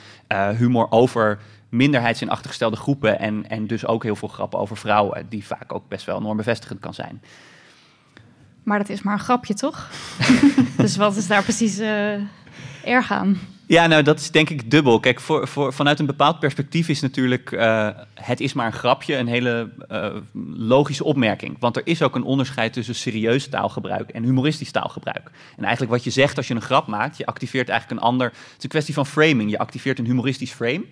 humor 0.57 0.87
over 0.91 1.39
minderheids- 1.69 2.21
en 2.21 2.29
achtergestelde 2.29 2.77
groepen. 2.77 3.19
En, 3.19 3.49
en 3.49 3.67
dus 3.67 3.87
ook 3.87 4.03
heel 4.03 4.17
veel 4.17 4.29
grappen 4.29 4.59
over 4.59 4.77
vrouwen, 4.77 5.27
die 5.29 5.47
vaak 5.47 5.75
ook 5.75 5.89
best 5.89 6.07
wel 6.07 6.21
normbevestigend 6.21 6.81
kan 6.81 6.95
zijn. 6.95 7.23
Maar 8.63 8.79
dat 8.79 8.89
is 8.89 9.03
maar 9.03 9.13
een 9.15 9.19
grapje, 9.21 9.55
toch? 9.55 9.89
dus 10.77 10.97
wat 10.97 11.17
is 11.17 11.27
daar 11.27 11.43
precies 11.43 11.79
erg 12.85 13.13
aan? 13.13 13.39
Ja, 13.69 13.87
nou, 13.87 14.03
dat 14.03 14.19
is 14.19 14.31
denk 14.31 14.51
ik 14.51 14.71
dubbel. 14.71 15.01
Kijk, 15.01 15.21
voor, 15.21 15.49
voor, 15.49 15.73
vanuit 15.73 15.99
een 15.99 16.07
bepaald 16.07 16.39
perspectief 16.39 16.89
is 16.89 17.01
natuurlijk... 17.01 17.53
eh, 17.53 17.89
het 18.15 18.41
is 18.41 18.53
maar 18.53 18.67
een 18.67 18.73
grapje 18.73 19.17
een 19.17 19.27
hele 19.27 19.71
eh, 19.89 20.15
logische 20.55 21.05
opmerking. 21.05 21.57
Want 21.59 21.77
er 21.77 21.83
is 21.85 22.03
ook 22.03 22.15
een 22.15 22.23
onderscheid 22.23 22.73
tussen 22.73 22.95
serieus 22.95 23.49
taalgebruik 23.49 24.11
en 24.11 24.23
humoristisch 24.23 24.71
taalgebruik. 24.71 25.31
En 25.57 25.63
eigenlijk 25.63 25.93
wat 25.93 26.05
je 26.05 26.11
zegt 26.11 26.37
als 26.37 26.49
je 26.49 26.55
een 26.55 26.63
grap 26.63 26.87
maakt... 26.87 27.17
je 27.17 27.27
activeert 27.27 27.69
eigenlijk 27.69 28.01
een 28.01 28.07
ander... 28.07 28.27
Het 28.27 28.57
is 28.57 28.63
een 28.63 28.69
kwestie 28.69 28.95
van 28.95 29.07
framing. 29.07 29.51
Je 29.51 29.59
activeert 29.59 29.99
een 29.99 30.07
humoristisch 30.07 30.53
frame. 30.53 30.85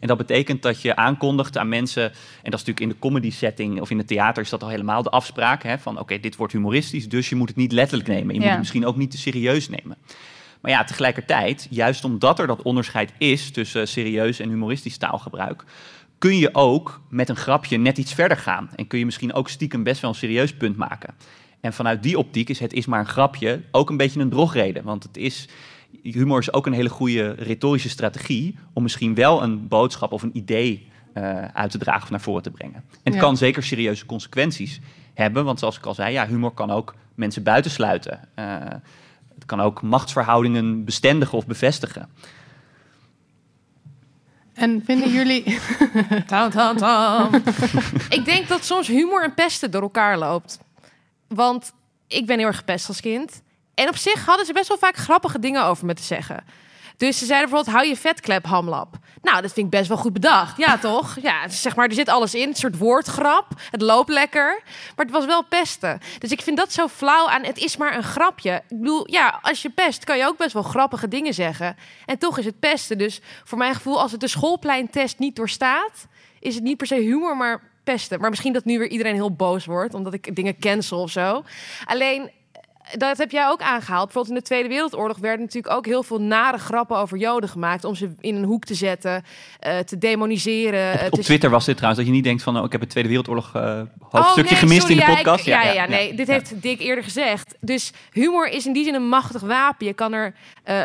En 0.00 0.08
dat 0.08 0.16
betekent 0.16 0.62
dat 0.62 0.82
je 0.82 0.96
aankondigt 0.96 1.58
aan 1.58 1.68
mensen... 1.68 2.04
en 2.04 2.50
dat 2.50 2.60
is 2.60 2.66
natuurlijk 2.66 2.80
in 2.80 2.88
de 2.88 2.98
comedy 2.98 3.30
setting 3.30 3.80
of 3.80 3.90
in 3.90 3.98
het 3.98 4.06
theater... 4.06 4.42
is 4.42 4.50
dat 4.50 4.62
al 4.62 4.68
helemaal 4.68 5.02
de 5.02 5.10
afspraak 5.10 5.62
hè, 5.62 5.78
van... 5.78 5.98
oké, 5.98 6.20
dit 6.20 6.36
wordt 6.36 6.52
humoristisch, 6.52 7.08
dus 7.08 7.28
je 7.28 7.36
moet 7.36 7.48
het 7.48 7.56
niet 7.56 7.72
letterlijk 7.72 8.08
nemen. 8.08 8.34
Je 8.34 8.40
moet 8.40 8.48
het 8.48 8.58
misschien 8.58 8.86
ook 8.86 8.96
niet 8.96 9.10
te 9.10 9.18
serieus 9.18 9.68
nemen. 9.68 9.96
Maar 10.64 10.72
ja, 10.72 10.84
tegelijkertijd, 10.84 11.66
juist 11.70 12.04
omdat 12.04 12.38
er 12.38 12.46
dat 12.46 12.62
onderscheid 12.62 13.12
is 13.18 13.50
tussen 13.50 13.88
serieus 13.88 14.40
en 14.40 14.48
humoristisch 14.48 14.96
taalgebruik, 14.96 15.64
kun 16.18 16.36
je 16.38 16.54
ook 16.54 17.00
met 17.10 17.28
een 17.28 17.36
grapje 17.36 17.76
net 17.76 17.98
iets 17.98 18.14
verder 18.14 18.36
gaan. 18.36 18.70
En 18.76 18.86
kun 18.86 18.98
je 18.98 19.04
misschien 19.04 19.32
ook 19.32 19.48
stiekem 19.48 19.82
best 19.82 20.00
wel 20.00 20.10
een 20.10 20.16
serieus 20.16 20.54
punt 20.56 20.76
maken. 20.76 21.14
En 21.60 21.72
vanuit 21.72 22.02
die 22.02 22.18
optiek 22.18 22.48
is 22.48 22.58
het 22.58 22.72
is 22.72 22.86
maar 22.86 23.00
een 23.00 23.06
grapje 23.06 23.62
ook 23.70 23.90
een 23.90 23.96
beetje 23.96 24.20
een 24.20 24.28
drogreden. 24.30 24.84
Want 24.84 25.02
het 25.02 25.16
is, 25.16 25.48
humor 26.02 26.38
is 26.38 26.52
ook 26.52 26.66
een 26.66 26.72
hele 26.72 26.88
goede 26.88 27.30
retorische 27.30 27.88
strategie 27.88 28.58
om 28.72 28.82
misschien 28.82 29.14
wel 29.14 29.42
een 29.42 29.68
boodschap 29.68 30.12
of 30.12 30.22
een 30.22 30.36
idee 30.36 30.88
eh, 31.12 31.44
uit 31.44 31.70
te 31.70 31.78
dragen 31.78 32.02
of 32.02 32.10
naar 32.10 32.20
voren 32.20 32.42
te 32.42 32.50
brengen. 32.50 32.74
En 32.90 32.98
het 33.02 33.14
Ja. 33.14 33.20
kan 33.20 33.36
zeker 33.36 33.62
serieuze 33.62 34.06
consequenties 34.06 34.80
hebben, 35.14 35.44
want 35.44 35.58
zoals 35.58 35.76
ik 35.76 35.86
al 35.86 35.94
zei, 35.94 36.12
ja, 36.12 36.26
humor 36.26 36.50
kan 36.50 36.70
ook 36.70 36.94
mensen 37.14 37.42
buitensluiten. 37.42 38.20
Eh, 38.34 38.56
het 39.44 39.56
kan 39.56 39.66
ook 39.66 39.82
machtsverhoudingen 39.82 40.84
bestendigen 40.84 41.38
of 41.38 41.46
bevestigen. 41.46 42.08
En 44.54 44.82
vinden 44.84 45.10
jullie... 45.10 45.58
Tam, 46.26 46.50
tam, 46.50 46.76
tam. 46.76 47.34
ik 48.08 48.24
denk 48.24 48.48
dat 48.48 48.64
soms 48.64 48.86
humor 48.86 49.24
en 49.24 49.34
pesten 49.34 49.70
door 49.70 49.82
elkaar 49.82 50.18
loopt. 50.18 50.58
Want 51.28 51.72
ik 52.08 52.26
ben 52.26 52.38
heel 52.38 52.46
erg 52.46 52.56
gepest 52.56 52.88
als 52.88 53.00
kind. 53.00 53.42
En 53.74 53.88
op 53.88 53.96
zich 53.96 54.24
hadden 54.26 54.46
ze 54.46 54.52
best 54.52 54.68
wel 54.68 54.78
vaak 54.78 54.96
grappige 54.96 55.38
dingen 55.38 55.64
over 55.64 55.86
me 55.86 55.94
te 55.94 56.02
zeggen. 56.02 56.44
Dus 56.96 57.18
ze 57.18 57.24
zeiden 57.24 57.48
bijvoorbeeld, 57.48 57.76
hou 57.76 57.88
je 57.88 57.96
vetklep, 57.96 58.46
hamlap. 58.46 58.96
Nou, 59.22 59.42
dat 59.42 59.52
vind 59.52 59.66
ik 59.66 59.72
best 59.78 59.88
wel 59.88 59.96
goed 59.96 60.12
bedacht. 60.12 60.56
Ja, 60.56 60.78
toch? 60.78 61.16
Ja, 61.22 61.48
zeg 61.48 61.76
maar, 61.76 61.88
er 61.88 61.94
zit 61.94 62.08
alles 62.08 62.34
in. 62.34 62.48
Een 62.48 62.54
soort 62.54 62.78
woordgrap. 62.78 63.46
Het 63.70 63.80
loopt 63.80 64.08
lekker. 64.08 64.62
Maar 64.96 65.04
het 65.04 65.14
was 65.14 65.24
wel 65.24 65.44
pesten. 65.44 66.00
Dus 66.18 66.30
ik 66.30 66.42
vind 66.42 66.56
dat 66.56 66.72
zo 66.72 66.88
flauw 66.88 67.28
aan, 67.28 67.44
het 67.44 67.58
is 67.58 67.76
maar 67.76 67.96
een 67.96 68.02
grapje. 68.02 68.62
Ik 68.68 68.78
bedoel, 68.78 69.10
ja, 69.10 69.38
als 69.42 69.62
je 69.62 69.70
pest, 69.70 70.04
kan 70.04 70.18
je 70.18 70.26
ook 70.26 70.36
best 70.36 70.52
wel 70.52 70.62
grappige 70.62 71.08
dingen 71.08 71.34
zeggen. 71.34 71.76
En 72.06 72.18
toch 72.18 72.38
is 72.38 72.44
het 72.44 72.58
pesten. 72.58 72.98
Dus 72.98 73.20
voor 73.44 73.58
mijn 73.58 73.74
gevoel, 73.74 74.00
als 74.00 74.12
het 74.12 74.20
de 74.20 74.28
schoolpleintest 74.28 75.18
niet 75.18 75.36
doorstaat... 75.36 76.06
is 76.40 76.54
het 76.54 76.64
niet 76.64 76.76
per 76.76 76.86
se 76.86 76.94
humor, 76.94 77.36
maar 77.36 77.62
pesten. 77.84 78.20
Maar 78.20 78.30
misschien 78.30 78.52
dat 78.52 78.64
nu 78.64 78.78
weer 78.78 78.88
iedereen 78.88 79.14
heel 79.14 79.32
boos 79.32 79.64
wordt... 79.64 79.94
omdat 79.94 80.12
ik 80.12 80.36
dingen 80.36 80.58
cancel 80.58 81.00
of 81.00 81.10
zo. 81.10 81.44
Alleen 81.84 82.30
dat 82.92 83.18
heb 83.18 83.30
jij 83.30 83.48
ook 83.48 83.60
aangehaald. 83.60 84.04
Bijvoorbeeld 84.04 84.34
in 84.34 84.40
de 84.40 84.46
Tweede 84.48 84.68
Wereldoorlog 84.68 85.18
werden 85.18 85.40
natuurlijk 85.40 85.74
ook 85.74 85.86
heel 85.86 86.02
veel 86.02 86.20
nare 86.20 86.58
grappen 86.58 86.96
over 86.96 87.18
Joden 87.18 87.48
gemaakt. 87.48 87.84
Om 87.84 87.94
ze 87.94 88.10
in 88.20 88.34
een 88.34 88.44
hoek 88.44 88.64
te 88.64 88.74
zetten, 88.74 89.24
eh, 89.60 89.78
te 89.78 89.98
demoniseren. 89.98 90.92
Op, 90.94 90.98
eh, 91.00 91.06
op 91.06 91.12
te- 91.18 91.22
Twitter 91.22 91.50
was 91.50 91.64
dit 91.64 91.74
trouwens, 91.76 92.02
dat 92.04 92.10
je 92.10 92.16
niet 92.16 92.26
denkt 92.28 92.42
van, 92.42 92.58
oh, 92.58 92.64
ik 92.64 92.72
heb 92.72 92.80
het 92.80 92.90
Tweede 92.90 93.08
Wereldoorlog 93.08 93.54
Oh, 93.56 93.80
hoofdstukje 94.10 94.50
nee, 94.50 94.58
gemist 94.60 94.80
sorry, 94.80 94.94
in 94.94 95.00
de 95.04 95.10
ja, 95.10 95.14
podcast. 95.16 95.40
ik- 95.40 95.52
ja, 95.52 95.72
ja, 95.72 95.86
nee, 95.86 96.14
dit 96.14 96.26
heeft 96.26 96.62
Dick 96.62 96.80
eerder 96.80 97.04
gezegd. 97.04 97.54
Dus 97.60 97.92
humor 98.12 98.48
is 98.48 98.66
in 98.66 98.72
die 98.72 98.84
zin 98.84 98.94
een 98.94 99.08
machtig 99.08 99.40
wapen. 99.42 99.86
Je 99.86 99.92
kan 99.92 100.12
er 100.12 100.34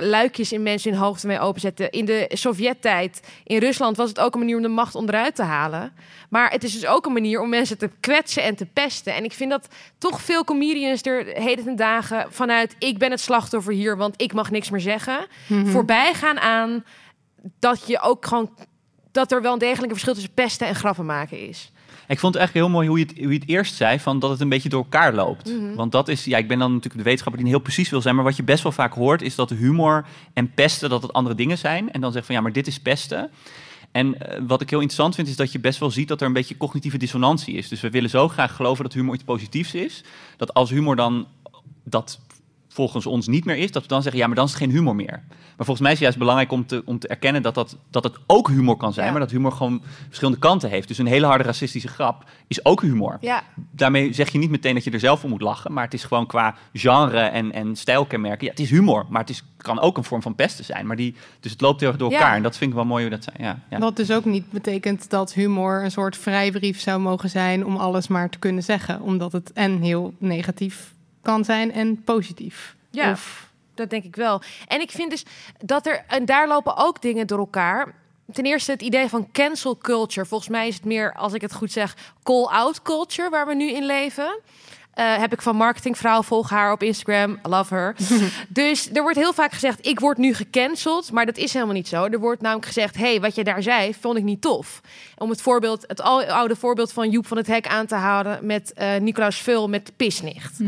luikjes 0.02 0.52
in 0.52 0.64
mensen 0.64 0.92
hun 0.92 1.00
hoofd 1.02 1.24
mee 1.24 1.40
openzetten. 1.40 1.90
In 1.92 2.06
de 2.06 2.26
Sovjet-tijd, 2.34 3.22
in 3.44 3.58
Rusland, 3.60 3.98
was 3.98 4.10
het 4.10 4.20
ook 4.20 4.34
een 4.34 4.40
manier 4.40 4.56
om 4.56 4.62
de 4.62 4.68
macht 4.68 4.96
onderuit 4.96 5.36
te 5.36 5.44
halen. 5.44 5.92
Maar 6.30 6.52
het 6.52 6.64
is 6.64 6.74
dus 6.74 6.86
ook 6.86 7.06
een 7.06 7.14
manier 7.14 7.42
om 7.42 7.50
mensen 7.50 7.78
te 7.78 7.90
kwetsen 8.00 8.44
en 8.44 8.56
te 8.56 8.66
pesten. 8.66 9.16
En 9.16 9.24
ik 9.24 9.32
vind 9.34 9.50
dat 9.52 9.68
toch 9.98 10.22
veel 10.22 10.44
comedians 10.44 11.02
er 11.04 11.26
heden 11.26 11.76
dagen 11.76 11.88
dagen 11.90 12.26
vanuit 12.30 12.76
ik 12.80 12.98
ben 12.98 13.12
het 13.12 13.20
slachtoffer 13.20 13.74
hier, 13.74 13.98
want 13.98 14.22
ik 14.22 14.34
mag 14.34 14.52
niks 14.52 14.70
meer 14.70 14.82
zeggen. 14.82 15.28
Mhm. 15.48 15.66
Voorbij 15.66 16.14
gaan 16.14 16.40
aan 16.40 16.84
dat 17.60 17.88
je 17.88 18.02
ook 18.02 18.26
gewoon 18.26 18.50
dat 19.12 19.32
er 19.32 19.42
wel 19.42 19.54
een 19.54 19.60
degelijk 19.60 19.84
een 19.84 19.90
verschil 19.90 20.14
tussen 20.14 20.34
pesten 20.34 20.68
en 20.68 20.76
grappen 20.76 21.06
maken 21.06 21.48
is. 21.48 21.72
Ik 22.08 22.20
vond 22.20 22.34
het 22.34 22.44
eigenlijk 22.44 22.54
heel 22.54 22.76
mooi 22.76 22.88
hoe 22.88 23.00
je 23.00 23.06
het, 23.06 23.18
hoe 23.18 23.34
je 23.34 23.40
het 23.40 23.50
eerst 23.50 23.76
zei, 23.76 24.00
van 24.00 24.20
dat 24.20 24.30
het 24.30 24.40
een 24.40 24.50
beetje 24.50 24.70
door 24.70 24.84
elkaar 24.84 25.14
loopt. 25.14 25.54
Mhm. 25.54 25.76
Want 25.76 25.92
dat 25.92 26.08
is, 26.08 26.26
ja, 26.26 26.38
ik 26.38 26.48
ben 26.48 26.60
dan 26.60 26.70
natuurlijk 26.70 26.98
de 26.98 27.04
wetenschapper 27.04 27.44
die 27.44 27.52
heel 27.52 27.62
precies 27.62 27.90
wil 27.90 28.02
zijn, 28.02 28.16
maar 28.16 28.24
wat 28.24 28.36
je 28.36 28.44
best 28.44 28.64
wel 28.64 28.72
vaak 28.72 28.94
hoort 28.94 29.22
is 29.22 29.36
dat 29.36 29.50
humor 29.50 30.06
en 30.34 30.54
pesten, 30.54 30.90
dat 30.90 31.02
het 31.02 31.14
andere 31.14 31.36
dingen 31.36 31.58
zijn. 31.58 31.92
En 31.92 32.02
dan 32.02 32.12
zeg 32.12 32.26
van 32.26 32.36
ja, 32.36 32.42
maar 32.42 32.52
dit 32.52 32.68
is 32.68 32.80
pesten. 32.80 33.30
En 33.92 34.20
eh, 34.20 34.42
wat 34.48 34.62
ik 34.62 34.70
heel 34.70 34.80
interessant 34.80 35.16
vind, 35.16 35.28
is 35.28 35.36
dat 35.36 35.52
je 35.52 35.60
best 35.60 35.80
wel 35.80 35.92
ziet 35.92 36.08
dat 36.08 36.22
er 36.22 36.28
een 36.28 36.34
beetje 36.34 36.58
cognitieve 36.58 36.98
dissonantie 36.98 37.56
is. 37.56 37.68
Dus 37.68 37.82
we 37.82 37.90
willen 37.90 38.10
zo 38.10 38.28
graag 38.28 38.56
geloven 38.56 38.84
dat 38.84 38.94
humor 38.94 39.14
iets 39.14 39.24
positiefs 39.24 39.74
is, 39.74 40.04
dat 40.38 40.54
als 40.54 40.70
humor 40.70 40.96
dan 40.96 41.28
dat 41.90 42.20
volgens 42.72 43.06
ons 43.06 43.28
niet 43.28 43.46
meer 43.46 43.56
is, 43.58 43.72
dat 43.72 43.82
we 43.82 43.88
dan 43.88 44.02
zeggen, 44.02 44.22
ja, 44.22 44.28
maar 44.28 44.36
dan 44.36 44.46
is 44.46 44.52
het 44.52 44.60
geen 44.62 44.70
humor 44.72 44.96
meer. 44.96 45.24
Maar 45.30 45.68
volgens 45.68 45.80
mij 45.80 45.88
is 45.92 45.96
het 45.96 46.00
juist 46.00 46.18
belangrijk 46.18 46.52
om 46.52 46.66
te, 46.66 46.82
om 46.86 47.00
te 47.00 47.08
erkennen 47.08 47.42
dat, 47.42 47.54
dat, 47.56 47.78
dat 47.90 48.04
het 48.04 48.18
ook 48.28 48.48
humor 48.50 48.78
kan 48.78 48.94
zijn, 48.94 49.06
Ja. 49.06 49.12
maar 49.12 49.22
dat 49.22 49.32
humor 49.32 49.52
gewoon 49.52 49.82
verschillende 50.08 50.40
kanten 50.40 50.70
heeft. 50.70 50.88
Dus 50.88 50.98
een 50.98 51.06
hele 51.06 51.26
harde 51.26 51.44
racistische 51.44 51.88
grap 51.88 52.24
is 52.48 52.66
ook 52.66 52.82
humor. 52.82 53.18
Ja, 53.22 53.44
Daarmee 53.72 54.14
zeg 54.14 54.32
je 54.32 54.38
niet 54.38 54.50
meteen 54.50 54.74
dat 54.74 54.84
je 54.84 54.92
er 54.92 55.00
zelf 55.00 55.24
om 55.24 55.30
moet 55.30 55.42
lachen, 55.42 55.74
maar 55.74 55.84
het 55.84 55.94
is 55.94 56.04
gewoon 56.04 56.26
qua 56.28 56.56
genre 56.74 57.20
en, 57.20 57.52
en 57.52 57.76
stijlkenmerken. 57.76 58.46
Ja, 58.46 58.52
het 58.52 58.60
is 58.62 58.70
humor, 58.70 59.06
maar 59.10 59.22
het 59.22 59.30
is, 59.30 59.44
kan 59.58 59.80
ook 59.80 59.98
een 59.98 60.04
vorm 60.04 60.22
van 60.22 60.36
pesten 60.36 60.66
zijn. 60.66 60.88
Maar 60.88 60.96
die, 60.96 61.16
dus 61.40 61.52
het 61.52 61.62
loopt 61.62 61.80
heel 61.80 61.90
erg 61.90 61.98
door 61.98 62.12
Ja. 62.12 62.18
elkaar 62.18 62.36
en 62.36 62.44
dat 62.44 62.58
vind 62.58 62.70
ik 62.70 62.76
wel 62.76 62.86
mooi 62.86 63.02
hoe 63.02 63.12
dat 63.16 63.24
zijn. 63.24 63.38
Ja, 63.40 63.60
ja. 63.70 63.80
Wat 63.80 63.96
dus 63.96 64.12
ook 64.12 64.26
niet 64.26 64.52
betekent 64.52 65.10
dat 65.10 65.34
humor 65.34 65.84
een 65.84 65.92
soort 65.92 66.18
vrijbrief 66.18 66.80
zou 66.80 67.00
mogen 67.00 67.30
zijn 67.30 67.66
om 67.66 67.76
alles 67.78 68.08
maar 68.08 68.30
te 68.30 68.40
kunnen 68.40 68.64
zeggen. 68.64 69.02
Omdat 69.02 69.32
het 69.32 69.54
en 69.54 69.82
heel 69.82 70.14
negatief 70.18 70.94
kan 71.22 71.46
zijn 71.46 71.72
en 71.72 72.04
positief. 72.04 72.76
Ja. 72.90 73.12
Of, 73.12 73.52
dat 73.74 73.90
denk 73.90 74.04
ik 74.04 74.16
wel. 74.16 74.42
En 74.68 74.82
ik 74.82 74.92
vind 74.92 75.10
dus 75.10 75.26
dat 75.58 75.86
er, 75.86 76.04
en 76.08 76.26
daar 76.26 76.48
lopen 76.48 76.78
ook 76.78 77.02
dingen 77.02 77.28
door 77.28 77.40
elkaar. 77.40 77.94
Ten 78.34 78.44
eerste 78.44 78.72
het 78.72 78.82
idee 78.82 79.08
van 79.08 79.32
cancel 79.32 79.78
culture. 79.78 80.26
Volgens 80.26 80.50
mij 80.50 80.68
is 80.68 80.76
het 80.76 80.86
meer, 80.86 81.14
als 81.14 81.34
ik 81.34 81.42
het 81.42 81.54
goed 81.54 81.72
zeg, 81.72 81.96
call-out 82.24 82.82
culture 82.82 83.30
waar 83.30 83.48
we 83.48 83.56
nu 83.56 83.72
in 83.72 83.86
leven. 83.86 84.40
Eh, 85.00 85.18
heb 85.18 85.34
ik 85.34 85.42
van 85.42 85.56
marketingvrouw, 85.56 86.22
volg 86.24 86.50
haar 86.50 86.72
op 86.72 86.84
Instagram, 86.84 87.40
love 87.44 87.74
her. 87.74 87.96
dus 88.50 88.90
er 88.94 89.02
wordt 89.02 89.18
heel 89.18 89.34
vaak 89.34 89.52
gezegd, 89.52 89.88
ik 89.88 90.00
word 90.00 90.18
nu 90.18 90.34
gecanceld, 90.34 91.12
maar 91.12 91.26
dat 91.26 91.38
is 91.38 91.54
helemaal 91.54 91.74
niet 91.74 91.88
zo. 91.88 92.04
Er 92.06 92.20
wordt 92.20 92.42
namelijk 92.42 92.68
gezegd, 92.68 92.96
hey, 92.98 93.20
wat 93.22 93.36
je 93.36 93.44
daar 93.44 93.64
zei, 93.64 93.94
vond 94.00 94.18
ik 94.18 94.24
niet 94.24 94.42
tof. 94.42 94.82
Om 95.18 95.30
het 95.30 95.42
voorbeeld, 95.42 95.84
het 95.88 96.02
al- 96.02 96.24
oude 96.24 96.56
voorbeeld 96.56 96.92
van 96.94 97.10
Joep 97.10 97.28
van 97.28 97.38
het 97.38 97.48
Hek 97.48 97.68
aan 97.68 97.86
te 97.86 97.96
houden 97.96 98.40
met 98.46 98.74
eh 98.74 98.96
Nicolaas 98.96 99.42
Vul 99.42 99.70
met 99.70 99.92
Pisnicht. 99.98 100.60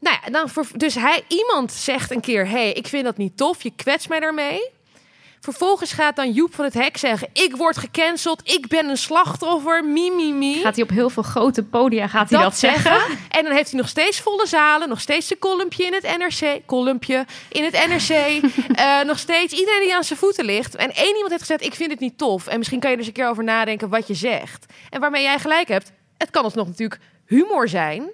Nou 0.00 0.16
ja, 0.24 0.30
dan 0.30 0.48
ver- 0.48 0.66
dus 0.76 0.94
hij, 0.94 1.22
iemand 1.28 1.72
zegt 1.72 2.10
een 2.10 2.20
keer: 2.20 2.48
hey, 2.48 2.72
ik 2.72 2.86
vind 2.86 3.04
dat 3.04 3.16
niet 3.16 3.36
tof, 3.36 3.62
je 3.62 3.72
kwetst 3.76 4.08
mij 4.08 4.20
daarmee. 4.20 4.60
Vervolgens 5.40 5.92
gaat 5.92 6.16
dan 6.16 6.32
Joep 6.32 6.54
van 6.54 6.64
het 6.64 6.74
Hek 6.74 6.96
zeggen: 6.96 7.28
Ik 7.32 7.56
word 7.56 7.76
gecanceld, 7.76 8.40
ik 8.50 8.66
ben 8.68 8.88
een 8.88 8.96
slachtoffer, 8.96 9.84
mi, 9.84 10.10
mi, 10.10 10.32
mi. 10.32 10.54
Gaat 10.54 10.74
hij 10.74 10.84
op 10.84 10.90
heel 10.90 11.10
veel 11.10 11.22
grote 11.22 11.62
podia 11.62 12.06
gaat 12.08 12.30
hij 12.30 12.40
dat, 12.40 12.58
zeggen? 12.58 13.00
En 13.28 13.44
dan 13.44 13.52
heeft 13.52 13.70
hij 13.70 13.80
nog 13.80 13.88
steeds 13.88 14.20
volle 14.20 14.46
zalen, 14.46 14.88
nog 14.88 15.00
steeds 15.00 15.30
een 15.30 15.38
kolumpje 15.38 15.84
in 15.84 15.92
het 15.92 16.18
NRC, 16.18 16.60
kolumpje 16.66 17.26
in 17.48 17.64
het 17.64 17.72
NRC, 17.72 18.08
eh, 18.74 19.00
nog 19.02 19.18
steeds 19.18 19.52
iedereen 19.52 19.80
die 19.80 19.94
aan 19.94 20.04
zijn 20.04 20.18
voeten 20.18 20.44
ligt. 20.44 20.76
En 20.76 20.94
één 20.94 21.14
iemand 21.14 21.30
heeft 21.30 21.40
gezegd: 21.40 21.64
Ik 21.64 21.74
vind 21.74 21.90
het 21.90 22.00
niet 22.00 22.18
tof. 22.18 22.46
En 22.46 22.58
misschien 22.58 22.80
kan 22.80 22.90
je 22.90 22.96
er 22.96 23.02
eens 23.02 23.10
een 23.10 23.16
keer 23.16 23.28
over 23.28 23.44
nadenken 23.44 23.88
wat 23.88 24.06
je 24.06 24.14
zegt. 24.14 24.66
En 24.90 25.00
waarmee 25.00 25.22
jij 25.22 25.38
gelijk 25.38 25.68
hebt, 25.68 25.92
het 26.18 26.30
kan 26.30 26.44
alsnog 26.44 26.66
natuurlijk 26.66 27.00
humor 27.26 27.68
zijn, 27.68 28.10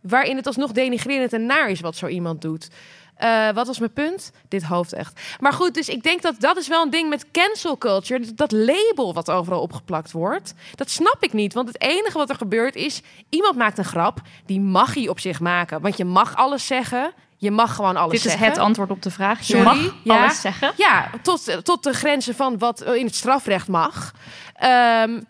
waarin 0.00 0.36
het 0.36 0.46
alsnog 0.46 0.72
denigrerend 0.72 1.32
en 1.32 1.46
naar 1.46 1.70
is 1.70 1.80
wat 1.80 1.96
zo 1.96 2.06
iemand 2.06 2.42
doet. 2.42 2.68
Eh, 3.14 3.50
wat 3.50 3.66
was 3.66 3.78
mijn 3.78 3.92
punt? 3.92 4.32
Dit 4.48 4.62
hoofd 4.62 4.92
echt. 4.92 5.20
Maar 5.40 5.52
goed, 5.52 5.74
dus 5.74 5.88
ik 5.88 6.02
denk 6.02 6.22
dat 6.22 6.34
dat 6.38 6.56
is 6.56 6.68
wel 6.68 6.82
een 6.82 6.90
ding 6.90 7.08
met 7.08 7.30
cancel 7.30 7.78
culture. 7.78 8.34
Dat- 8.34 8.52
label 8.52 9.14
wat 9.14 9.30
overal 9.30 9.60
opgeplakt 9.60 10.12
wordt. 10.12 10.54
Dat 10.74 10.90
snap 10.90 11.16
ik 11.20 11.32
niet. 11.32 11.54
Want 11.54 11.68
het 11.68 11.80
enige 11.80 12.18
wat 12.18 12.30
er 12.30 12.36
gebeurt 12.36 12.74
is... 12.74 13.02
iemand 13.28 13.56
maakt 13.56 13.78
een 13.78 13.84
grap. 13.84 14.20
Die 14.46 14.60
mag 14.60 14.94
hij 14.94 15.08
op 15.08 15.20
zich 15.20 15.40
maken. 15.40 15.80
Want 15.80 15.96
je 15.96 16.04
mag 16.04 16.36
alles 16.36 16.66
zeggen. 16.66 17.12
Je 17.36 17.50
mag 17.50 17.74
gewoon 17.74 17.96
alles 17.96 18.12
Dit 18.12 18.24
is 18.24 18.30
zeggen. 18.30 18.48
het 18.48 18.58
antwoord 18.58 18.90
op 18.90 19.02
de 19.02 19.10
vraag. 19.10 19.38
Je 19.38 19.44
Sorry, 19.44 19.64
mag 19.64 19.94
ja. 20.02 20.22
alles 20.22 20.40
zeggen. 20.40 20.72
Ja, 20.76 21.10
tot, 21.22 21.64
tot 21.64 21.82
de 21.82 21.92
grenzen 21.92 22.34
van 22.34 22.58
wat 22.58 22.82
in 22.82 23.06
het 23.06 23.14
strafrecht 23.14 23.68
mag. 23.68 24.12
Ehm, 24.54 25.20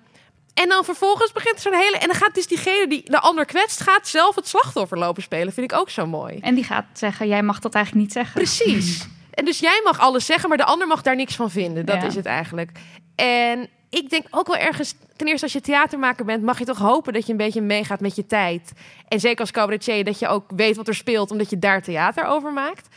en 0.54 0.68
dan 0.68 0.84
vervolgens 0.84 1.32
begint 1.32 1.60
zo'n 1.60 1.72
hele... 1.74 1.98
En 1.98 2.06
dan 2.06 2.16
gaat 2.16 2.34
dus 2.34 2.46
diegene 2.46 2.86
die 2.88 3.02
de 3.10 3.20
ander 3.20 3.44
kwetst... 3.44 3.80
gaat 3.80 4.08
zelf 4.08 4.34
het 4.34 4.48
slachtoffer 4.48 4.98
lopen 4.98 5.22
spelen. 5.22 5.52
Vind 5.52 5.72
ik 5.72 5.78
ook 5.78 5.90
zo 5.90 6.06
mooi. 6.06 6.38
En 6.40 6.54
die 6.54 6.64
gaat 6.64 6.84
zeggen, 6.92 7.28
jij 7.28 7.42
mag 7.42 7.58
dat 7.58 7.74
eigenlijk 7.74 8.04
niet 8.04 8.14
zeggen. 8.14 8.34
Precies. 8.34 9.06
En 9.34 9.44
dus 9.44 9.58
jij 9.58 9.80
mag 9.84 9.98
alles 10.00 10.26
zeggen, 10.26 10.48
maar 10.48 10.58
de 10.58 10.64
ander 10.64 10.86
mag 10.86 11.02
daar 11.02 11.16
niks 11.16 11.36
van 11.36 11.50
vinden. 11.50 11.86
Dat 11.86 11.96
Ja. 11.96 12.06
is 12.06 12.14
het 12.14 12.26
eigenlijk. 12.26 12.70
En 13.14 13.68
ik 13.90 14.10
denk 14.10 14.26
ook 14.30 14.46
wel 14.46 14.56
ergens, 14.56 14.94
ten 15.16 15.26
eerste 15.26 15.42
als 15.44 15.52
je 15.52 15.60
theatermaker 15.60 16.24
bent, 16.24 16.42
mag 16.42 16.58
je 16.58 16.64
toch 16.64 16.78
hopen 16.78 17.12
dat 17.12 17.26
je 17.26 17.32
een 17.32 17.38
beetje 17.38 17.60
meegaat 17.60 18.00
met 18.00 18.16
je 18.16 18.26
tijd. 18.26 18.72
En 19.08 19.20
zeker 19.20 19.40
als 19.40 19.50
cabaretier, 19.50 20.04
dat 20.04 20.18
je 20.18 20.28
ook 20.28 20.50
weet 20.56 20.76
wat 20.76 20.88
er 20.88 20.94
speelt, 20.94 21.30
omdat 21.30 21.50
je 21.50 21.58
daar 21.58 21.82
theater 21.82 22.24
over 22.24 22.52
maakt. 22.52 22.88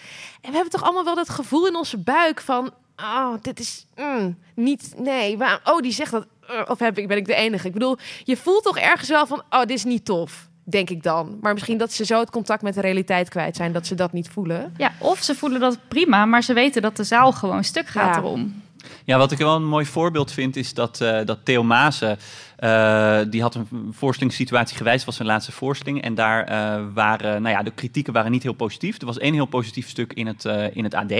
En 0.41 0.49
we 0.49 0.55
hebben 0.55 0.71
toch 0.71 0.83
allemaal 0.83 1.03
wel 1.05 1.15
dat 1.15 1.29
gevoel 1.29 1.67
in 1.67 1.75
onze 1.75 1.97
buik 1.97 2.41
van, 2.41 2.73
oh, 2.97 3.33
dit 3.41 3.59
is 3.59 3.85
mm, 3.95 4.37
niet, 4.55 4.93
nee, 4.97 5.37
waar, 5.37 5.59
oh, 5.63 5.79
die 5.79 5.91
zegt 5.91 6.11
dat, 6.11 6.27
of 6.67 6.79
heb 6.79 6.97
ik, 6.97 7.07
ben 7.07 7.17
ik 7.17 7.25
de 7.25 7.35
enige? 7.35 7.67
Ik 7.67 7.73
bedoel, 7.73 7.97
je 8.23 8.37
voelt 8.37 8.63
toch 8.63 8.77
ergens 8.77 9.09
wel 9.09 9.27
van, 9.27 9.41
oh, 9.49 9.59
dit 9.59 9.69
is 9.69 9.83
niet 9.83 10.05
tof. 10.05 10.47
Denk 10.63 10.89
ik 10.89 11.03
dan. 11.03 11.37
Maar 11.41 11.53
misschien 11.53 11.77
dat 11.77 11.91
ze 11.93 12.05
zo 12.05 12.19
het 12.19 12.29
contact 12.29 12.61
met 12.61 12.73
de 12.73 12.81
realiteit 12.81 13.29
kwijt 13.29 13.55
zijn 13.55 13.71
dat 13.71 13.85
ze 13.87 13.95
dat 13.95 14.11
niet 14.13 14.29
voelen. 14.29 14.73
Ja, 14.77 14.91
of 14.99 15.21
ze 15.23 15.35
voelen 15.35 15.59
dat 15.59 15.77
prima, 15.87 16.25
maar 16.25 16.43
ze 16.43 16.53
weten 16.53 16.81
dat 16.81 16.95
de 16.97 17.03
zaal 17.03 17.31
gewoon 17.31 17.63
stuk 17.63 17.87
gaat 17.87 18.15
Ja. 18.15 18.21
erom. 18.21 18.61
Ja, 19.07 19.17
wat 19.17 19.31
ik 19.31 19.37
wel 19.37 19.55
een 19.55 19.67
mooi 19.67 19.85
voorbeeld 19.85 20.31
vind, 20.31 20.55
is 20.55 20.73
dat, 20.73 21.01
eh, 21.01 21.19
dat 21.25 21.39
Theo 21.43 21.63
Maassen, 21.63 22.19
eh, 22.55 23.19
die 23.29 23.41
had 23.41 23.55
een 23.55 23.67
voorstellingssituatie 23.91 24.77
gewijs, 24.77 25.05
was 25.05 25.15
zijn 25.15 25.27
laatste 25.27 25.51
voorstelling. 25.51 26.01
En 26.01 26.15
daar 26.15 26.43
eh, 26.43 26.83
waren, 26.93 27.41
nou 27.41 27.55
ja, 27.55 27.63
de 27.63 27.71
kritieken 27.71 28.13
waren 28.13 28.31
niet 28.31 28.43
heel 28.43 28.53
positief. 28.53 28.99
Er 28.99 29.05
was 29.05 29.17
één 29.17 29.33
heel 29.33 29.45
positief 29.45 29.89
stuk 29.89 30.13
in 30.13 30.27
het, 30.27 30.45
in 30.73 30.83
het 30.83 30.93
AD. 30.93 31.13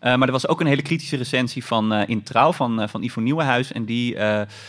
Maar 0.00 0.22
er 0.22 0.32
was 0.32 0.48
ook 0.48 0.60
een 0.60 0.66
hele 0.66 0.82
kritische 0.82 1.16
recensie 1.16 1.64
van 1.64 1.92
eh, 1.92 2.08
in 2.08 2.22
Trouw 2.22 2.52
van, 2.52 2.88
van 2.88 3.02
Ivo 3.02 3.20
Nieuwenhuis. 3.20 3.72
En 3.72 3.84
die, 3.84 4.14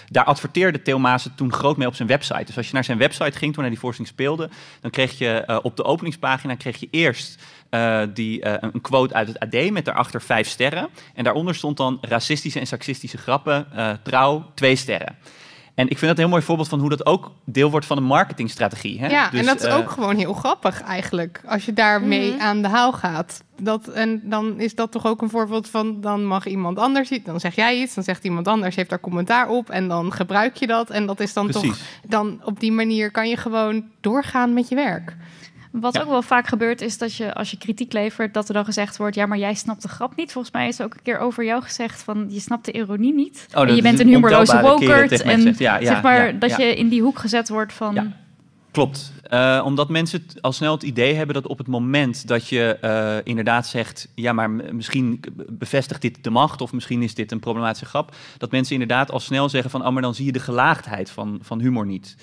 daar 0.08 0.24
adverteerde 0.26 0.82
Theo 0.82 1.00
Maassen 1.00 1.36
toen 1.36 1.54
groot 1.54 1.78
mee 1.78 1.88
op 1.88 1.96
zijn 1.96 2.08
website. 2.08 2.44
Dus 2.46 2.58
als 2.58 2.68
je 2.68 2.74
naar 2.74 2.84
zijn 2.84 2.98
website 2.98 3.38
ging 3.38 3.54
toen 3.54 3.62
hij 3.62 3.72
die 3.72 3.80
voorstelling 3.80 4.14
speelde, 4.14 4.50
dan 4.82 4.92
kreeg 4.92 5.18
je 5.18 5.60
op 5.64 5.76
de 5.76 5.84
openingspagina 5.84 6.56
kreeg 6.56 6.80
je 6.80 6.88
eerst 6.92 7.44
eh, 7.78 8.08
die, 8.14 8.42
eh, 8.42 8.70
een 8.74 8.82
quote 8.82 9.14
uit 9.14 9.28
het 9.28 9.40
AD 9.40 9.72
met 9.72 9.86
daarachter 9.86 10.22
vijf 10.22 10.48
sterren. 10.48 10.90
En 11.14 11.24
daaronder 11.24 11.56
stond 11.56 11.78
dan 11.78 11.98
racistische 12.02 12.60
en 12.60 12.68
seksistische 12.68 13.18
grappen, 13.18 13.68
eh, 13.76 13.92
trouw, 14.04 14.46
twee 14.54 14.76
sterren. 14.76 15.16
En 15.76 15.90
ik 15.90 15.98
vind 15.98 16.02
dat 16.02 16.10
een 16.10 16.18
heel 16.18 16.30
mooi 16.30 16.42
voorbeeld 16.42 16.68
van 16.68 16.80
hoe 16.80 16.90
dat 16.90 17.06
ook 17.06 17.32
deel 17.46 17.72
wordt 17.72 17.86
van 17.86 17.98
een 17.98 18.04
marketingstrategie. 18.04 19.00
Hè? 19.00 19.08
Ja, 19.08 19.30
Dus, 19.30 19.40
en 19.40 19.46
dat 19.46 19.64
is 19.64 19.72
ook 19.72 19.90
gewoon 19.90 20.16
heel 20.16 20.34
grappig 20.34 20.82
eigenlijk. 20.82 21.42
Als 21.46 21.66
je 21.66 21.74
daarmee 21.74 22.32
Mhm. 22.32 22.42
aan 22.42 22.62
de 22.62 22.68
haal 22.68 22.94
gaat. 22.94 23.44
Dat, 23.62 23.88
en 23.88 24.22
dan 24.24 24.60
is 24.60 24.76
dat 24.76 24.92
toch 24.92 25.06
ook 25.06 25.22
een 25.22 25.30
voorbeeld 25.30 25.70
van... 25.70 26.02
dan 26.02 26.26
mag 26.26 26.46
iemand 26.46 26.80
anders 26.80 27.10
iets, 27.10 27.26
dan 27.26 27.40
zeg 27.40 27.56
jij 27.56 27.82
iets... 27.82 27.94
dan 27.94 28.04
zegt 28.04 28.24
iemand 28.24 28.48
anders, 28.48 28.76
heeft 28.76 28.90
daar 28.90 29.00
commentaar 29.00 29.50
op... 29.50 29.70
en 29.70 29.88
dan 29.88 30.14
gebruik 30.14 30.56
je 30.56 30.68
dat. 30.68 30.90
En 30.90 31.06
dat 31.06 31.20
is 31.20 31.34
dan 31.34 31.50
toch... 31.50 31.62
Precies. 31.62 31.84
dan 32.08 32.42
op 32.44 32.60
die 32.60 32.72
manier 32.72 33.12
kan 33.12 33.30
je 33.30 33.38
gewoon 33.38 33.86
doorgaan 34.02 34.54
met 34.54 34.70
je 34.70 34.76
werk. 34.76 35.16
Wat 35.80 35.94
Ja. 35.94 36.02
ook 36.02 36.10
wel 36.10 36.22
vaak 36.22 36.48
gebeurt 36.48 36.82
is 36.82 36.98
dat 36.98 37.16
je 37.16 37.34
als 37.34 37.52
je 37.52 37.58
kritiek 37.58 37.94
levert, 37.94 38.34
dat 38.34 38.48
er 38.48 38.54
dan 38.54 38.66
gezegd 38.66 38.98
wordt, 38.98 39.16
ja, 39.16 39.26
maar 39.26 39.38
jij 39.38 39.54
snapt 39.54 39.82
de 39.82 39.88
grap 39.88 40.16
niet. 40.16 40.32
Volgens 40.32 40.54
mij 40.54 40.68
is 40.68 40.80
er 40.80 40.86
ook 40.86 40.94
een 40.94 41.04
keer 41.04 41.20
over 41.20 41.46
jou 41.46 41.64
gezegd 41.64 42.04
van, 42.04 42.26
je 42.30 42.40
snapt 42.40 42.66
de 42.66 42.72
ironie 42.72 43.14
niet. 43.14 43.48
Oh, 43.54 43.62
en 43.62 43.68
dat 43.68 43.76
je 43.76 43.82
bent 43.82 44.00
is 44.00 44.06
een 44.06 44.12
humorloze 44.12 44.62
wokert. 44.62 45.22
En 45.22 45.36
gezegd. 45.36 45.60
Ja, 45.60 45.78
ja, 45.78 45.86
zeg 45.86 46.02
maar 46.02 46.40
dat 46.40 46.56
je 46.56 46.76
in 46.76 46.90
die 46.90 47.02
hoek 47.02 47.20
gezet 47.20 47.50
wordt 47.50 47.74
van. 47.74 48.14
Klopt. 48.72 49.12
Eh, 49.24 49.62
omdat 49.66 49.90
mensen 49.90 50.26
al 50.42 50.52
snel 50.52 50.74
het 50.74 50.84
idee 50.84 51.14
hebben 51.14 51.36
dat 51.36 51.48
op 51.48 51.58
het 51.58 51.68
moment 51.68 52.28
dat 52.28 52.48
je 52.48 52.78
eh, 52.82 53.16
inderdaad 53.24 53.68
zegt... 53.68 54.08
ja, 54.16 54.34
maar 54.34 54.50
misschien 54.50 55.24
bevestigt 55.50 56.02
dit 56.02 56.24
de 56.24 56.30
macht... 56.30 56.62
of 56.62 56.74
misschien 56.74 57.02
is 57.02 57.14
dit 57.14 57.32
een 57.32 57.40
problematische 57.40 57.86
grap... 57.86 58.16
dat 58.38 58.52
mensen 58.52 58.74
inderdaad 58.74 59.12
al 59.12 59.20
snel 59.20 59.50
zeggen 59.50 59.72
van... 59.72 59.86
oh, 59.86 59.94
maar 59.94 60.02
dan 60.02 60.16
zie 60.16 60.26
je 60.26 60.32
de 60.32 60.40
gelaagdheid 60.40 61.10
van, 61.10 61.40
van 61.42 61.60
humor 61.60 61.86
niet. 61.86 62.16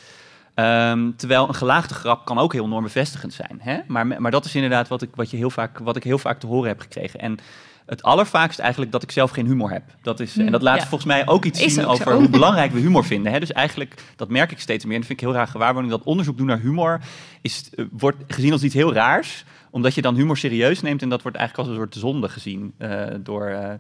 Ehm, 0.55 1.11
terwijl 1.17 1.49
een 1.49 1.55
gelaagde 1.55 1.95
grap 1.95 2.25
kan 2.25 2.39
ook 2.39 2.53
heel 2.53 2.69
normbevestigend 2.69 3.33
zijn. 3.33 3.59
Hè? 3.59 3.79
Maar, 3.87 4.07
maar 4.07 4.31
dat 4.31 4.45
is 4.45 4.55
inderdaad 4.55 4.89
wat 4.89 5.03
ik, 5.03 5.11
wat, 5.15 5.31
je 5.31 5.37
heel 5.37 5.51
vaak, 5.51 5.79
wat 5.79 5.97
ik 5.97 6.05
heel 6.05 6.19
vaak 6.19 6.41
te 6.41 6.47
horen 6.47 6.69
heb 6.69 6.81
gekregen. 6.81 7.21
En 7.21 7.39
het 7.87 8.03
allervaakst 8.03 8.59
eigenlijk 8.59 8.93
dat 8.93 9.03
ik 9.03 9.11
zelf 9.11 9.31
geen 9.31 9.47
humor 9.47 9.71
heb. 9.71 9.83
Dat 10.03 10.21
is, 10.21 10.37
en 10.37 10.53
dat 10.53 10.63
laat 10.63 10.81
ja. 10.81 10.87
volgens 10.87 11.05
mij 11.05 11.27
ook 11.27 11.45
iets 11.45 11.61
Is 11.61 11.75
zien 11.75 11.85
ook 11.85 11.91
over 11.91 12.13
zo. 12.13 12.19
hoe 12.19 12.29
belangrijk 12.29 12.73
we 12.73 12.81
humor 12.81 13.05
vinden. 13.05 13.33
Hè? 13.33 13.41
Dus 13.41 13.53
eigenlijk, 13.53 14.03
dat 14.17 14.29
merk 14.29 14.53
ik 14.53 14.61
steeds 14.61 14.85
meer. 14.85 14.95
En 14.95 14.99
dat 14.99 15.09
vind 15.09 15.21
ik 15.21 15.27
heel 15.27 15.37
raar 15.37 15.47
gewaarwording. 15.47 15.93
Dat 15.93 16.05
onderzoek 16.05 16.37
doen 16.37 16.47
naar 16.47 16.61
humor 16.61 17.01
is, 17.41 17.71
eh, 17.75 17.85
wordt 17.91 18.17
gezien 18.29 18.53
als 18.53 18.63
iets 18.63 18.75
heel 18.75 18.93
raars. 18.93 19.45
Omdat 19.71 19.95
je 19.95 20.03
dan 20.03 20.15
humor 20.15 20.37
serieus 20.37 20.81
neemt. 20.81 21.03
En 21.03 21.09
dat 21.09 21.23
wordt 21.23 21.37
eigenlijk 21.37 21.69
als 21.69 21.77
een 21.77 21.83
soort 21.83 22.03
zonde 22.03 22.29
gezien. 22.29 22.75
eh, 22.79 23.07
door 23.21 23.47
eh, 23.47 23.75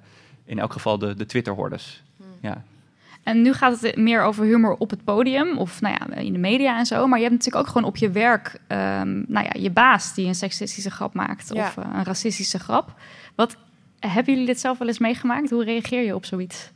in 0.45 0.59
elk 0.59 0.72
geval 0.72 0.99
de, 0.99 1.14
de 1.14 1.27
Twitter-hordes. 1.27 2.03
Ja. 2.41 2.64
En 3.25 3.43
nu 3.43 3.53
gaat 3.53 3.81
het 3.81 3.97
meer 3.97 4.22
over 4.22 4.45
humor 4.45 4.77
op 4.79 4.91
het 4.91 5.05
podium 5.05 5.59
of 5.59 5.81
nou 5.81 5.97
ja, 5.99 6.16
in 6.16 6.33
de 6.33 6.39
media 6.39 6.79
en 6.79 6.87
zo. 6.87 7.07
Maar 7.07 7.18
je 7.18 7.25
hebt 7.25 7.37
natuurlijk 7.37 7.66
ook 7.66 7.72
gewoon 7.72 7.89
op 7.89 7.97
je 7.97 8.11
werk 8.11 8.61
ehm, 8.66 9.22
nou 9.27 9.45
ja, 9.45 9.53
je 9.59 9.70
baas 9.70 10.14
die 10.14 10.27
een 10.27 10.35
seksistische 10.35 10.91
grap 10.91 11.14
maakt 11.14 11.51
Ja. 11.55 11.66
of 11.66 11.77
eh, 11.77 11.85
een 11.95 12.05
racistische 12.05 12.59
grap. 12.59 12.95
Wat 13.35 13.57
hebben 14.01 14.33
jullie 14.33 14.47
dit 14.49 14.61
zelf 14.61 14.79
wel 14.79 14.89
eens 14.89 14.99
meegemaakt? 14.99 15.51
Hoe 15.51 15.64
reageer 15.64 16.03
je 16.05 16.14
op 16.14 16.25
zoiets? 16.25 16.70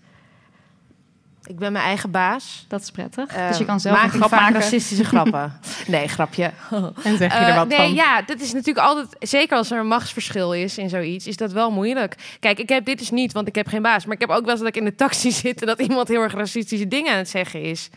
Ik 1.48 1.58
ben 1.58 1.72
mijn 1.72 1.84
eigen 1.84 2.10
baas. 2.10 2.64
Dat 2.68 2.80
is 2.80 2.90
prettig. 2.90 3.34
Eh, 3.34 3.48
dus 3.48 3.58
je 3.58 3.64
kan 3.64 3.80
zelf 3.80 3.96
maak 3.96 4.04
een 4.04 4.10
ik 4.10 4.16
grap 4.16 4.30
vaak 4.30 4.40
maken. 4.40 4.60
racistische 4.60 5.04
grappen. 5.14 5.52
Nee, 5.86 6.08
grapje. 6.08 6.50
En 7.04 7.16
zeg 7.16 7.32
je 7.32 7.38
er 7.38 7.48
Eh, 7.48 7.56
wat 7.56 7.68
nee, 7.68 7.78
van? 7.78 7.94
ja, 7.94 8.22
dat 8.22 8.40
is 8.40 8.52
natuurlijk 8.52 8.86
altijd... 8.86 9.08
Zeker 9.18 9.56
als 9.56 9.70
er 9.70 9.78
een 9.78 9.86
machtsverschil 9.86 10.54
is 10.54 10.78
in 10.78 10.88
zoiets, 10.88 11.26
is 11.26 11.36
dat 11.36 11.52
wel 11.52 11.70
moeilijk. 11.70 12.14
Kijk, 12.40 12.58
ik 12.58 12.68
heb 12.68 12.84
dit 12.84 12.98
dus 12.98 13.10
niet, 13.10 13.32
want 13.32 13.48
ik 13.48 13.54
heb 13.54 13.66
geen 13.66 13.82
baas. 13.82 14.04
Maar 14.04 14.14
ik 14.14 14.20
heb 14.20 14.30
ook 14.30 14.40
wel 14.40 14.50
eens 14.50 14.58
dat 14.58 14.68
ik 14.68 14.76
in 14.76 14.84
de 14.84 14.94
taxi 14.94 15.30
zit... 15.42 15.60
en 15.60 15.66
dat 15.66 15.80
iemand 15.80 16.08
heel 16.08 16.22
erg 16.22 16.34
racistische 16.34 16.88
dingen 16.88 17.12
aan 17.12 17.18
het 17.18 17.28
zeggen 17.28 17.62
is. 17.62 17.90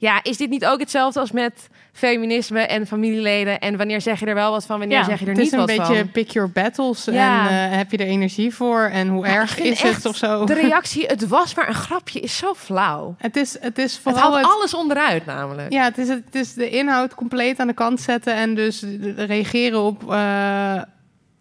Ja, 0.00 0.20
is 0.22 0.36
dit 0.36 0.50
niet 0.50 0.66
ook 0.66 0.80
hetzelfde 0.80 1.20
als 1.20 1.32
met 1.32 1.68
feminisme 1.92 2.60
en 2.60 2.86
familieleden? 2.86 3.58
En 3.58 3.76
wanneer 3.76 4.00
zeg 4.00 4.20
je 4.20 4.26
er 4.26 4.34
wel 4.34 4.50
wat 4.50 4.66
van, 4.66 4.78
wanneer 4.78 4.98
Ja, 4.98 5.04
zeg 5.04 5.18
je 5.18 5.24
er 5.24 5.30
Het 5.30 5.38
is 5.38 5.44
niet 5.44 5.52
een 5.52 5.58
wat 5.58 5.76
beetje 5.76 5.98
van? 5.98 6.10
pick 6.10 6.30
your 6.30 6.50
battles. 6.50 7.04
Ja. 7.04 7.48
En 7.48 7.70
eh, 7.70 7.76
heb 7.76 7.90
je 7.90 7.96
er 7.96 8.06
energie 8.06 8.54
voor? 8.54 8.80
En 8.82 9.08
hoe 9.08 9.26
erg 9.26 9.58
is 9.58 9.82
het 9.82 10.06
of 10.06 10.16
zo? 10.16 10.44
De 10.44 10.54
reactie, 10.66 11.06
het 11.06 11.28
was 11.28 11.54
maar 11.54 11.68
een 11.68 11.74
grapje, 11.74 12.20
is 12.20 12.36
zo 12.36 12.54
flauw. 12.54 13.14
Het 13.18 13.36
is, 13.36 13.56
het 13.60 13.78
is 13.78 13.92
Het 13.92 14.02
vooral 14.02 14.22
haalt 14.22 14.36
het, 14.36 14.44
alles 14.44 14.74
onderuit 14.74 15.26
namelijk. 15.26 15.72
Ja, 15.72 15.84
het 15.84 15.98
is, 15.98 16.08
het 16.08 16.34
is 16.34 16.54
de 16.54 16.70
inhoud 16.70 17.14
compleet 17.14 17.58
aan 17.58 17.66
de 17.66 17.74
kant 17.74 18.00
zetten 18.00 18.34
en 18.34 18.54
dus 18.54 18.84
reageren 19.16 19.80
op 19.82 20.12
eh, 20.12 20.82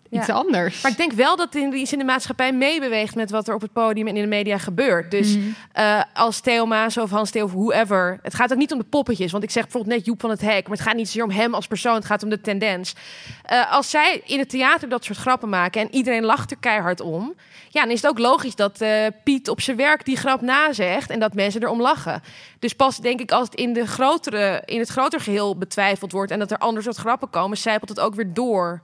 iets 0.09 0.29
anders. 0.29 0.81
Maar 0.81 0.91
ik 0.91 0.97
denk 0.97 1.11
wel 1.11 1.35
dat 1.35 1.55
in, 1.55 1.73
iets 1.75 1.91
in 1.93 1.99
de 1.99 2.05
maatschappij 2.05 2.53
meebeweegt 2.53 3.15
met 3.15 3.31
wat 3.31 3.47
er 3.47 3.53
op 3.55 3.61
het 3.61 3.73
podium 3.73 4.07
en 4.07 4.15
in 4.15 4.21
de 4.21 4.27
media 4.27 4.57
gebeurt. 4.57 5.11
Dus 5.11 5.35
Mhm. 5.35 5.47
eh, 5.71 6.01
als 6.13 6.39
Theo 6.39 6.65
Maas 6.65 6.97
of 6.97 7.09
Hans 7.09 7.31
Theo 7.31 7.43
of 7.43 7.51
whoever. 7.51 8.19
Het 8.21 8.35
gaat 8.35 8.51
ook 8.51 8.57
niet 8.57 8.71
om 8.71 8.77
de 8.79 8.85
poppetjes. 8.85 9.31
Want 9.31 9.43
ik 9.43 9.51
zeg 9.51 9.63
bijvoorbeeld 9.63 9.95
net 9.95 10.05
Joep 10.05 10.21
van 10.21 10.29
het 10.29 10.41
Hek. 10.41 10.67
Maar 10.67 10.77
het 10.77 10.85
gaat 10.87 10.95
niet 10.95 11.05
zozeer 11.07 11.23
om 11.23 11.29
hem 11.31 11.53
als 11.53 11.67
persoon. 11.67 11.95
Het 11.95 12.05
gaat 12.05 12.23
om 12.23 12.29
de 12.29 12.41
tendens. 12.41 12.95
Eh, 13.43 13.71
als 13.73 13.89
zij 13.89 14.21
in 14.25 14.39
het 14.39 14.49
theater 14.49 14.89
dat 14.89 15.03
soort 15.03 15.17
grappen 15.17 15.49
maken 15.49 15.81
en 15.81 15.87
iedereen 15.95 16.23
lacht 16.23 16.51
er 16.51 16.57
keihard 16.59 16.99
om. 17.01 17.33
Ja, 17.69 17.81
dan 17.81 17.91
is 17.91 18.01
het 18.01 18.11
ook 18.11 18.19
logisch 18.19 18.55
dat 18.55 18.81
eh, 18.81 19.05
Piet 19.23 19.49
op 19.49 19.61
zijn 19.61 19.77
werk 19.77 20.05
die 20.05 20.17
grap 20.17 20.41
nazegt 20.41 21.09
en 21.09 21.19
dat 21.19 21.33
mensen 21.33 21.61
erom 21.63 21.81
lachen. 21.81 22.21
Dus 22.59 22.73
pas 22.73 22.97
denk 22.97 23.19
ik 23.19 23.31
als 23.31 23.45
het 23.49 23.55
in, 23.59 23.73
de 23.73 23.87
grotere, 23.87 24.61
in 24.65 24.79
het 24.79 24.89
groter 24.89 25.19
geheel 25.19 25.57
betwijfeld 25.57 26.11
wordt 26.11 26.31
en 26.31 26.39
dat 26.39 26.51
er 26.51 26.57
ander 26.57 26.83
soort 26.83 26.95
grappen 26.95 27.29
komen, 27.29 27.57
zijpelt 27.57 27.89
het 27.89 27.99
ook 27.99 28.15
weer 28.15 28.33
door. 28.33 28.81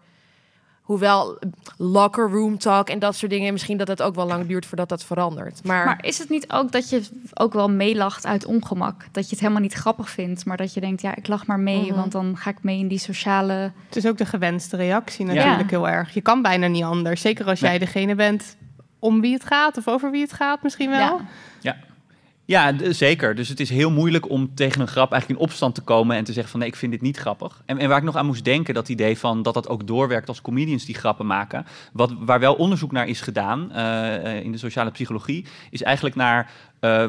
Hoewel 0.84 1.40
locker 1.78 2.30
room 2.30 2.58
talk 2.58 2.90
en 2.90 3.00
dat 3.00 3.16
soort 3.16 3.32
dingen, 3.32 3.52
misschien 3.54 3.78
dat 3.78 3.88
het 3.88 4.02
ook 4.02 4.16
wel 4.16 4.26
lang 4.28 4.48
duurt 4.48 4.66
voordat 4.66 4.90
dat 4.90 5.04
verandert. 5.04 5.64
Maar, 5.64 5.86
Maar 5.86 6.04
is 6.06 6.18
het 6.18 6.30
niet 6.30 6.52
ook 6.52 6.72
dat 6.72 6.90
je 6.90 7.02
ook 7.34 7.54
wel 7.54 7.70
meelacht 7.70 8.26
uit 8.26 8.46
ongemak? 8.46 9.06
Dat 9.12 9.24
je 9.24 9.30
het 9.30 9.40
helemaal 9.40 9.62
niet 9.62 9.74
grappig 9.74 10.10
vindt, 10.10 10.46
maar 10.46 10.58
dat 10.58 10.74
je 10.74 10.80
denkt, 10.80 11.02
ja, 11.02 11.16
ik 11.16 11.28
lach 11.28 11.46
maar 11.46 11.60
mee, 11.60 11.86
Mhm. 11.86 11.96
want 11.96 12.12
dan 12.12 12.38
ga 12.38 12.50
ik 12.50 12.58
mee 12.64 12.80
in 12.80 12.88
die 12.88 12.98
sociale... 13.00 13.72
Het 13.88 13.96
is 13.96 14.06
ook 14.06 14.18
de 14.18 14.26
gewenste 14.26 14.76
reactie 14.76 15.26
natuurlijk 15.26 15.70
heel 15.70 15.90
erg. 15.90 16.14
Je 16.14 16.22
kan 16.22 16.42
bijna 16.42 16.68
niet 16.68 16.84
anders. 16.84 17.22
Zeker 17.22 17.46
als 17.46 17.60
Nee. 17.62 17.70
jij 17.70 17.80
degene 17.80 18.16
bent 18.16 18.56
om 19.00 19.22
wie 19.22 19.34
het 19.34 19.46
gaat 19.46 19.78
of 19.78 19.88
over 19.88 20.12
wie 20.12 20.22
het 20.22 20.34
gaat 20.34 20.64
misschien 20.64 20.90
wel. 20.90 21.00
Ja. 21.00 21.20
Ja, 21.60 21.76
d- 22.46 22.96
zeker. 22.96 23.36
Dus 23.36 23.50
het 23.50 23.60
is 23.60 23.70
heel 23.70 23.92
moeilijk 23.92 24.30
om 24.30 24.56
tegen 24.56 24.82
een 24.82 24.88
grap 24.88 25.12
eigenlijk 25.12 25.42
in 25.42 25.48
opstand 25.48 25.76
te 25.76 25.82
komen 25.82 26.16
en 26.16 26.24
te 26.24 26.34
zeggen 26.34 26.52
van 26.52 26.60
nee, 26.60 26.70
ik 26.70 26.76
vind 26.76 26.92
dit 26.92 27.02
niet 27.02 27.18
grappig. 27.18 27.62
En, 27.66 27.78
en 27.78 27.90
waar 27.90 27.98
ik 27.98 28.04
nog 28.04 28.16
aan 28.16 28.26
moest 28.26 28.46
denken, 28.46 28.74
dat 28.74 28.90
idee 28.90 29.18
van 29.18 29.42
dat 29.42 29.54
dat 29.54 29.68
ook 29.68 29.88
doorwerkt 29.88 30.28
als 30.28 30.42
comedians 30.42 30.86
die 30.86 30.96
grappen 30.96 31.26
maken. 31.26 31.66
Wat, 31.94 32.14
waar 32.20 32.40
wel 32.40 32.54
onderzoek 32.54 32.92
naar 32.92 33.08
is 33.08 33.22
gedaan 33.22 33.72
eh, 33.72 34.16
eh, 34.16 34.44
in 34.44 34.52
de 34.52 34.58
sociale 34.58 34.92
psychologie, 34.92 35.46
is 35.70 35.84
eigenlijk 35.84 36.16
naar 36.16 36.52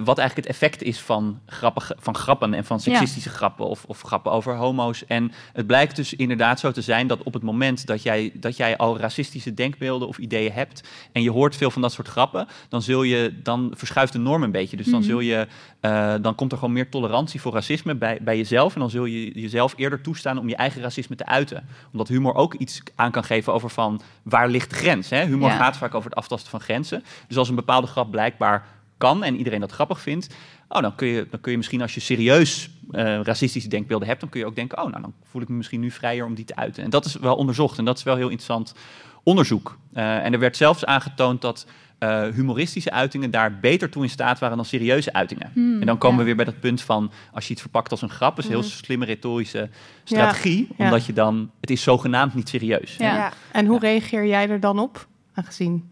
wat 0.05 0.18
eigenlijk 0.18 0.35
het 0.37 0.47
effect 0.47 0.83
is 0.83 1.01
van, 1.01 1.41
grappen, 1.47 1.83
van 1.99 2.16
grappen 2.16 2.55
en 2.55 2.64
van 2.64 2.81
seksistische 2.81 3.29
grappen 3.31 3.66
of, 3.66 3.85
of 3.85 4.01
grappen 4.01 4.33
over 4.33 4.55
homo's. 4.57 5.07
En 5.07 5.33
het 5.53 5.66
blijkt 5.66 5.97
dus 5.97 6.14
inderdaad 6.14 6.61
zo 6.61 6.70
te 6.72 6.81
zijn 6.83 7.07
dat 7.07 7.22
op 7.22 7.33
het 7.35 7.43
moment 7.43 7.87
dat 7.87 8.03
jij, 8.03 8.31
dat 8.35 8.57
jij 8.57 8.77
al 8.77 8.99
racistische 8.99 9.55
denkbeelden 9.55 10.09
of 10.09 10.18
ideeën 10.18 10.53
hebt 10.53 10.89
en 11.12 11.22
je 11.22 11.31
hoort 11.31 11.57
veel 11.57 11.70
van 11.70 11.83
dat 11.83 11.93
soort 11.93 12.09
grappen, 12.09 12.47
dan, 12.68 12.83
zul 12.83 13.03
je, 13.03 13.35
dan 13.43 13.72
verschuift 13.77 14.12
de 14.12 14.18
norm 14.18 14.43
een 14.43 14.51
beetje. 14.51 14.77
Dus 14.77 14.87
dan, 14.87 15.01
Mhm. 15.01 15.09
zul 15.09 15.20
je, 15.20 15.47
eh, 15.81 16.14
dan 16.20 16.35
komt 16.35 16.53
er 16.53 16.59
gewoon 16.59 16.75
meer 16.75 16.89
tolerantie 16.89 17.41
voor 17.41 17.53
racisme 17.53 17.95
bij, 17.95 18.18
bij 18.22 18.37
jezelf. 18.37 18.75
En 18.75 18.81
dan 18.81 18.91
zul 18.91 19.05
je 19.05 19.41
jezelf 19.41 19.75
eerder 19.77 20.01
toestaan 20.01 20.39
om 20.39 20.49
je 20.49 20.57
eigen 20.57 20.83
racisme 20.83 21.16
te 21.16 21.27
uiten. 21.27 21.66
Omdat 21.93 22.09
humor 22.09 22.35
ook 22.35 22.55
iets 22.55 22.83
aan 22.95 23.11
kan 23.11 23.25
geven 23.25 23.53
over 23.53 23.70
van 23.70 24.01
waar 24.22 24.49
ligt 24.49 24.70
de 24.70 24.77
grens. 24.77 25.11
Hè? 25.11 25.25
Humor 25.25 25.49
Ja. 25.49 25.57
gaat 25.57 25.77
vaak 25.77 25.95
over 25.95 26.11
het 26.11 26.18
aftasten 26.18 26.51
van 26.51 26.61
grenzen. 26.61 27.05
Dus 27.29 27.37
als 27.37 27.49
een 27.49 27.55
bepaalde 27.55 27.87
grap 27.87 28.11
blijkbaar 28.11 28.66
kan 28.99 29.24
en 29.24 29.36
iedereen 29.36 29.61
dat 29.61 29.72
grappig 29.72 30.01
vindt, 30.01 30.34
oh, 30.68 30.80
dan, 30.80 30.95
kun 30.95 31.07
je, 31.07 31.26
dan 31.30 31.40
kun 31.40 31.51
je 31.51 31.57
misschien 31.57 31.82
als 31.82 31.95
je 31.95 32.01
serieus 32.01 32.70
eh, 32.90 33.20
racistische 33.20 33.68
denkbeelden 33.68 34.09
hebt, 34.09 34.20
dan 34.20 34.28
kun 34.28 34.40
je 34.40 34.47
ook 34.47 34.57
denken, 34.57 34.78
oh, 34.78 34.90
nou, 34.90 35.03
dan 35.03 35.14
voel 35.24 35.42
ik 35.42 35.49
me 35.49 35.57
misschien 35.57 35.80
nu 35.80 35.90
vrijer 35.90 36.24
om 36.24 36.34
die 36.34 36.45
te 36.45 36.57
uiten. 36.57 36.84
En 36.84 36.90
dat 36.90 37.05
is 37.05 37.14
wel 37.16 37.36
onderzocht 37.36 37.78
en 37.78 37.84
dat 37.84 37.99
is 37.99 38.03
wel 38.03 38.16
heel 38.16 38.28
interessant 38.28 38.74
onderzoek. 39.22 39.78
Eh, 39.92 40.24
en 40.24 40.32
er 40.32 40.38
werd 40.38 40.57
zelfs 40.57 40.84
aangetoond 40.84 41.40
dat 41.40 41.66
eh, 41.99 42.28
humoristische 42.28 42.90
uitingen 42.90 43.30
daar 43.30 43.59
beter 43.59 43.90
toe 43.90 44.03
in 44.03 44.11
staat 44.11 44.38
waren 44.38 44.57
dan 44.57 44.66
serieuze 44.66 45.12
uitingen. 45.12 45.51
Hmm, 45.53 45.80
en 45.80 45.86
dan 45.86 45.99
komen 45.99 46.16
ja. 46.16 46.20
we 46.20 46.26
weer 46.26 46.36
bij 46.36 46.45
dat 46.45 46.61
punt 46.61 46.82
van, 46.82 47.11
als 47.32 47.47
je 47.47 47.53
iets 47.53 47.61
verpakt 47.61 47.90
als 47.90 48.03
een 48.03 48.11
grap, 48.11 48.38
is 48.38 48.45
een 48.45 48.51
heel 48.51 48.61
Mhm. 48.61 48.68
slimme 48.68 49.05
retorische 49.05 49.68
strategie, 50.05 50.68
ja. 50.76 50.84
omdat 50.84 51.07
je 51.07 51.12
dan, 51.12 51.51
het 51.61 51.70
is 51.70 51.82
zogenaamd 51.82 52.34
niet 52.34 52.49
serieus. 52.49 52.97
Ja. 52.97 53.14
ja. 53.14 53.32
En 53.53 53.66
hoe 53.66 53.78
reageer 53.78 54.26
jij 54.26 54.49
er 54.49 54.61
dan 54.61 54.78
op? 54.78 55.07
Aangezien 55.34 55.90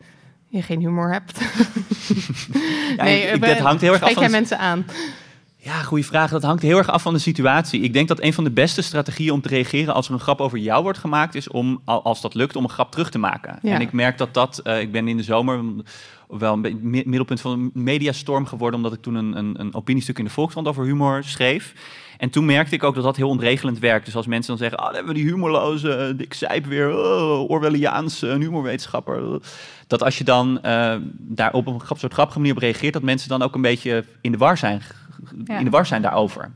je 0.53 0.63
geen 0.63 0.81
humor 0.81 1.13
hebt. 1.13 1.39
Ja, 2.97 3.03
ik- 3.05 3.41
dat 3.41 3.59
hangt 3.59 3.81
heel 3.81 3.93
erg 3.93 4.03
af 4.03 4.13
van 4.13 4.31
mensen 4.31 4.59
aan? 4.59 4.87
Ja, 5.57 5.73
goede 5.83 6.05
vraag. 6.05 6.31
Dat 6.31 6.43
hangt 6.43 6.63
heel 6.63 6.79
erg 6.79 6.89
af 6.89 7.03
van 7.03 7.13
de 7.13 7.19
situatie. 7.19 7.81
Ik 7.81 7.93
denk 7.93 8.09
dat 8.09 8.23
een 8.23 8.33
van 8.33 8.45
de 8.45 8.51
beste 8.51 8.83
strategieën 8.83 9.33
om 9.33 9.41
te 9.41 9.49
reageren 9.49 9.95
als 9.95 10.07
er 10.09 10.13
een 10.15 10.21
grap 10.21 10.41
over 10.41 10.59
jou 10.59 10.83
wordt 10.83 10.99
gemaakt, 10.99 11.35
is 11.35 11.49
om, 11.49 11.81
al- 11.85 12.03
als 12.03 12.21
dat 12.21 12.35
lukt, 12.35 12.57
om 12.57 12.65
een 12.65 12.71
grap 12.71 12.91
terug 12.91 13.11
te 13.11 13.19
maken. 13.19 13.59
Ja. 13.63 13.75
En 13.75 13.81
ik 13.81 13.93
merk 13.93 14.19
dat 14.19 14.35
dat, 14.35 14.59
eh, 14.59 14.81
ik 14.81 14.93
ben 14.93 15.09
in 15.09 15.17
de 15.17 15.23
zomer 15.23 15.61
wel 16.39 16.53
een 16.63 16.79
middelpunt 16.83 17.41
van 17.41 17.53
een 17.53 17.71
mediastorm 17.75 18.47
geworden, 18.47 18.77
omdat 18.77 18.93
ik 18.93 19.03
toen 19.03 19.15
een, 19.15 19.37
een, 19.37 19.61
een 19.61 19.75
opiniestuk 19.75 20.19
in 20.19 20.25
de 20.25 20.31
Volkskrant 20.31 20.69
over 20.69 20.85
humor 20.85 21.25
schreef. 21.25 21.75
En 22.19 22.31
toen 22.31 22.45
merkte 22.45 22.75
ik 22.75 22.83
ook 22.83 22.95
dat 22.95 23.05
dat 23.05 23.17
heel 23.17 23.29
ontregelend 23.29 23.79
werkt. 23.79 24.05
Dus 24.05 24.17
als 24.17 24.27
mensen 24.27 24.49
dan 24.49 24.59
zeggen, 24.59 24.79
oh, 24.79 24.85
dan 24.85 24.95
hebben 24.95 25.15
we 25.15 25.21
die 25.21 25.29
humorloze 25.31 26.09
uh, 26.11 26.19
Dick 26.19 26.33
Sijp 26.35 26.67
weer, 26.67 26.99
oh, 26.99 27.51
Orwelliaans, 27.51 28.23
een 28.23 28.41
humorwetenschapper. 28.41 29.41
Dat 29.87 30.03
als 30.03 30.19
je 30.19 30.25
dan 30.25 30.63
eh, 30.63 30.97
daar 31.19 31.53
op 31.53 31.67
een 31.67 31.81
grap, 31.81 31.99
soort 31.99 32.13
grappige 32.13 32.39
manier 32.39 32.55
op 32.55 32.61
reageert, 32.61 32.93
dat 32.93 33.03
mensen 33.03 33.29
dan 33.29 33.43
ook 33.43 33.55
een 33.55 33.61
beetje 33.61 34.05
in 34.21 34.33
de 34.33 34.39
war 34.39 34.59
zijn, 34.59 34.83
Ja. 35.45 35.59
in 35.59 35.65
de 35.65 35.71
war 35.71 35.87
zijn 35.87 36.03
daarover 36.03 36.51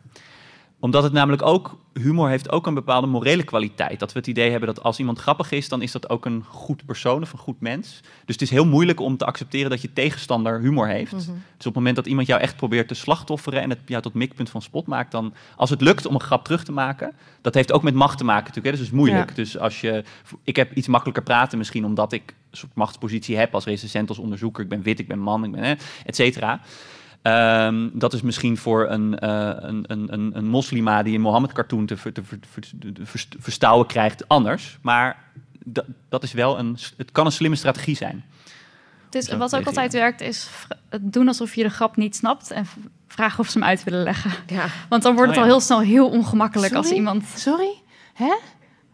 omdat 0.80 1.02
het 1.02 1.12
namelijk 1.12 1.42
ook, 1.42 1.76
humor 1.92 2.28
heeft 2.28 2.52
ook 2.52 2.66
een 2.66 2.74
bepaalde 2.74 3.06
morele 3.06 3.42
kwaliteit. 3.42 4.00
Dat 4.00 4.12
we 4.12 4.18
het 4.18 4.28
idee 4.28 4.50
hebben 4.50 4.74
dat 4.74 4.82
als 4.82 4.98
iemand 4.98 5.18
grappig 5.18 5.50
is, 5.50 5.68
dan 5.68 5.82
is 5.82 5.92
dat 5.92 6.08
ook 6.10 6.24
een 6.24 6.44
goed 6.48 6.86
persoon 6.86 7.22
of 7.22 7.32
een 7.32 7.38
goed 7.38 7.60
mens. 7.60 8.00
Dus 8.24 8.34
het 8.34 8.42
is 8.42 8.50
heel 8.50 8.66
moeilijk 8.66 9.00
om 9.00 9.16
te 9.16 9.24
accepteren 9.24 9.70
dat 9.70 9.82
je 9.82 9.92
tegenstander 9.92 10.60
humor 10.60 10.88
heeft. 10.88 11.12
Mhm. 11.12 11.20
Dus 11.20 11.30
op 11.32 11.64
het 11.64 11.74
moment 11.74 11.96
dat 11.96 12.06
iemand 12.06 12.26
jou 12.26 12.40
echt 12.40 12.56
probeert 12.56 12.88
te 12.88 12.94
slachtofferen 12.94 13.62
en 13.62 13.70
het 13.70 13.78
jou 13.84 14.02
tot 14.02 14.14
mikpunt 14.14 14.50
van 14.50 14.62
spot 14.62 14.86
maakt, 14.86 15.10
dan 15.10 15.34
als 15.56 15.70
het 15.70 15.80
lukt 15.80 16.06
om 16.06 16.14
een 16.14 16.20
grap 16.20 16.44
terug 16.44 16.64
te 16.64 16.72
maken, 16.72 17.12
dat 17.40 17.54
heeft 17.54 17.72
ook 17.72 17.82
met 17.82 17.94
macht 17.94 18.18
te 18.18 18.24
maken 18.24 18.46
natuurlijk. 18.46 18.66
Hè? 18.66 18.70
Dus 18.70 18.80
het 18.80 18.88
is 18.88 18.98
moeilijk. 18.98 19.28
Ja. 19.28 19.34
Dus 19.34 19.58
als 19.58 19.80
je, 19.80 20.04
ik 20.44 20.56
heb 20.56 20.72
iets 20.72 20.88
makkelijker 20.88 21.22
praten 21.22 21.58
misschien 21.58 21.84
omdat 21.84 22.12
ik 22.12 22.34
een 22.50 22.56
soort 22.56 22.74
machtspositie 22.74 23.36
heb 23.36 23.54
als 23.54 23.64
recensent, 23.64 24.08
als 24.08 24.18
onderzoeker. 24.18 24.62
Ik 24.62 24.68
ben 24.68 24.82
wit, 24.82 24.98
ik 24.98 25.08
ben 25.08 25.18
man, 25.18 25.44
ik 25.44 25.50
ben 25.50 25.62
hè, 25.62 25.74
et 26.04 26.16
cetera. 26.16 26.60
Ehm, 27.26 27.88
dat 27.92 28.12
is 28.12 28.22
misschien 28.22 28.56
voor 28.56 28.90
een, 28.90 29.18
eh, 29.18 29.50
een, 29.56 29.84
een, 29.86 30.12
een, 30.12 30.30
een 30.36 30.46
moslima 30.46 31.02
die 31.02 31.14
een 31.14 31.20
Mohammed-cartoon 31.20 31.86
te, 31.86 31.96
ver- 31.96 32.12
te, 32.12 32.24
ver- 32.24 32.38
ver- 32.50 32.62
te 32.92 33.04
verst- 33.06 33.34
verstouwen 33.38 33.86
krijgt 33.86 34.28
anders. 34.28 34.78
Maar 34.82 35.16
dat, 35.64 35.84
dat 36.08 36.22
is 36.22 36.32
wel 36.32 36.58
een, 36.58 36.78
het 36.96 37.12
kan 37.12 37.26
een 37.26 37.32
slimme 37.32 37.56
strategie 37.56 37.96
zijn. 37.96 38.24
Dus 39.10 39.28
wat 39.28 39.56
ook 39.56 39.66
altijd 39.66 39.92
werkt, 39.92 40.20
is 40.20 40.48
het 40.88 41.12
doen 41.12 41.26
alsof 41.28 41.54
je 41.54 41.62
de 41.62 41.68
grap 41.70 41.96
niet 41.96 42.16
snapt 42.16 42.50
en 42.50 42.66
vragen 43.08 43.38
of 43.38 43.48
ze 43.50 43.58
hem 43.58 43.68
uit 43.68 43.84
willen 43.84 44.02
leggen. 44.02 44.30
Ja. 44.46 44.66
Want 44.88 45.02
dan 45.02 45.14
wordt 45.14 45.28
het 45.30 45.38
Oh, 45.38 45.44
al 45.44 45.50
heel 45.50 45.60
snel 45.60 45.80
heel 45.80 46.08
ongemakkelijk 46.08 46.74
als 46.74 46.90
iemand... 46.90 47.24
Sorry? 47.36 47.74
Hè? 48.14 48.34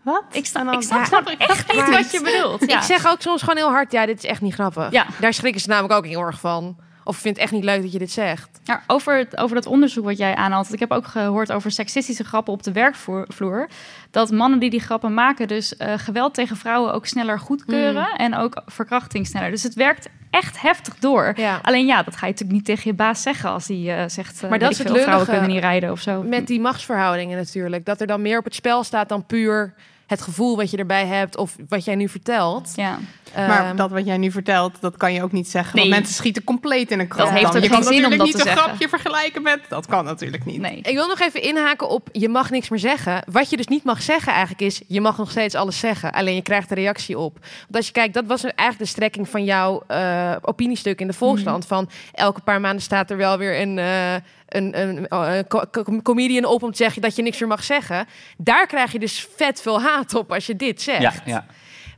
Wat? 0.03 0.25
Ik 0.33 0.47
snap, 0.47 0.63
En 0.63 0.71
dan- 0.71 0.81
ik 0.81 0.87
snap, 0.87 0.99
Ja, 0.99 1.05
snap 1.05 1.29
echt 1.29 1.73
niet 1.73 1.89
wat 1.91 2.11
je 2.13 2.21
bedoelt. 2.23 2.71
Ja. 2.71 2.77
Ik 2.77 2.83
zeg 2.83 3.07
ook 3.07 3.21
soms 3.21 3.41
gewoon 3.41 3.57
heel 3.57 3.71
hard, 3.71 3.93
ja, 3.93 4.07
dit 4.07 4.19
is 4.19 4.25
echt 4.25 4.41
niet 4.41 4.55
grappig. 4.55 4.91
Ja. 4.91 5.07
Daar 5.21 5.35
schrikken 5.35 5.61
ze 5.61 5.69
namelijk 5.69 5.95
ook 5.95 6.07
heel 6.07 6.21
erg 6.21 6.41
van. 6.41 6.77
Of 7.05 7.17
vind 7.17 7.35
het 7.35 7.45
echt 7.45 7.53
niet 7.53 7.65
leuk 7.65 7.83
dat 7.83 7.93
je 7.93 7.99
dit 7.99 8.11
zegt. 8.11 8.61
Ja, 8.65 8.83
over, 8.87 9.19
het, 9.19 9.37
over 9.37 9.55
dat 9.55 9.67
onderzoek 9.67 10.05
wat 10.05 10.19
jij 10.19 10.35
aanhaalt. 10.35 10.73
Ik 10.73 10.79
heb 10.79 10.91
ook 10.91 11.07
gehoord 11.07 11.53
over 11.53 11.71
seksistische 11.71 12.25
grappen 12.25 12.53
op 12.53 12.63
de 12.63 12.73
werkvloer. 12.73 13.69
Dat 14.11 14.31
mannen 14.31 14.59
die 14.59 14.71
die 14.71 14.81
grappen 14.81 15.15
maken, 15.15 15.49
dus 15.49 15.77
eh, 15.77 15.93
geweld 15.97 16.35
tegen 16.35 16.57
vrouwen 16.57 16.95
ook 16.95 17.07
sneller 17.07 17.39
goedkeuren. 17.39 18.05
Hmm. 18.05 18.17
En 18.17 18.37
ook 18.37 18.63
verkrachting 18.67 19.27
sneller. 19.27 19.51
Dus 19.51 19.63
het 19.63 19.75
werkt 19.75 20.09
echt 20.31 20.61
heftig 20.61 20.99
door. 20.99 21.33
Ja. 21.37 21.59
Alleen 21.63 21.87
ja, 21.87 22.03
dat 22.03 22.17
ga 22.17 22.27
je 22.27 22.33
natuurlijk 22.33 22.59
niet 22.59 22.65
tegen 22.65 22.91
je 22.91 22.97
baas 22.97 23.23
zeggen 23.23 23.51
als 23.51 23.67
die 23.67 23.93
eh, 23.93 24.09
zegt... 24.09 24.43
eh, 24.43 24.51
Maar 24.51 24.59
dat 24.59 24.71
is 24.71 24.79
het 24.79 24.91
veel, 24.91 25.03
vrouwen 25.03 25.27
kunnen 25.27 25.49
niet 25.49 25.61
rijden 25.61 25.91
of 25.91 26.01
zo. 26.01 26.23
Met 26.23 26.47
die 26.47 26.61
machtsverhoudingen 26.61 27.37
natuurlijk. 27.37 27.85
Dat 27.85 28.01
er 28.01 28.07
dan 28.07 28.23
meer 28.23 28.39
op 28.39 28.45
het 28.45 28.55
spel 28.55 28.85
staat 28.85 29.09
dan 29.09 29.27
puur 29.27 29.75
het 30.13 30.23
gevoel 30.23 30.57
wat 30.57 30.71
je 30.71 30.77
erbij 30.77 31.07
hebt 31.07 31.37
of 31.37 31.57
wat 31.69 31.85
jij 31.85 31.95
nu 31.95 32.09
vertelt. 32.09 32.73
Ja. 32.75 32.99
Maar 33.35 33.65
Ehm, 33.65 33.77
dat 33.77 33.91
wat 33.91 34.07
jij 34.07 34.17
nu 34.17 34.31
vertelt, 34.31 34.73
dat 34.81 34.97
kan 34.97 35.13
je 35.13 35.23
ook 35.23 35.33
niet 35.33 35.49
zeggen. 35.49 35.77
Nee. 35.77 35.89
Want 35.89 35.97
mensen 35.97 36.15
schieten 36.15 36.45
compleet 36.45 36.91
in 36.91 37.01
een 37.01 37.09
krant. 37.09 37.31
heeft 37.31 37.43
dan. 37.43 37.57
ook 37.57 37.63
je 37.63 37.69
geen 37.69 37.79
kan 37.79 37.93
zin 37.93 38.05
om 38.05 38.11
natuurlijk 38.11 38.19
dat 38.19 38.45
niet 38.45 38.55
te 38.55 38.61
een 38.61 38.65
grapje 38.65 38.89
vergelijken 38.89 39.43
met... 39.43 39.61
Dat 39.69 39.87
kan 39.87 40.05
natuurlijk 40.05 40.45
niet. 40.45 40.61
Nee. 40.61 40.79
Ik 40.83 40.95
wil 40.95 41.07
nog 41.07 41.21
even 41.21 41.43
inhaken 41.43 41.89
op 41.89 42.09
je 42.13 42.29
mag 42.29 42.51
niks 42.51 42.69
meer 42.69 42.79
zeggen. 42.79 43.25
Wat 43.31 43.51
je 43.51 43.57
dus 43.57 43.67
niet 43.67 43.85
mag 43.85 44.03
zeggen 44.03 44.33
eigenlijk 44.33 44.61
is, 44.61 44.81
je 44.87 45.01
mag 45.01 45.19
nog 45.19 45.31
steeds 45.31 45.55
alles 45.55 45.79
zeggen. 45.79 46.13
Alleen 46.13 46.35
je 46.35 46.43
krijgt 46.43 46.71
er 46.71 46.77
reactie 46.77 47.19
op. 47.19 47.39
Want 47.41 47.77
als 47.77 47.87
je 47.87 47.93
kijkt, 47.93 48.15
dat 48.15 48.27
was 48.27 48.43
eigenlijk 48.43 48.79
de 48.79 48.85
strekking 48.85 49.29
van 49.29 49.45
jouw 49.45 49.83
eh, 49.87 50.33
opiniestuk 50.43 51.01
in 51.01 51.07
de 51.07 51.13
Volkskrant. 51.13 51.67
Van 51.67 51.89
elke 52.13 52.41
paar 52.41 52.61
maanden 52.61 52.83
staat 52.83 53.11
er 53.11 53.17
wel 53.17 53.39
weer 53.39 53.61
een, 53.61 53.79
eh, 53.79 54.15
een, 54.57 54.81
een, 54.81 55.47
co- 55.49 55.65
comedian 56.03 56.45
op 56.45 56.63
om 56.63 56.71
te 56.71 56.77
zeggen 56.77 57.03
dat 57.03 57.17
je 57.17 57.23
niks 57.23 57.39
meer 57.39 57.49
mag 57.49 57.65
zeggen. 57.65 58.07
Daar 58.37 58.67
krijg 58.67 58.93
je 58.93 58.99
dus 58.99 59.29
vet 59.37 59.63
veel 59.63 59.81
haat 59.83 60.15
op 60.15 60.33
als 60.33 60.47
je 60.47 60.57
dit 60.57 60.83
zegt. 60.83 61.23
Ja. 61.25 61.47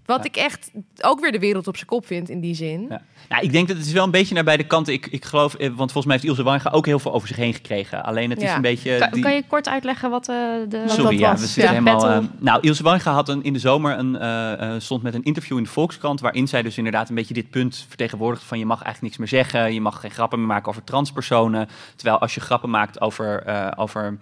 Wat 0.07 0.25
ik 0.25 0.37
echt 0.37 0.71
ook 1.01 1.21
weer 1.21 1.33
de 1.33 1.39
wereld 1.39 1.67
op 1.67 1.77
zijn 1.77 1.89
kop 1.89 2.07
vind 2.07 2.29
in 2.29 2.41
die 2.41 2.55
zin. 2.55 2.87
Ja. 2.89 3.03
Nou, 3.29 3.43
ik 3.43 3.53
denk 3.53 3.69
dat 3.69 3.77
het 3.77 3.87
is 3.87 3.93
wel 3.93 4.05
een 4.05 4.11
beetje 4.11 4.35
naar 4.35 4.45
beide 4.45 4.65
kanten. 4.65 4.93
Ik, 4.93 5.07
ik 5.07 5.25
geloof, 5.25 5.55
eh, 5.55 5.67
want 5.67 5.77
volgens 5.77 6.05
mij 6.05 6.15
heeft 6.15 6.27
Ilse 6.29 6.43
Wanga 6.43 6.71
ook 6.71 6.87
heel 6.87 6.99
veel 6.99 7.13
over 7.13 7.29
zich 7.29 7.37
heen 7.37 7.55
gekregen. 7.55 8.05
Alleen 8.05 8.31
het 8.31 8.43
is 8.43 8.53
een 8.53 8.61
beetje... 8.61 8.99
Kan, 8.99 9.09
die- 9.13 9.23
kan 9.23 9.35
je 9.35 9.43
kort 9.47 9.69
uitleggen 9.69 10.11
wat 10.11 10.29
eh, 10.29 10.37
de... 10.69 10.79
Wat 10.79 10.91
Sorry, 10.91 11.11
dat 11.11 11.19
ja, 11.19 11.31
was. 11.31 11.41
we 11.41 11.47
zitten 11.47 11.63
Ja. 11.63 11.69
helemaal... 11.71 12.11
Eh, 12.11 12.19
nou, 12.39 12.61
Ilse 12.61 12.83
Wanga 12.83 13.13
had 13.13 13.29
een, 13.29 13.43
in 13.43 13.53
de 13.53 13.59
zomer 13.59 13.99
een, 13.99 14.83
stond 14.83 15.03
met 15.03 15.15
een 15.15 15.23
interview 15.23 15.57
in 15.57 15.63
de 15.63 15.69
Volkskrant... 15.69 16.21
waarin 16.21 16.49
zij 16.49 16.63
dus 16.63 16.77
inderdaad 16.77 17.09
een 17.09 17.15
beetje 17.15 17.35
dit 17.35 17.51
punt 17.51 17.85
vertegenwoordigt... 17.89 18.45
van 18.45 18.59
je 18.59 18.67
mag 18.67 18.83
eigenlijk 18.83 19.03
niks 19.17 19.33
meer 19.33 19.43
zeggen, 19.43 19.75
je 19.75 19.81
mag 19.81 20.01
geen 20.01 20.11
grappen 20.11 20.39
meer 20.39 20.49
maken 20.49 20.69
over 20.69 20.85
transpersonen. 20.85 21.69
Terwijl 21.97 22.19
als 22.19 22.35
je 22.35 22.41
grappen 22.41 22.71
maakt 22.71 23.01
over, 23.01 23.43
eh, 23.43 23.71
over 23.77 24.19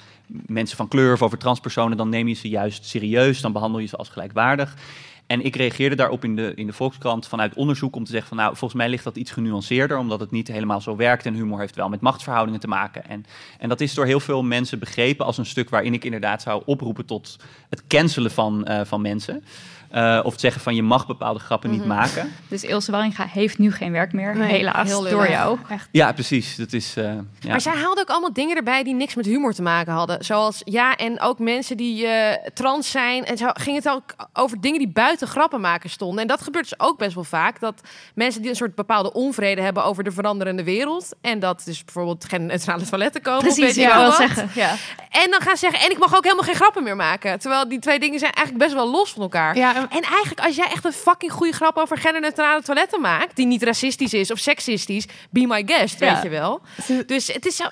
mensen 0.47 0.77
van 0.77 0.89
kleur 0.89 1.13
of 1.13 1.23
over 1.23 1.39
transpersonen... 1.39 1.97
dan 1.97 2.09
neem 2.09 2.29
je 2.29 2.35
ze 2.35 2.49
juist 2.49 2.85
serieus, 2.85 3.41
dan 3.41 3.53
behandel 3.53 3.81
je 3.81 3.87
ze 3.87 3.97
als 3.97 4.09
gelijkwaardig. 4.09 4.75
En 5.33 5.45
ik 5.45 5.57
reageerde 5.57 5.97
daarop 5.97 6.25
in 6.25 6.37
de, 6.37 6.53
in 6.55 6.67
de 6.67 6.73
Volkskrant 6.73 7.29
vanuit 7.29 7.55
onderzoek 7.55 7.97
om 7.97 8.05
te 8.05 8.11
zeggen 8.11 8.29
van 8.29 8.37
nou, 8.37 8.57
volgens 8.57 8.81
mij 8.81 8.89
ligt 8.89 9.05
dat 9.05 9.17
iets 9.17 9.31
genuanceerder, 9.31 9.99
omdat 9.99 10.21
het 10.21 10.31
niet 10.31 10.49
helemaal 10.49 10.81
zo 10.81 10.97
werkt. 10.97 11.27
En 11.27 11.35
humor 11.35 11.61
heeft 11.61 11.77
wel 11.77 11.89
met 11.89 12.01
machtsverhoudingen 12.01 12.61
te 12.61 12.69
maken. 12.69 13.05
En, 13.09 13.25
en 13.59 13.69
dat 13.69 13.81
is 13.81 13.95
door 13.95 14.07
heel 14.07 14.21
veel 14.21 14.43
mensen 14.43 14.79
begrepen 14.79 15.27
als 15.27 15.39
een 15.39 15.47
stuk 15.47 15.71
waarin 15.71 15.95
ik 15.95 16.05
inderdaad 16.05 16.43
zou 16.43 16.63
oproepen 16.65 17.05
tot 17.07 17.37
het 17.69 17.87
cancelen 17.87 18.31
van, 18.31 18.65
eh, 18.65 18.85
van 18.85 19.01
mensen. 19.01 19.45
Eh, 19.93 20.21
of 20.23 20.33
het 20.33 20.41
zeggen 20.41 20.61
van 20.61 20.75
je 20.75 20.83
mag 20.83 21.07
bepaalde 21.07 21.41
grappen 21.41 21.71
niet 21.71 21.85
maken. 21.85 22.33
Dus 22.49 22.65
Ilse 22.65 22.91
Waringa 22.91 23.27
heeft 23.27 23.59
nu 23.59 23.73
geen 23.73 23.93
werk 23.93 24.13
meer, 24.13 24.37
Nee, 24.37 24.51
helaas, 24.51 24.89
heel 24.89 25.03
door 25.03 25.29
jou. 25.31 25.59
Echt. 25.69 25.89
Ja, 25.91 26.13
precies. 26.13 26.57
Dat 26.57 26.73
is. 26.73 26.97
eh, 26.97 27.05
ja. 27.05 27.51
Maar 27.51 27.61
zij 27.61 27.73
haalde 27.77 28.01
ook 28.01 28.11
allemaal 28.11 28.33
dingen 28.33 28.57
erbij 28.57 28.83
die 28.83 28.95
niks 28.95 29.15
met 29.15 29.27
humor 29.27 29.53
te 29.55 29.63
maken 29.63 29.93
hadden. 29.93 30.25
Zoals, 30.25 30.61
ja, 30.65 30.97
en 30.97 31.21
ook 31.21 31.39
mensen 31.39 31.77
die 31.77 32.07
eh, 32.07 32.51
trans 32.55 32.91
zijn. 32.91 33.25
En 33.25 33.37
zo 33.37 33.49
ging 33.53 33.77
het 33.77 33.89
ook 33.89 34.03
over 34.33 34.61
dingen 34.61 34.79
die 34.79 34.89
buiten 34.89 35.29
grappen 35.29 35.61
maken 35.61 35.91
stonden. 35.91 36.21
En 36.21 36.27
dat 36.27 36.43
gebeurt 36.43 36.69
dus 36.69 36.81
ook 36.81 36.99
best 36.99 37.15
wel 37.15 37.25
vaak. 37.25 37.61
Dat 37.61 37.81
mensen 38.15 38.41
die 38.41 38.51
een 38.51 38.57
soort 38.57 38.75
bepaalde 38.75 39.13
onvrede 39.13 39.61
hebben 39.63 39.85
over 39.85 40.05
de 40.05 40.13
veranderende 40.13 40.65
wereld. 40.65 41.09
En 41.21 41.39
dat 41.41 41.63
dus 41.65 41.85
bijvoorbeeld 41.85 42.25
geen 42.25 42.47
neutrale 42.47 42.85
toiletten 42.85 43.23
komen. 43.23 43.39
of 43.49 43.55
Precies, 43.55 43.77
weet 43.77 43.93
wil 43.93 44.03
wel 44.03 44.13
zeggen. 44.13 44.51
Ja. 44.55 44.75
En 45.11 45.31
dan 45.31 45.41
gaan 45.41 45.57
zeggen, 45.57 45.81
en 45.81 45.91
ik 45.91 45.99
mag 45.99 46.17
ook 46.17 46.25
helemaal 46.25 46.45
geen 46.45 46.55
grappen 46.55 46.83
meer 46.83 46.97
maken. 46.97 47.39
Terwijl 47.39 47.69
die 47.69 47.79
twee 47.79 47.99
dingen 47.99 48.19
zijn 48.19 48.33
eigenlijk 48.33 48.65
best 48.65 48.77
wel 48.77 48.91
los 48.91 49.13
van 49.13 49.23
elkaar. 49.23 49.57
Ja, 49.57 49.82
en- 49.91 49.91
En 49.91 50.03
eigenlijk, 50.03 50.41
als 50.41 50.57
jij 50.57 50.67
echt 50.71 50.85
een 50.85 50.93
fucking 50.93 51.33
goede 51.33 51.53
grap 51.53 51.77
over 51.77 51.99
genderneutrale 51.99 52.63
toiletten 52.63 53.01
maakt, 53.01 53.37
die 53.37 53.47
niet 53.47 53.63
racistisch 53.63 54.15
is 54.15 54.31
of 54.31 54.39
seksistisch, 54.39 55.07
be 55.31 55.47
my 55.47 55.63
guest, 55.67 55.99
weet 55.99 56.23
je 56.23 56.29
wel. 56.29 56.61
Dus 57.07 57.27
het 57.27 57.47
is 57.47 57.57
zo. 57.57 57.65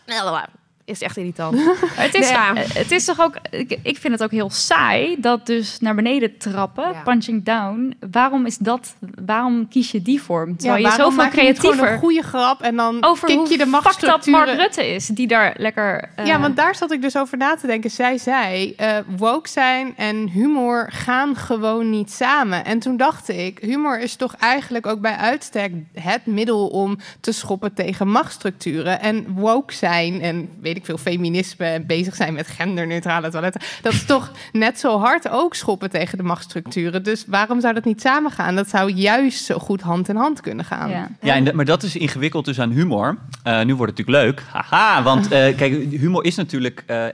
Is 0.90 1.02
echt 1.02 1.16
irritant. 1.16 1.58
Het, 1.94 2.14
is, 2.14 2.20
Nee, 2.20 2.30
ja. 2.32 2.54
eh, 2.54 2.62
het 2.74 2.90
is 2.90 3.04
toch 3.04 3.20
ook, 3.20 3.34
ik, 3.50 3.78
ik 3.82 3.96
vind 3.98 4.12
het 4.12 4.22
ook 4.22 4.30
heel 4.30 4.50
saai 4.50 5.16
dat 5.20 5.46
dus 5.46 5.80
naar 5.80 5.94
beneden 5.94 6.38
trappen, 6.38 6.92
Ja. 6.92 7.02
punching 7.02 7.44
down. 7.44 7.96
Waarom 8.10 8.46
is 8.46 8.56
dat? 8.58 8.94
Waarom 9.24 9.68
kies 9.68 9.90
je 9.90 10.02
die 10.02 10.22
vorm? 10.22 10.56
Terwijl 10.56 10.84
je 10.84 10.90
zoveel 10.90 11.10
maak 11.10 11.34
je 11.34 11.40
gewoon 11.40 11.54
creatiever 11.54 11.92
een 11.92 11.98
goede 11.98 12.22
grap 12.22 12.60
en 12.62 12.76
dan 12.76 13.04
over 13.04 13.26
kik 13.28 13.36
hoe 13.36 13.50
je 13.50 13.58
de 13.58 13.66
fucked 13.66 14.02
up 14.02 14.26
Mark. 14.26 14.56
Rutte 14.56 14.86
is, 14.94 15.06
die 15.06 15.26
daar 15.26 15.54
lekker. 15.58 16.08
eh, 16.16 16.26
Ja, 16.26 16.40
want 16.40 16.56
daar 16.56 16.74
zat 16.74 16.92
ik 16.92 17.02
dus 17.02 17.16
over 17.16 17.38
na 17.38 17.56
te 17.56 17.66
denken. 17.66 17.90
Zij 17.90 18.18
zei, 18.18 18.74
eh, 18.76 18.96
woke 19.16 19.48
zijn 19.48 19.92
en 19.96 20.28
humor 20.28 20.86
gaan 20.92 21.36
gewoon 21.36 21.90
niet 21.90 22.10
samen. 22.12 22.64
En 22.64 22.78
toen 22.78 22.96
dacht 22.96 23.28
ik, 23.28 23.58
humor 23.60 24.00
is 24.00 24.14
toch 24.16 24.34
eigenlijk 24.38 24.86
ook 24.86 25.00
bij 25.00 25.16
uitstek 25.16 25.72
het 25.94 26.26
middel 26.26 26.66
om 26.66 26.98
te 27.20 27.32
schoppen 27.32 27.74
tegen 27.74 28.08
machtsstructuren. 28.08 29.00
En 29.00 29.26
woke 29.34 29.74
zijn 29.74 30.20
en 30.20 30.48
weet 30.60 30.76
ik 30.76 30.79
veel, 30.84 30.98
feminisme 30.98 31.64
en 31.66 31.86
bezig 31.86 32.14
zijn 32.14 32.34
met 32.34 32.46
genderneutrale 32.46 33.30
toiletten. 33.30 33.60
Dat 33.82 33.92
is 33.92 34.04
toch 34.04 34.30
net 34.52 34.78
zo 34.78 34.98
hard 34.98 35.28
ook 35.28 35.54
schoppen 35.54 35.90
tegen 35.90 36.18
de 36.18 36.24
machtsstructuren. 36.24 37.02
Dus 37.02 37.24
waarom 37.26 37.60
zou 37.60 37.74
dat 37.74 37.84
niet 37.84 38.00
samengaan? 38.00 38.54
Dat 38.56 38.68
zou 38.68 38.90
juist 38.92 39.44
zo 39.44 39.58
goed 39.58 39.80
hand 39.80 40.08
in 40.08 40.16
hand 40.16 40.40
kunnen 40.40 40.64
gaan. 40.64 40.90
ja. 40.90 41.08
Ja, 41.20 41.34
en 41.34 41.44
dat- 41.44 41.54
maar 41.54 41.64
dat 41.64 41.82
is 41.82 41.96
ingewikkeld 41.96 42.44
dus 42.44 42.60
aan 42.60 42.70
humor. 42.70 43.18
Eh, 43.42 43.62
nu 43.62 43.74
wordt 43.74 43.98
het 43.98 44.06
natuurlijk 44.06 44.36
leuk. 44.38 44.42
Haha, 44.52 45.02
want 45.02 45.24
eh, 45.30 45.56
kijk, 45.60 45.72
humor 45.90 46.24
is 46.24 46.34
natuurlijk... 46.36 46.82
eh, 46.86 47.04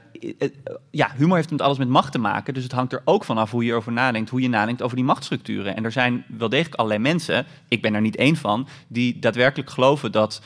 ja, 0.91 1.11
humor 1.17 1.35
heeft 1.35 1.51
met 1.51 1.61
alles 1.61 1.77
met 1.77 1.87
macht 1.89 2.11
te 2.11 2.17
maken. 2.19 2.53
Dus 2.53 2.63
het 2.63 2.71
hangt 2.71 2.93
er 2.93 3.01
ook 3.05 3.23
vanaf 3.23 3.51
hoe 3.51 3.63
je 3.63 3.71
erover 3.71 3.91
nadenkt. 3.91 4.29
Hoe 4.29 4.41
je 4.41 4.49
nadenkt 4.49 4.81
over 4.81 4.95
die 4.95 5.05
machtsstructuren. 5.05 5.75
En 5.75 5.85
er 5.85 5.91
zijn 5.91 6.23
wel 6.37 6.49
degelijk 6.49 6.75
allerlei 6.75 7.01
mensen, 7.01 7.45
ik 7.67 7.81
ben 7.81 7.93
er 7.93 8.01
niet 8.01 8.15
één 8.15 8.35
van... 8.35 8.67
die 8.87 9.19
daadwerkelijk 9.19 9.69
geloven 9.69 10.11
dat 10.11 10.41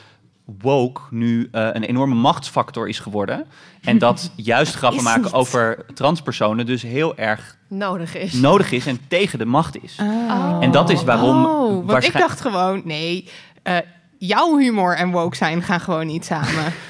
woke 0.45 1.01
nu 1.09 1.47
eh, 1.51 1.67
een 1.71 1.83
enorme 1.83 2.15
machtsfactor 2.15 2.89
is 2.89 2.99
geworden. 2.99 3.45
En 3.81 3.97
dat 3.97 4.31
juist 4.35 4.75
grappen 4.75 5.03
maken 5.03 5.21
niet. 5.21 5.33
over 5.33 5.85
transpersonen 5.93 6.65
dus 6.65 6.81
heel 6.81 7.17
erg 7.17 7.57
Nodig 7.67 8.15
is. 8.15 8.33
nodig 8.33 8.71
is 8.71 8.85
en 8.85 8.99
tegen 9.07 9.39
de 9.39 9.45
macht 9.45 9.83
is. 9.83 9.97
Oh. 10.01 10.57
En 10.61 10.71
dat 10.71 10.89
is 10.89 11.03
waarom... 11.03 11.45
Oh, 11.45 11.85
want 11.85 12.03
ik 12.03 12.13
dacht 12.17 12.41
gewoon, 12.41 12.81
nee, 12.85 13.29
eh, 13.63 13.77
jouw 14.17 14.57
humor 14.57 14.95
en 14.95 15.11
woke 15.11 15.35
zijn 15.35 15.61
gaan 15.61 15.79
gewoon 15.79 16.07
niet 16.07 16.25
samen. 16.25 16.73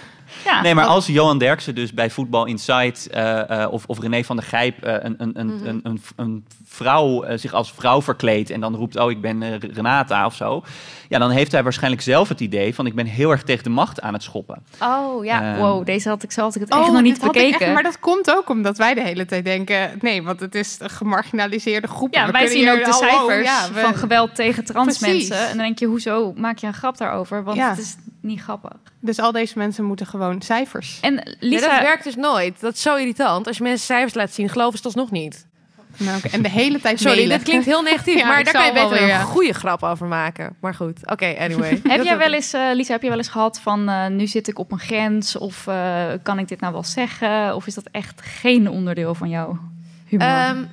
Ja. 0.46 0.62
Nee, 0.62 0.76
maar 0.76 0.86
als 0.86 1.06
Johan 1.08 1.38
Derksen 1.38 1.76
dus 1.76 1.94
bij 1.94 2.10
Voetbal 2.10 2.46
Insight 2.46 3.08
eh, 3.10 3.64
eh, 3.64 3.72
of, 3.72 3.84
of 3.88 4.00
René 4.00 4.24
van 4.24 4.36
der 4.36 4.46
Gijp 4.46 4.84
eh, 4.84 4.94
een, 5.00 5.16
een, 5.18 5.40
een, 5.40 5.62
een, 5.68 5.80
een, 5.84 6.02
een 6.16 6.46
vrouw 6.66 7.24
eh, 7.24 7.38
zich 7.38 7.54
als 7.54 7.72
vrouw 7.74 8.02
verkleedt 8.02 8.50
en 8.50 8.60
dan 8.62 8.76
roept, 8.76 8.96
oh 9.00 9.12
ik 9.12 9.22
ben 9.22 9.58
Renata 9.60 10.26
of 10.26 10.36
zo. 10.36 10.64
Ja, 11.10 11.20
dan 11.20 11.30
heeft 11.30 11.52
hij 11.52 11.64
waarschijnlijk 11.64 12.02
zelf 12.04 12.30
het 12.30 12.40
idee 12.40 12.76
van 12.76 12.86
ik 12.86 12.96
ben 12.96 13.06
heel 13.06 13.32
erg 13.32 13.44
tegen 13.44 13.64
de 13.64 13.70
macht 13.70 14.02
aan 14.02 14.14
het 14.14 14.24
schoppen. 14.24 14.64
Oh 14.80 15.26
ja, 15.26 15.42
Ehm. 15.52 15.60
wow, 15.60 15.86
deze 15.86 16.10
had 16.10 16.24
ik, 16.24 16.32
zo 16.32 16.42
had 16.42 16.56
ik 16.56 16.62
het 16.62 16.70
echt 16.70 16.80
Oh, 16.88 16.92
nog 16.94 17.02
niet 17.02 17.22
bekeken. 17.22 17.60
echt- 17.60 17.74
maar 17.74 17.84
dat 17.84 18.00
komt 18.00 18.36
ook 18.36 18.50
omdat 18.50 18.78
wij 18.78 18.94
de 18.94 19.02
hele 19.02 19.26
tijd 19.26 19.46
denken, 19.46 19.92
nee, 20.02 20.24
want 20.24 20.40
het 20.40 20.56
is 20.56 20.76
een 20.80 20.90
gemarginaliseerde 20.90 21.88
groep. 21.88 22.14
Ja, 22.14 22.26
We 22.26 22.32
wij 22.32 22.48
zien 22.48 22.70
ook 22.70 22.86
de 22.86 22.94
cijfers 22.94 23.46
ja, 23.46 23.68
we- 23.74 23.80
van 23.80 23.96
geweld 23.96 24.36
tegen 24.36 24.66
trans 24.66 24.98
Precies. 24.98 25.30
mensen. 25.30 25.48
En 25.48 25.58
dan 25.58 25.66
denk 25.66 25.80
je, 25.80 25.86
hoezo 25.86 26.34
maak 26.36 26.58
je 26.58 26.68
een 26.68 26.74
grap 26.74 26.98
daarover? 26.98 27.44
Want 27.44 27.58
Ja. 27.58 27.70
het 27.70 27.80
is 27.80 27.96
niet 28.22 28.42
grappig. 28.42 28.72
Dus 29.00 29.20
al 29.20 29.32
deze 29.32 29.58
mensen 29.58 29.84
moeten 29.84 30.06
gewoon 30.06 30.42
cijfers. 30.42 30.98
En 31.02 31.14
Nee, 31.14 31.36
Lisa, 31.40 31.70
dat 31.72 31.82
werkt 31.82 32.04
dus 32.04 32.16
nooit. 32.16 32.60
Dat 32.62 32.74
is 32.74 32.82
zo 32.82 32.96
irritant. 32.96 33.48
Als 33.48 33.58
je 33.58 33.64
mensen 33.64 33.86
cijfers 33.86 34.14
laat 34.14 34.32
zien, 34.34 34.50
geloven 34.50 34.72
ze 34.72 34.78
het 34.78 34.86
alsnog 34.86 35.12
niet. 35.12 35.50
Nou, 35.98 36.18
oké, 36.18 36.28
En 36.28 36.42
de 36.42 36.50
hele 36.50 36.80
tijd 36.80 37.00
Sorry, 37.00 37.16
mailen. 37.18 37.38
dat 37.38 37.48
klinkt 37.48 37.66
heel 37.66 37.82
negatief, 37.82 38.16
Ja, 38.20 38.28
maar 38.28 38.44
daar 38.44 38.54
kan 38.54 38.66
je 38.66 38.74
beter 38.74 38.90
weer, 38.90 39.02
een 39.02 39.08
ja. 39.08 39.22
goede 39.22 39.54
grap 39.54 39.84
over 39.84 40.08
maken. 40.08 40.56
Maar 40.60 40.74
goed, 40.76 41.12
oké, 41.12 41.36
anyway. 41.40 41.80
heb 41.88 42.04
jij 42.04 42.18
wel 42.18 42.34
eens, 42.34 42.54
eh, 42.54 42.70
Lisa, 42.74 42.92
heb 42.92 43.02
je 43.02 43.10
wel 43.10 43.18
eens 43.18 43.28
gehad 43.28 43.60
van 43.60 43.90
eh, 43.90 44.08
nu 44.08 44.28
zit 44.28 44.48
ik 44.48 44.60
op 44.60 44.72
een 44.72 44.80
grens 44.80 45.38
of 45.38 45.68
eh, 45.68 46.08
kan 46.24 46.40
ik 46.40 46.48
dit 46.48 46.60
nou 46.60 46.74
wel 46.74 46.84
zeggen? 46.84 47.56
Of 47.56 47.68
is 47.68 47.74
dat 47.74 47.88
echt 47.92 48.22
geen 48.22 48.70
onderdeel 48.70 49.16
van 49.16 49.30
jouw 49.30 49.60
humor? 50.06 50.28
Ehm, 50.28 50.64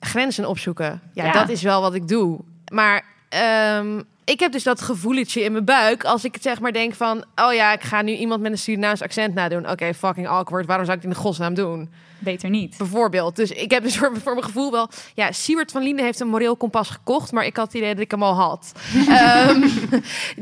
grenzen 0.00 0.48
opzoeken. 0.48 1.00
Ja, 1.12 1.24
Ja. 1.24 1.32
dat 1.32 1.48
is 1.48 1.62
wel 1.62 1.80
wat 1.80 1.94
ik 1.94 2.08
doe. 2.08 2.40
Maar 2.72 3.04
ehm, 3.28 4.00
ik 4.26 4.40
heb 4.40 4.52
dus 4.52 4.62
dat 4.62 4.80
gevoeletje 4.80 5.42
in 5.42 5.52
mijn 5.52 5.64
buik 5.64 6.04
als 6.04 6.24
ik 6.24 6.34
het 6.34 6.42
zeg 6.42 6.60
maar 6.60 6.72
denk 6.72 6.94
van... 6.94 7.24
oh 7.36 7.54
ja, 7.54 7.72
ik 7.72 7.82
ga 7.82 8.02
nu 8.02 8.12
iemand 8.12 8.40
met 8.40 8.52
een 8.52 8.58
Surinaams 8.58 9.02
accent 9.02 9.34
nadoen. 9.34 9.70
Oké, 9.70 9.94
fucking 9.94 10.28
awkward. 10.28 10.66
Waarom 10.66 10.84
zou 10.84 10.96
ik 10.96 11.02
het 11.02 11.12
in 11.12 11.18
de 11.18 11.24
godsnaam 11.26 11.54
doen? 11.54 11.90
Beter 12.18 12.50
niet. 12.50 12.76
Bijvoorbeeld. 12.78 13.36
Dus 13.36 13.50
ik 13.50 13.70
heb 13.70 13.82
dus 13.82 13.98
voor, 13.98 14.12
voor 14.22 14.32
mijn 14.32 14.44
gevoel 14.44 14.70
wel... 14.70 14.88
Ja, 15.14 15.32
Siewert 15.32 15.72
van 15.72 15.82
Linden 15.82 16.04
heeft 16.04 16.20
een 16.20 16.28
moreel 16.28 16.56
kompas 16.56 16.90
gekocht... 16.90 17.32
maar 17.32 17.44
ik 17.46 17.56
had 17.56 17.66
het 17.66 17.74
idee 17.74 17.92
dat 17.94 18.02
ik 18.02 18.10
hem 18.10 18.22
al 18.22 18.34
had. 18.34 18.72
Ehm, 19.08 19.68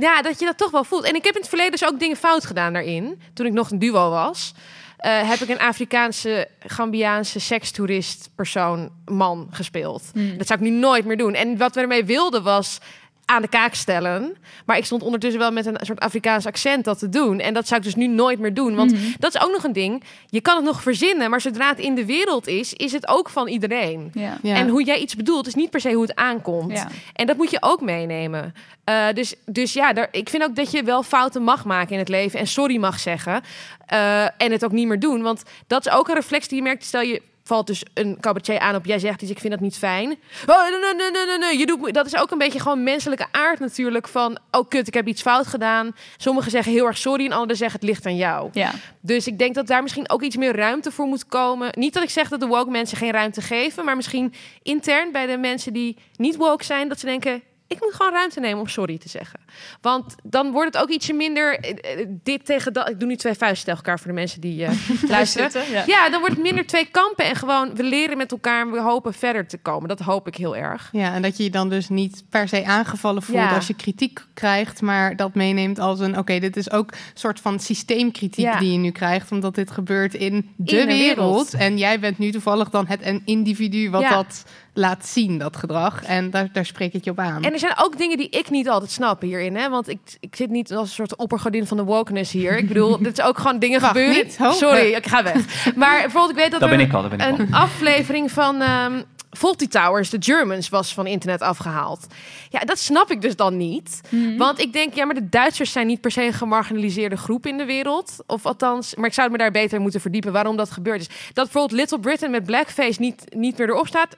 ja, 0.01 0.23
dat 0.23 0.39
je 0.39 0.45
dat 0.45 0.59
toch 0.59 0.71
wel 0.71 0.85
voelt. 0.85 1.05
En 1.05 1.15
ik 1.15 1.25
heb 1.25 1.35
in 1.35 1.41
het 1.41 1.49
verleden 1.49 1.73
dus 1.73 1.85
ook 1.85 1.99
dingen 1.99 2.17
fout 2.17 2.45
gedaan 2.45 2.73
daarin. 2.73 3.21
Toen 3.35 3.47
ik 3.47 3.53
nog 3.53 3.71
een 3.71 3.79
duo 3.79 4.11
was... 4.11 4.55
eh, 4.97 5.29
heb 5.29 5.39
ik 5.39 5.49
een 5.49 5.61
Afrikaanse, 5.61 6.49
Gambiaanse 6.67 7.41
sekstoerist 7.41 8.31
persoon, 8.35 8.91
man 9.05 9.49
gespeeld. 9.51 10.03
Hmm. 10.13 10.39
Dat 10.39 10.47
zou 10.47 10.61
ik 10.61 10.71
nu 10.71 10.77
nooit 10.77 11.05
meer 11.05 11.17
doen. 11.17 11.35
En 11.35 11.57
wat 11.57 11.75
we 11.75 11.81
ermee 11.81 12.05
wilden 12.05 12.43
was 12.43 12.79
aan 13.27 13.43
de 13.43 13.49
kaak 13.49 13.75
stellen. 13.75 14.37
Maar 14.67 14.77
ik 14.77 14.85
stond 14.85 15.03
ondertussen 15.03 15.41
wel 15.41 15.53
met 15.53 15.67
een 15.67 15.77
soort 15.81 16.01
Afrikaans 16.01 16.47
accent 16.47 16.85
dat 16.85 16.99
te 16.99 17.09
doen. 17.09 17.41
En 17.41 17.55
dat 17.55 17.67
zou 17.67 17.81
ik 17.81 17.87
dus 17.87 17.95
nu 17.95 18.07
nooit 18.07 18.39
meer 18.39 18.55
doen. 18.55 18.75
Want 18.75 18.93
Mhm. 18.93 19.03
dat 19.19 19.35
is 19.35 19.41
ook 19.43 19.53
nog 19.53 19.65
een 19.65 19.73
ding. 19.73 20.03
Je 20.27 20.41
kan 20.41 20.57
het 20.57 20.65
nog 20.65 20.83
verzinnen, 20.83 21.31
maar 21.31 21.41
zodra 21.41 21.69
het 21.69 21.79
in 21.79 21.95
de 21.95 22.05
wereld 22.05 22.47
is, 22.47 22.73
is 22.73 22.93
het 22.93 23.09
ook 23.09 23.29
van 23.29 23.49
iedereen. 23.49 24.11
Ja. 24.15 24.39
Ja. 24.43 24.55
En 24.57 24.69
hoe 24.69 24.85
jij 24.85 24.99
iets 24.99 25.17
bedoelt, 25.17 25.47
is 25.47 25.55
niet 25.55 25.71
per 25.71 25.81
se 25.81 25.93
hoe 25.93 26.03
het 26.03 26.15
aankomt. 26.15 26.73
Ja. 26.73 26.89
En 27.13 27.27
dat 27.27 27.37
moet 27.37 27.51
je 27.51 27.59
ook 27.61 27.81
meenemen. 27.81 28.55
Eh, 28.85 29.07
dus, 29.15 29.35
dus 29.47 29.73
ja, 29.73 29.93
daar, 29.93 30.09
ik 30.11 30.29
vind 30.29 30.43
ook 30.43 30.57
dat 30.57 30.71
je 30.71 30.83
wel 30.83 31.03
fouten 31.03 31.43
mag 31.43 31.65
maken 31.65 31.93
in 31.93 31.99
het 31.99 32.09
leven 32.09 32.39
en 32.39 32.47
sorry 32.47 32.77
mag 32.77 32.99
zeggen. 33.01 33.43
Eh, 33.87 34.23
en 34.25 34.53
het 34.53 34.65
ook 34.65 34.73
niet 34.73 34.87
meer 34.87 35.01
doen. 35.01 35.23
Want 35.23 35.43
dat 35.67 35.87
is 35.87 35.93
ook 35.93 36.09
een 36.09 36.15
reflex 36.15 36.49
die 36.49 36.57
je 36.59 36.63
merkt. 36.63 36.85
Stel 36.85 37.01
je 37.01 37.23
valt 37.45 37.67
dus 37.67 37.83
een 37.95 38.17
cabaretier 38.21 38.59
aan 38.59 38.75
op 38.75 38.85
jij 38.85 38.99
zegt 38.99 39.23
iets, 39.23 39.31
ik 39.31 39.39
vind 39.39 39.53
dat 39.53 39.63
niet 39.63 39.77
fijn. 39.77 40.19
Oh, 40.47 40.63
nee, 40.63 40.95
nee, 40.95 41.11
nee, 41.11 41.27
nee, 41.27 41.39
nee. 41.39 41.59
Je 41.59 41.67
doet, 41.67 41.95
dat 41.95 42.07
is 42.07 42.17
ook 42.17 42.31
een 42.31 42.39
beetje 42.39 42.61
gewoon 42.61 42.83
menselijke 42.83 43.27
aard 43.31 43.61
natuurlijk 43.61 44.09
van, 44.09 44.39
oh 44.51 44.69
kut, 44.69 44.87
ik 44.87 44.95
heb 44.95 45.07
iets 45.07 45.23
fout 45.23 45.47
gedaan. 45.47 45.97
Sommigen 46.17 46.51
zeggen 46.51 46.73
heel 46.73 46.87
erg 46.87 46.99
sorry 46.99 47.25
en 47.25 47.33
anderen 47.33 47.57
zeggen 47.57 47.81
het 47.81 47.89
ligt 47.89 48.07
aan 48.07 48.17
jou. 48.17 48.49
Ja. 48.53 48.71
Dus 49.01 49.27
ik 49.27 49.39
denk 49.39 49.55
dat 49.55 49.67
daar 49.67 49.83
misschien 49.83 50.11
ook 50.11 50.23
iets 50.23 50.37
meer 50.37 50.57
ruimte 50.57 50.91
voor 50.91 51.07
moet 51.07 51.27
komen. 51.27 51.69
Niet 51.79 51.95
dat 51.95 52.03
ik 52.03 52.11
zeg 52.11 52.29
dat 52.29 52.41
de 52.41 52.47
woke 52.47 52.71
mensen 52.71 52.97
geen 52.97 53.13
ruimte 53.13 53.41
geven, 53.41 53.85
maar 53.85 53.97
misschien 53.97 54.35
intern 54.63 55.13
bij 55.13 55.27
de 55.27 55.37
mensen 55.37 55.73
die 55.73 55.97
niet 56.17 56.37
woke 56.37 56.65
zijn, 56.65 56.89
dat 56.89 57.01
ze 57.01 57.07
denken. 57.07 57.43
Ik 57.75 57.81
moet 57.81 57.95
gewoon 57.95 58.13
ruimte 58.13 58.41
nemen 58.41 58.61
om 58.61 58.69
sorry 58.69 58.99
te 58.99 59.09
zeggen. 59.09 59.41
Want 59.81 60.15
dan 60.23 60.53
wordt 60.53 60.75
het 60.75 60.83
ook 60.83 60.89
ietsje 60.89 61.13
minder 61.13 61.59
eh, 61.59 62.01
eh, 62.01 62.07
dit 62.23 62.45
tegen 62.45 62.73
dat. 62.73 62.89
Ik 62.89 62.99
doe 62.99 63.09
nu 63.09 63.17
twee 63.17 63.35
vuisten 63.35 63.65
tegen 63.65 63.81
elkaar 63.85 63.99
voor 63.99 64.09
de 64.09 64.15
mensen 64.15 64.41
die 64.41 64.65
eh, 64.65 64.73
luisteren. 65.09 65.51
Zitten, 65.51 65.73
ja. 65.73 65.83
Ja, 65.87 66.11
dan 66.11 66.21
wordt 66.21 66.35
het 66.35 66.45
minder 66.45 66.67
twee 66.67 66.89
kampen. 66.91 67.25
En 67.25 67.37
gewoon, 67.37 67.75
we 67.75 67.83
leren 67.83 68.17
met 68.17 68.33
elkaar 68.33 68.61
en 68.61 68.71
we 68.71 68.81
hopen 68.81 69.15
verder 69.15 69.47
te 69.47 69.59
komen. 69.59 69.89
Dat 69.89 70.01
hoop 70.01 70.27
ik 70.27 70.37
heel 70.37 70.57
erg. 70.57 70.89
Ja, 70.93 71.15
en 71.15 71.23
dat 71.23 71.37
je 71.37 71.43
je 71.43 71.51
dan 71.51 71.69
dus 71.69 71.89
niet 71.89 72.25
per 72.31 72.49
se 72.49 72.65
aangevallen 72.65 73.23
voelt 73.23 73.39
Ja. 73.39 73.55
als 73.55 73.67
je 73.67 73.75
kritiek 73.75 74.21
krijgt, 74.35 74.81
maar 74.81 75.17
dat 75.17 75.35
meeneemt 75.35 75.79
als 75.79 76.01
een, 76.01 76.19
oké, 76.19 76.39
dit 76.39 76.57
is 76.57 76.71
ook 76.71 76.91
een 76.91 76.99
soort 77.15 77.41
van 77.41 77.61
systeemkritiek 77.61 78.45
Ja. 78.45 78.59
die 78.59 78.73
je 78.73 78.79
nu 78.79 78.91
krijgt, 78.91 79.31
omdat 79.33 79.55
dit 79.55 79.71
gebeurt 79.71 80.15
in 80.15 80.51
de, 80.57 80.65
de 80.65 80.85
wereld. 80.85 81.17
wereld. 81.17 81.55
En 81.55 81.79
jij 81.79 82.01
bent 82.01 82.19
nu 82.19 82.31
toevallig 82.31 82.71
dan 82.71 82.87
het 82.87 83.07
een 83.07 83.23
individu 83.25 83.91
wat 83.91 84.09
dat 84.09 84.45
laat 84.75 85.07
zien, 85.07 85.39
dat 85.39 85.57
gedrag. 85.57 86.03
En 86.05 86.31
daar, 86.31 86.49
daar 86.53 86.65
spreek 86.67 86.93
ik 86.93 87.05
je 87.05 87.11
op 87.11 87.19
aan. 87.19 87.43
En 87.43 87.53
er 87.53 87.59
zijn 87.59 87.73
ook 87.79 87.99
dingen 87.99 88.17
die 88.17 88.29
ik 88.29 88.51
niet 88.51 88.69
altijd 88.69 88.91
snap 88.91 89.21
hierin. 89.21 89.57
Hè? 89.57 89.69
Want 89.69 89.89
ik, 89.89 89.99
ik 90.21 90.37
zit 90.37 90.51
niet 90.51 90.73
als 90.73 90.89
een 90.89 90.95
soort 90.95 91.17
oppergodin 91.17 91.67
van 91.67 91.77
de 91.77 91.83
wokeness 91.83 92.33
hier. 92.33 92.57
Ik 92.59 92.69
bedoel, 92.69 92.99
dit 92.99 93.19
is 93.19 93.25
ook 93.25 93.39
gewoon 93.39 93.59
dingen 93.59 93.81
Wacht, 93.81 93.93
gebeuren. 93.93 94.25
niet? 94.25 94.39
Sorry, 94.51 94.93
ik 94.93 95.07
ga 95.07 95.23
weg. 95.23 95.75
Maar 95.77 96.01
bijvoorbeeld, 96.01 96.31
ik 96.31 96.37
weet 96.43 96.51
dat 96.51 96.61
Dat 96.61 96.71
er 96.71 96.77
ben 96.77 96.87
ik 96.87 96.93
al, 96.93 97.03
dat 97.03 97.11
ben 97.17 97.21
ik 97.21 97.33
al. 97.33 97.39
een 97.39 97.55
aflevering 97.55 98.31
van 98.31 98.61
ehm 98.61 99.03
Faulty 99.37 99.69
Towers, 99.69 100.09
The 100.09 100.17
Germans, 100.21 100.69
was 100.69 100.95
van 100.95 101.07
internet 101.07 101.41
afgehaald. 101.41 102.07
Ja, 102.49 102.61
dat 102.61 102.79
snap 102.79 103.11
ik 103.11 103.23
dus 103.23 103.37
dan 103.37 103.57
niet. 103.57 104.01
Want 104.37 104.61
ik 104.61 104.73
denk, 104.73 104.95
ja, 104.95 105.05
maar 105.05 105.15
de 105.15 105.29
Duitsers 105.29 105.73
zijn 105.73 105.87
niet 105.87 106.01
per 106.01 106.11
se 106.11 106.23
een 106.23 106.33
gemarginaliseerde 106.33 107.17
groep 107.17 107.47
in 107.47 107.57
de 107.57 107.65
wereld. 107.65 108.17
Of 108.27 108.47
althans, 108.47 108.95
maar 108.95 109.07
ik 109.07 109.15
zou 109.15 109.31
me 109.31 109.39
daar 109.39 109.51
beter 109.51 109.81
moeten 109.81 110.01
verdiepen 110.01 110.33
waarom 110.33 110.57
dat 110.57 110.71
gebeurd 110.71 111.01
is. 111.01 111.09
Dat 111.33 111.45
bijvoorbeeld 111.45 111.81
Little 111.81 112.01
Britain 112.01 112.31
met 112.31 112.45
blackface 112.45 113.01
niet, 113.01 113.25
niet 113.35 113.59
meer 113.59 113.69
erop 113.69 113.87
staat, 113.87 114.17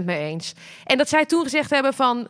100% 0.00 0.04
mee 0.04 0.18
eens. 0.18 0.52
En 0.84 0.98
dat 0.98 1.08
zij 1.08 1.26
toen 1.26 1.42
gezegd 1.42 1.70
hebben 1.70 1.94
van... 1.94 2.28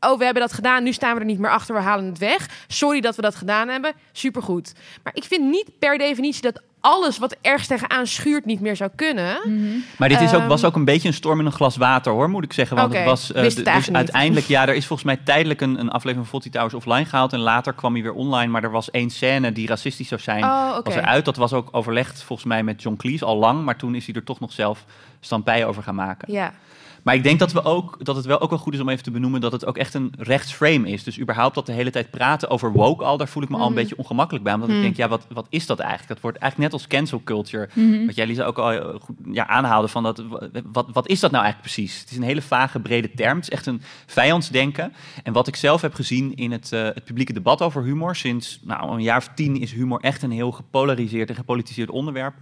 Oh, 0.00 0.18
we 0.18 0.24
hebben 0.24 0.42
dat 0.42 0.52
gedaan, 0.52 0.82
nu 0.82 0.92
staan 0.92 1.14
we 1.14 1.20
er 1.20 1.26
niet 1.26 1.38
meer 1.38 1.50
achter, 1.50 1.74
we 1.74 1.80
halen 1.80 2.06
het 2.06 2.18
weg. 2.18 2.64
Sorry 2.66 3.00
dat 3.00 3.16
we 3.16 3.22
dat 3.22 3.34
gedaan 3.34 3.68
hebben, 3.68 3.92
supergoed. 4.12 4.72
Maar 5.02 5.14
ik 5.14 5.24
vind 5.24 5.44
niet 5.44 5.78
per 5.78 5.98
definitie 5.98 6.42
dat 6.42 6.62
alles 6.80 7.18
wat 7.18 7.36
ergens 7.40 7.66
tegenaan 7.66 8.06
schuurt 8.06 8.44
niet 8.44 8.60
meer 8.60 8.76
zou 8.76 8.90
kunnen. 8.94 9.38
Maar 9.96 10.08
dit 10.08 10.20
is 10.20 10.34
ook, 10.34 10.40
Ehm, 10.40 10.48
was 10.48 10.64
ook 10.64 10.74
een 10.74 10.84
beetje 10.84 11.08
een 11.08 11.14
storm 11.14 11.40
in 11.40 11.46
een 11.46 11.52
glas 11.52 11.76
water, 11.76 12.12
hoor, 12.12 12.30
moet 12.30 12.44
ik 12.44 12.52
zeggen. 12.52 12.76
Want 12.76 12.94
het 12.94 13.04
was 13.04 13.28
het 13.34 13.64
dus 13.64 13.92
uiteindelijk, 13.92 14.46
ja, 14.46 14.68
er 14.68 14.74
is 14.74 14.86
volgens 14.86 15.08
mij 15.08 15.18
tijdelijk 15.24 15.60
een, 15.60 15.80
een 15.80 15.90
aflevering 15.90 16.28
van 16.28 16.40
Fawlty 16.40 16.50
Towers 16.50 16.74
offline 16.74 17.04
gehaald. 17.04 17.32
En 17.32 17.38
later 17.38 17.72
kwam 17.72 17.92
hij 17.92 18.02
weer 18.02 18.12
online. 18.12 18.52
Maar 18.52 18.62
er 18.62 18.70
was 18.70 18.90
één 18.90 19.10
scène 19.10 19.52
die 19.52 19.66
racistisch 19.66 20.08
zou 20.08 20.20
zijn. 20.20 20.44
Oh. 20.44 20.78
Was 20.82 20.94
eruit. 20.94 21.24
Dat 21.24 21.36
was 21.36 21.52
ook 21.52 21.68
overlegd 21.72 22.22
volgens 22.22 22.48
mij 22.48 22.62
met 22.62 22.82
John 22.82 22.96
Cleese 22.96 23.24
al 23.24 23.36
lang. 23.36 23.64
Maar 23.64 23.76
toen 23.76 23.94
is 23.94 24.06
hij 24.06 24.14
er 24.14 24.24
toch 24.24 24.40
nog 24.40 24.52
zelf 24.52 24.84
stampij 25.20 25.66
over 25.66 25.82
gaan 25.82 25.94
maken. 25.94 26.32
Ja. 26.32 26.52
Maar 27.02 27.14
ik 27.14 27.22
denk 27.22 27.38
dat, 27.38 27.52
we 27.52 27.64
ook, 27.64 28.04
dat 28.04 28.16
het 28.16 28.24
wel 28.26 28.40
ook 28.40 28.50
wel 28.50 28.58
goed 28.58 28.74
is 28.74 28.80
om 28.80 28.88
even 28.88 29.02
te 29.02 29.10
benoemen 29.10 29.40
dat 29.40 29.52
het 29.52 29.64
ook 29.66 29.76
echt 29.76 29.94
een 29.94 30.12
rechtsframe 30.18 30.88
is. 30.90 31.04
Dus 31.04 31.20
überhaupt 31.20 31.54
dat 31.54 31.66
de 31.66 31.72
hele 31.72 31.90
tijd 31.90 32.10
praten 32.10 32.50
over 32.50 32.72
woke 32.72 33.04
al, 33.04 33.16
daar 33.16 33.28
voel 33.28 33.42
ik 33.42 33.48
me 33.48 33.56
al 33.56 33.66
een 33.66 33.72
Mhm. 33.72 33.80
beetje 33.80 33.96
ongemakkelijk 33.96 34.44
bij. 34.44 34.54
Omdat 34.54 34.68
ik 34.68 34.74
Mhm. 34.74 34.84
denk, 34.84 34.96
ja, 34.96 35.08
wat, 35.08 35.26
wat 35.32 35.46
is 35.48 35.66
dat 35.66 35.78
eigenlijk? 35.78 36.08
Dat 36.08 36.20
wordt 36.20 36.38
eigenlijk 36.38 36.72
net 36.72 36.80
als 36.80 36.88
cancel 36.90 37.20
culture. 37.24 37.68
Mhm. 37.74 38.06
Wat 38.06 38.14
jij 38.14 38.26
Lisa 38.26 38.44
ook 38.44 38.58
al 38.58 38.72
eh, 38.72 38.94
ja, 39.32 39.46
aanhaalde 39.46 39.88
van 39.88 40.02
dat, 40.02 40.22
wat, 40.72 40.86
wat 40.92 41.08
is 41.08 41.20
dat 41.20 41.30
nou 41.30 41.44
eigenlijk 41.44 41.74
precies? 41.74 42.00
Het 42.00 42.10
is 42.10 42.16
een 42.16 42.22
hele 42.22 42.42
vage, 42.42 42.80
brede 42.80 43.10
term. 43.14 43.36
Het 43.36 43.44
is 43.44 43.50
echt 43.50 43.66
een 43.66 43.82
vijandsdenken. 44.06 44.92
En 45.22 45.32
wat 45.32 45.48
ik 45.48 45.56
zelf 45.56 45.80
heb 45.80 45.94
gezien 45.94 46.34
in 46.36 46.52
het, 46.52 46.72
eh, 46.72 46.82
het 46.82 47.04
publieke 47.04 47.32
debat 47.32 47.62
over 47.62 47.82
humor, 47.82 48.16
sinds 48.16 48.60
nou, 48.64 48.90
een 48.92 49.02
jaar 49.02 49.16
of 49.16 49.30
tien 49.34 49.60
is 49.60 49.72
humor 49.72 50.00
echt 50.00 50.22
een 50.22 50.30
heel 50.30 50.52
gepolariseerd 50.52 51.28
en 51.28 51.34
gepolitiseerd 51.34 51.90
onderwerp 51.90 52.34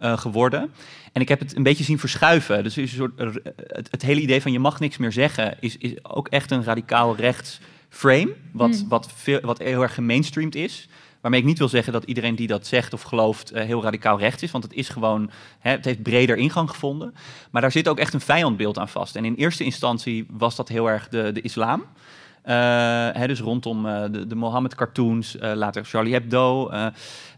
eh, 0.00 0.18
geworden. 0.18 0.72
En 1.12 1.20
ik 1.20 1.28
heb 1.28 1.38
het 1.38 1.56
een 1.56 1.62
beetje 1.62 1.84
zien 1.84 1.98
verschuiven. 1.98 2.62
Dus 2.62 2.78
is 2.78 2.90
een 2.90 2.98
soort, 2.98 3.18
het, 3.66 3.88
het 3.90 4.02
hele 4.02 4.20
idee 4.20 4.42
van 4.42 4.52
je 4.52 4.58
mag 4.58 4.80
niks 4.80 4.96
meer 4.96 5.12
zeggen, 5.12 5.56
is, 5.60 5.76
is 5.76 6.04
ook 6.04 6.28
echt 6.28 6.50
een 6.50 6.64
radicaal 6.64 7.16
rechts 7.16 7.60
frame, 7.88 8.34
wat, 8.52 8.78
Hmm. 8.78 8.88
wat, 8.88 9.08
veel, 9.14 9.40
wat 9.40 9.58
heel 9.58 9.82
erg 9.82 9.94
gemainstreamd 9.94 10.54
is. 10.54 10.88
Waarmee 11.20 11.40
ik 11.40 11.46
niet 11.46 11.58
wil 11.58 11.68
zeggen 11.68 11.92
dat 11.92 12.04
iedereen 12.04 12.34
die 12.34 12.46
dat 12.46 12.66
zegt 12.66 12.92
of 12.92 13.02
gelooft 13.02 13.50
eh, 13.50 13.64
heel 13.64 13.82
radicaal 13.82 14.18
rechts 14.18 14.42
is. 14.42 14.50
Want 14.50 14.64
het 14.64 14.72
is 14.72 14.88
gewoon, 14.88 15.30
hè, 15.58 15.70
het 15.70 15.84
heeft 15.84 16.02
breder 16.02 16.36
ingang 16.36 16.70
gevonden. 16.70 17.14
Maar 17.50 17.62
daar 17.62 17.72
zit 17.72 17.88
ook 17.88 17.98
echt 17.98 18.14
een 18.14 18.20
vijandbeeld 18.20 18.78
aan 18.78 18.88
vast. 18.88 19.16
En 19.16 19.24
in 19.24 19.34
eerste 19.34 19.64
instantie 19.64 20.26
was 20.30 20.56
dat 20.56 20.68
heel 20.68 20.90
erg 20.90 21.08
de, 21.08 21.32
de 21.32 21.40
islam. 21.40 21.84
Eh, 22.42 22.54
hè, 23.12 23.26
dus 23.26 23.40
rondom 23.40 23.86
eh, 23.86 24.02
de, 24.10 24.26
de 24.26 24.34
Mohammed-cartoons, 24.34 25.38
eh, 25.38 25.52
later 25.54 25.84
Charlie 25.84 26.12
Hebdo, 26.12 26.70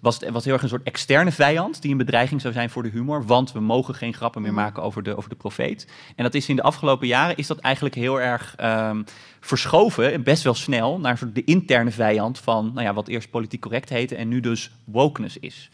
was 0.01 0.21
het 0.21 0.31
was 0.31 0.45
heel 0.45 0.53
erg 0.53 0.63
een 0.63 0.69
soort 0.69 0.83
externe 0.83 1.33
vijand 1.33 1.83
die 1.83 1.91
een 1.91 1.97
bedreiging 1.97 2.41
zou 2.41 2.53
zijn 2.53 2.71
voor 2.71 2.83
de 2.83 2.89
humor, 2.89 3.25
want 3.25 3.53
we 3.53 3.61
mogen 3.61 3.95
geen 3.95 4.15
grappen 4.15 4.43
meer 4.43 4.53
maken 4.55 4.83
over 4.83 5.03
de, 5.03 5.17
over 5.17 5.29
de 5.29 5.37
profeet. 5.37 5.89
En 6.17 6.25
dat 6.25 6.35
is 6.35 6.49
in 6.49 6.57
de 6.57 6.63
afgelopen 6.63 7.07
jaren 7.07 7.37
is 7.37 7.47
dat 7.47 7.59
eigenlijk 7.59 7.95
heel 7.95 8.21
erg 8.21 8.55
ehm, 8.57 9.03
verschoven, 9.41 10.13
en 10.13 10.23
best 10.23 10.43
wel 10.43 10.55
snel, 10.55 10.99
naar 10.99 11.19
soort 11.19 11.35
de 11.35 11.45
interne 11.45 11.91
vijand 11.91 12.39
van, 12.39 12.71
nou 12.75 12.87
ja, 12.87 12.95
wat 12.95 13.09
eerst 13.09 13.31
politiek 13.31 13.61
correct 13.61 13.89
heette 13.89 14.17
en 14.17 14.29
nu 14.29 14.41
dus 14.41 14.71
wokeness 14.85 15.39
is. 15.39 15.71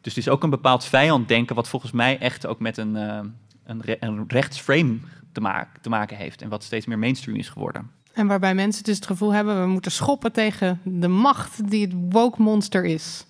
Dus 0.00 0.14
het 0.14 0.26
is 0.26 0.28
ook 0.28 0.42
een 0.42 0.50
bepaald 0.50 0.84
vijanddenken 0.84 1.54
wat 1.54 1.68
volgens 1.68 1.92
mij 1.92 2.18
echt 2.18 2.46
ook 2.46 2.60
met 2.60 2.76
een, 2.76 2.94
een, 2.94 3.82
re- 3.82 3.96
een 4.00 4.24
rechtsframe 4.28 4.96
te, 5.32 5.40
maken 5.40 5.80
te 5.80 5.88
maken 5.88 6.16
heeft 6.16 6.42
en 6.42 6.48
wat 6.48 6.64
steeds 6.64 6.86
meer 6.86 6.98
mainstream 6.98 7.38
is 7.38 7.48
geworden. 7.48 7.97
En 8.18 8.26
waarbij 8.26 8.54
mensen 8.54 8.84
dus 8.84 8.96
het 8.96 9.06
gevoel 9.06 9.32
hebben, 9.32 9.60
we 9.60 9.66
moeten 9.66 9.92
schoppen 9.92 10.32
tegen 10.32 10.80
de 10.84 11.08
macht 11.08 11.70
die 11.70 11.84
het 11.86 11.94
woke 12.10 12.42
monster 12.42 12.84
is. 12.84 13.24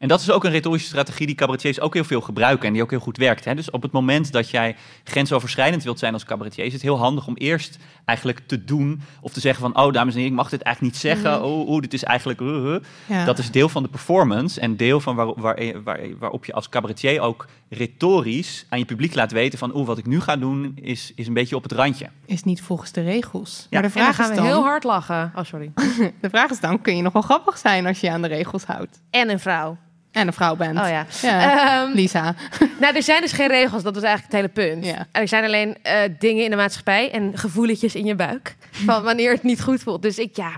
En 0.00 0.08
dat 0.08 0.20
is 0.20 0.30
ook 0.30 0.44
een 0.44 0.50
retorische 0.50 0.88
strategie 0.88 1.26
die 1.26 1.34
cabaretiers 1.34 1.80
ook 1.80 1.94
heel 1.94 2.04
veel 2.04 2.20
gebruiken 2.20 2.66
en 2.66 2.72
die 2.72 2.82
ook 2.82 2.90
heel 2.90 3.00
goed 3.00 3.16
werkt. 3.16 3.44
Hè? 3.44 3.54
Dus 3.54 3.70
op 3.70 3.82
het 3.82 3.92
moment 3.92 4.32
dat 4.32 4.50
jij 4.50 4.76
grensoverschrijdend 5.04 5.82
wilt 5.82 5.98
zijn 5.98 6.12
als 6.12 6.24
cabaretier, 6.24 6.64
is 6.64 6.72
het 6.72 6.82
heel 6.82 6.98
handig 6.98 7.26
om 7.26 7.36
eerst 7.36 7.78
eigenlijk 8.04 8.40
te 8.46 8.64
doen 8.64 9.00
of 9.20 9.32
te 9.32 9.40
zeggen 9.40 9.60
van, 9.60 9.84
oh 9.84 9.92
dames 9.92 10.12
en 10.12 10.18
heren, 10.18 10.32
ik 10.32 10.38
mag 10.38 10.50
dit 10.50 10.62
eigenlijk 10.62 10.94
niet 10.94 11.02
zeggen. 11.02 11.30
Mhm. 11.30 11.42
Oh, 11.48 11.68
oh, 11.68 11.80
dit 11.80 11.92
is 11.92 12.04
eigenlijk... 12.04 12.40
uh, 12.40 12.64
uh. 12.64 12.76
Ja. 13.06 13.24
Dat 13.24 13.38
is 13.38 13.50
deel 13.50 13.68
van 13.68 13.82
de 13.82 13.88
performance 13.88 14.60
en 14.60 14.76
deel 14.76 15.00
van 15.00 15.16
waar, 15.16 15.34
waar, 15.34 15.82
waar, 15.84 16.00
waarop 16.18 16.44
je 16.44 16.52
als 16.52 16.68
cabaretier 16.68 17.20
ook 17.20 17.46
retorisch 17.68 18.66
aan 18.68 18.78
je 18.78 18.84
publiek 18.84 19.14
laat 19.14 19.32
weten 19.32 19.58
van, 19.58 19.76
oeh, 19.76 19.86
wat 19.86 19.98
ik 19.98 20.06
nu 20.06 20.20
ga 20.20 20.36
doen 20.36 20.72
is, 20.74 21.12
is 21.14 21.26
een 21.26 21.34
beetje 21.34 21.56
op 21.56 21.62
het 21.62 21.72
randje. 21.72 22.08
Is 22.26 22.42
niet 22.42 22.62
volgens 22.62 22.92
de 22.92 23.02
regels. 23.02 23.66
Ja. 23.70 23.80
Maar 23.80 23.88
de 23.88 23.98
En 23.98 24.04
dan 24.04 24.04
vraag 24.04 24.16
gaan 24.16 24.30
is 24.30 24.36
we 24.36 24.42
dan, 24.42 24.52
heel 24.52 24.62
hard 24.62 24.84
lachen. 24.84 25.32
Oh, 25.36 25.44
sorry. 25.44 25.72
de 26.20 26.30
vraag 26.30 26.50
is 26.50 26.60
dan, 26.60 26.80
kun 26.80 26.96
je 26.96 27.02
nog 27.02 27.12
wel 27.12 27.22
grappig 27.22 27.58
zijn 27.58 27.86
als 27.86 28.00
je 28.00 28.06
je 28.06 28.12
aan 28.12 28.22
de 28.22 28.28
regels 28.28 28.64
houdt? 28.64 29.00
En 29.10 29.30
een 29.30 29.40
vrouw. 29.40 29.76
En 30.12 30.26
een 30.26 30.32
vrouw 30.32 30.56
bent. 30.56 30.78
Oh 30.78 30.88
ja. 30.88 31.06
Ja, 31.22 31.82
Ehm, 31.82 31.92
Lisa. 31.94 32.34
nou, 32.80 32.94
er 32.96 33.02
zijn 33.02 33.20
dus 33.20 33.32
geen 33.32 33.48
regels. 33.48 33.82
Dat 33.82 33.96
is 33.96 34.02
eigenlijk 34.02 34.32
het 34.32 34.42
hele 34.56 34.70
punt. 34.70 34.86
Ja. 34.86 35.06
Er 35.12 35.28
zijn 35.28 35.44
alleen 35.44 35.76
eh, 35.82 36.00
dingen 36.18 36.44
in 36.44 36.50
de 36.50 36.56
maatschappij 36.56 37.10
en 37.10 37.38
gevoeletjes 37.38 37.94
in 37.94 38.04
je 38.04 38.14
buik. 38.14 38.56
Van 38.70 39.02
wanneer 39.02 39.32
het 39.32 39.42
niet 39.42 39.62
goed 39.62 39.82
voelt. 39.82 40.02
Dus 40.02 40.18
ik, 40.18 40.36
ja, 40.36 40.50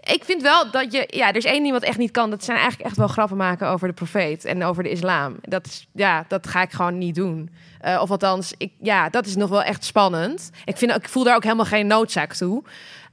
ik 0.00 0.24
vind 0.24 0.42
wel 0.42 0.70
dat 0.70 0.92
je... 0.92 1.04
Ja, 1.08 1.28
er 1.28 1.36
is 1.36 1.44
één 1.44 1.60
ding 1.62 1.72
wat 1.72 1.82
echt 1.82 1.98
niet 1.98 2.10
kan. 2.10 2.30
Dat 2.30 2.44
zijn 2.44 2.56
eigenlijk 2.58 2.88
echt 2.88 2.98
wel 2.98 3.08
grappen 3.08 3.36
maken 3.36 3.68
over 3.68 3.88
de 3.88 3.94
profeet 3.94 4.44
en 4.44 4.64
over 4.64 4.82
de 4.82 4.90
islam. 4.90 5.36
Dat, 5.42 5.66
is, 5.66 5.86
ja, 5.94 6.24
dat 6.28 6.46
ga 6.48 6.62
ik 6.62 6.70
gewoon 6.70 6.98
niet 6.98 7.14
doen. 7.14 7.50
Eh, 7.80 7.98
of 8.02 8.10
althans, 8.10 8.54
ik, 8.58 8.72
ja, 8.80 9.08
dat 9.08 9.26
is 9.26 9.36
nog 9.36 9.48
wel 9.50 9.62
echt 9.62 9.84
spannend. 9.84 10.50
Ik, 10.64 10.76
vind, 10.76 10.94
ik 10.96 11.08
voel 11.08 11.24
daar 11.24 11.34
ook 11.36 11.42
helemaal 11.44 11.64
geen 11.64 11.86
noodzaak 11.86 12.34
toe. 12.34 12.62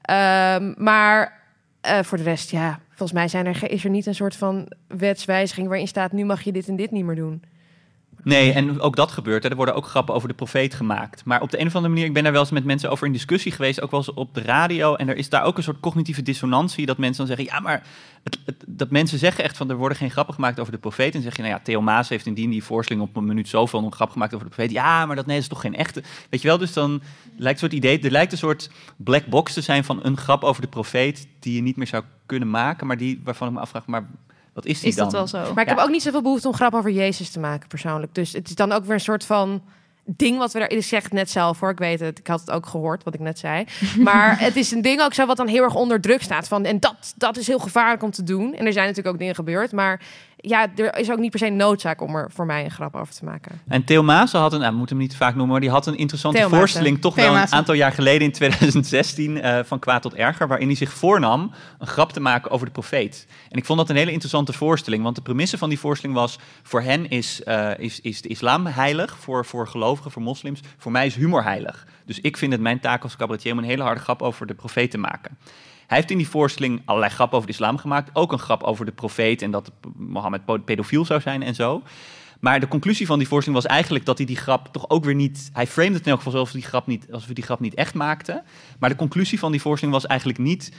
Ehm, 0.02 0.74
maar 0.78 1.42
eh, 1.82 2.00
voor 2.04 2.18
de 2.18 2.24
rest, 2.24 2.52
ja, 2.52 2.80
volgens 2.98 3.20
mij 3.20 3.28
zijn 3.28 3.46
er, 3.46 3.72
is 3.72 3.84
er 3.84 3.90
niet 3.90 4.06
een 4.06 4.16
soort 4.16 4.36
van 4.36 4.72
wetswijziging 4.88 5.68
waarin 5.68 5.88
staat: 5.88 6.12
nu 6.12 6.26
mag 6.26 6.42
je 6.42 6.52
dit 6.52 6.68
en 6.68 6.76
dit 6.76 6.92
niet 6.92 7.06
meer 7.06 7.16
doen. 7.16 7.42
Nee, 8.24 8.52
en 8.52 8.82
ook 8.82 8.96
dat 8.96 9.12
gebeurt. 9.12 9.44
Hè. 9.44 9.50
Er 9.50 9.56
worden 9.56 9.76
ook 9.76 9.86
grappen 9.86 10.16
over 10.16 10.28
de 10.28 10.34
profeet 10.34 10.74
gemaakt. 10.74 11.26
Maar 11.26 11.42
op 11.42 11.52
de 11.52 11.60
een 11.60 11.68
of 11.68 11.76
andere 11.76 11.94
manier, 11.94 12.08
ik 12.08 12.14
ben 12.14 12.24
daar 12.24 12.32
wel 12.32 12.42
eens 12.42 12.52
met 12.52 12.66
mensen 12.66 12.92
over 12.92 13.06
in 13.06 13.14
discussie 13.14 13.52
geweest, 13.52 13.82
ook 13.82 13.92
wel 13.92 14.00
eens 14.00 14.14
op 14.14 14.34
de 14.34 14.42
radio. 14.42 14.96
En 14.96 15.10
er 15.10 15.16
is 15.16 15.30
daar 15.30 15.44
ook 15.44 15.58
een 15.58 15.64
soort 15.64 15.80
cognitieve 15.80 16.22
dissonantie, 16.22 16.86
dat 16.86 16.98
mensen 16.98 17.28
dan 17.28 17.36
zeggen, 17.36 17.56
ja, 17.56 17.60
maar 17.60 17.84
het, 18.24 18.56
dat 18.68 18.90
mensen 18.90 19.20
zeggen 19.20 19.44
echt 19.44 19.58
van, 19.58 19.70
er 19.70 19.76
worden 19.76 19.98
geen 19.98 20.12
grappen 20.12 20.34
gemaakt 20.34 20.60
over 20.60 20.72
de 20.72 20.78
profeet. 20.78 21.16
En 21.16 21.22
zeg 21.22 21.36
je, 21.36 21.42
nou 21.42 21.54
ja, 21.54 21.62
Theo 21.64 21.82
Maas 21.82 22.10
heeft 22.10 22.26
in 22.26 22.34
die, 22.34 22.46
en 22.46 22.52
die 22.52 22.64
voorstelling 22.64 23.06
op 23.06 23.16
een 23.16 23.26
minuut 23.26 23.48
zoveel 23.48 23.84
een 23.84 23.94
grap 23.94 24.10
gemaakt 24.10 24.34
over 24.34 24.48
de 24.48 24.54
profeet. 24.54 24.74
Ja, 24.74 25.06
maar 25.06 25.16
dat 25.16 25.26
nee, 25.26 25.36
dat 25.36 25.44
is 25.44 25.50
toch 25.50 25.62
geen 25.62 25.76
echte. 25.76 26.04
Weet 26.30 26.42
je 26.42 26.48
wel, 26.48 26.58
dus 26.58 26.74
dan 26.74 27.02
lijkt 27.38 27.62
een 27.62 27.70
soort 27.70 27.84
idee, 27.84 28.00
er 28.00 28.12
lijkt 28.12 28.32
een 28.32 28.38
soort 28.38 28.70
black 28.98 29.26
box 29.26 29.54
te 29.54 29.62
zijn 29.62 29.84
van 29.84 30.00
een 30.04 30.18
grap 30.18 30.44
over 30.44 30.62
de 30.62 30.68
profeet 30.68 31.28
die 31.40 31.56
je 31.56 31.62
niet 31.62 31.76
meer 31.76 31.88
zou 31.88 32.04
kunnen 32.28 32.50
maken, 32.50 32.88
maar 32.88 32.98
die, 32.98 33.22
waarvan 33.24 33.48
ik 33.48 33.54
me 33.54 33.60
afvraag, 33.60 33.86
maar 33.86 34.06
wat 34.54 34.66
is 34.66 34.80
die 34.80 34.90
Is 34.90 34.96
dan? 34.96 35.04
dat 35.10 35.14
wel 35.14 35.28
zo? 35.28 35.54
Maar 35.54 35.64
ik 35.64 35.70
Ja. 35.70 35.76
heb 35.76 35.84
ook 35.86 35.92
niet 35.92 36.02
zoveel 36.02 36.22
behoefte 36.22 36.48
om 36.48 36.54
grap 36.54 36.74
over 36.74 36.92
Jezus 36.92 37.30
te 37.30 37.40
maken, 37.40 37.68
persoonlijk. 37.68 38.16
Dus 38.16 38.34
het 38.34 38.48
is 38.50 38.56
dan 38.56 38.72
ook 38.72 38.84
weer 38.86 38.94
een 38.94 39.00
soort 39.00 39.26
van 39.26 39.62
ding 40.10 40.38
wat 40.38 40.52
we 40.54 40.60
daar... 40.60 40.70
Ik 40.70 40.84
zeg 40.84 41.04
het 41.04 41.12
net 41.14 41.30
zelf 41.30 41.60
hoor, 41.60 41.70
ik 41.70 41.78
weet 41.78 42.00
het. 42.00 42.20
Ik 42.20 42.28
had 42.28 42.40
het 42.40 42.52
ook 42.52 42.66
gehoord, 42.66 43.04
wat 43.04 43.14
ik 43.14 43.20
net 43.20 43.40
zei. 43.40 43.66
Maar 44.04 44.40
het 44.40 44.56
is 44.56 44.72
een 44.72 44.82
ding 44.82 45.02
ook 45.02 45.14
zo 45.14 45.26
wat 45.26 45.38
dan 45.38 45.48
heel 45.48 45.64
erg 45.64 45.76
onder 45.76 46.02
druk 46.02 46.22
staat. 46.22 46.48
Van, 46.48 46.66
en 46.66 46.80
dat, 46.80 47.14
dat 47.18 47.38
is 47.38 47.48
heel 47.48 47.60
gevaarlijk 47.60 48.04
om 48.04 48.12
te 48.12 48.24
doen. 48.24 48.54
En 48.54 48.66
er 48.66 48.74
zijn 48.74 48.86
natuurlijk 48.88 49.14
ook 49.14 49.20
dingen 49.20 49.36
gebeurd. 49.36 49.72
Maar 49.72 50.02
ja, 50.38 50.68
er 50.76 50.98
is 50.98 51.12
ook 51.12 51.20
niet 51.20 51.30
per 51.30 51.40
se 51.40 51.50
noodzaak 51.50 52.02
om 52.02 52.16
er 52.16 52.32
voor 52.32 52.46
mij 52.46 52.64
een 52.64 52.72
grap 52.72 52.96
over 52.96 53.14
te 53.14 53.26
maken. 53.26 53.62
En 53.68 53.84
Theo 53.84 54.04
Maassen 54.04 54.40
had 54.40 54.54
een, 54.54 54.60
nou, 54.60 54.72
we 54.72 54.78
moeten 54.78 54.96
hem 54.96 55.06
niet 55.06 55.14
te 55.14 55.24
vaak 55.24 55.36
noemen, 55.36 55.52
maar 55.52 55.62
die 55.62 55.70
had 55.70 55.88
een 55.88 55.98
interessante 55.98 56.38
Theo 56.38 56.50
Maassen. 56.50 56.68
voorstelling, 56.68 57.02
toch 57.02 57.16
Theo 57.16 57.32
wel 57.32 57.42
een 57.42 57.52
aantal 57.52 57.74
jaar 57.74 57.92
geleden 57.92 58.28
in 58.28 58.32
2016, 58.32 59.42
eh, 59.42 59.60
van 59.64 59.80
kwaad 59.80 60.02
tot 60.02 60.14
erger, 60.14 60.48
waarin 60.48 60.68
hij 60.68 60.76
zich 60.76 60.94
voornam 60.94 61.52
een 61.80 61.88
grap 61.88 62.12
te 62.12 62.20
maken 62.20 62.52
over 62.52 62.66
de 62.66 62.72
profeet. 62.72 63.28
En 63.50 63.58
ik 63.58 63.66
vond 63.66 63.80
dat 63.80 63.90
een 63.90 63.96
hele 63.96 64.12
interessante 64.12 64.54
voorstelling, 64.54 65.04
want 65.04 65.16
de 65.16 65.22
premisse 65.22 65.58
van 65.58 65.70
die 65.70 65.80
voorstelling 65.80 66.18
was, 66.18 66.40
voor 66.64 66.82
hen 66.82 67.10
is, 67.10 67.44
eh, 67.44 67.72
is, 67.78 68.02
is 68.02 68.22
de 68.22 68.30
islam 68.30 68.66
heilig, 68.66 69.18
voor, 69.20 69.46
voor 69.46 69.68
gelovigen, 69.68 70.12
voor 70.12 70.22
moslims, 70.22 70.60
voor 70.78 70.92
mij 70.92 71.06
is 71.06 71.16
humor 71.16 71.44
heilig. 71.44 71.88
Dus 72.06 72.20
ik 72.20 72.38
vind 72.38 72.52
het 72.52 72.62
mijn 72.62 72.80
taak 72.80 73.04
als 73.04 73.16
cabaretier 73.16 73.52
om 73.52 73.58
een 73.58 73.64
hele 73.64 73.84
harde 73.84 74.02
grap 74.02 74.22
over 74.22 74.48
de 74.48 74.54
profeet 74.54 74.92
te 74.92 74.98
maken. 74.98 75.38
Hij 75.88 75.98
heeft 75.98 76.12
in 76.12 76.18
die 76.18 76.30
voorstelling 76.30 76.82
allerlei 76.86 77.12
grappen 77.12 77.38
over 77.38 77.50
de 77.50 77.54
islam 77.54 77.78
gemaakt. 77.78 78.10
Ook 78.14 78.32
een 78.32 78.40
grap 78.40 78.64
over 78.64 78.86
de 78.86 78.92
profeet 78.92 79.42
en 79.42 79.52
dat 79.52 79.72
Mohammed 79.96 80.66
pedofiel 80.66 81.06
zou 81.06 81.22
zijn 81.22 81.44
en 81.44 81.56
zo. 81.56 81.84
Maar 82.40 82.60
de 82.60 82.68
conclusie 82.68 83.06
van 83.06 83.18
die 83.18 83.28
voorstelling 83.28 83.64
was 83.64 83.72
eigenlijk 83.72 84.06
dat 84.06 84.18
hij 84.18 84.28
die 84.28 84.36
grap 84.36 84.68
toch 84.72 84.90
ook 84.90 85.06
weer 85.06 85.16
niet... 85.16 85.50
Hij 85.54 85.68
framed 85.68 85.94
het 85.94 86.06
in 86.06 86.12
elk 86.12 86.22
geval 86.22 86.40
alsof, 86.40 86.54
die 86.54 86.64
grap 86.64 86.88
niet, 86.88 87.08
alsof 87.12 87.28
we 87.28 87.34
die 87.34 87.44
grap 87.44 87.60
niet 87.60 87.74
echt 87.74 87.94
maakten. 87.94 88.44
Maar 88.80 88.90
de 88.90 88.96
conclusie 88.96 89.40
van 89.40 89.52
die 89.52 89.62
voorstelling 89.62 89.98
was 89.98 90.08
eigenlijk 90.08 90.40
niet... 90.40 90.74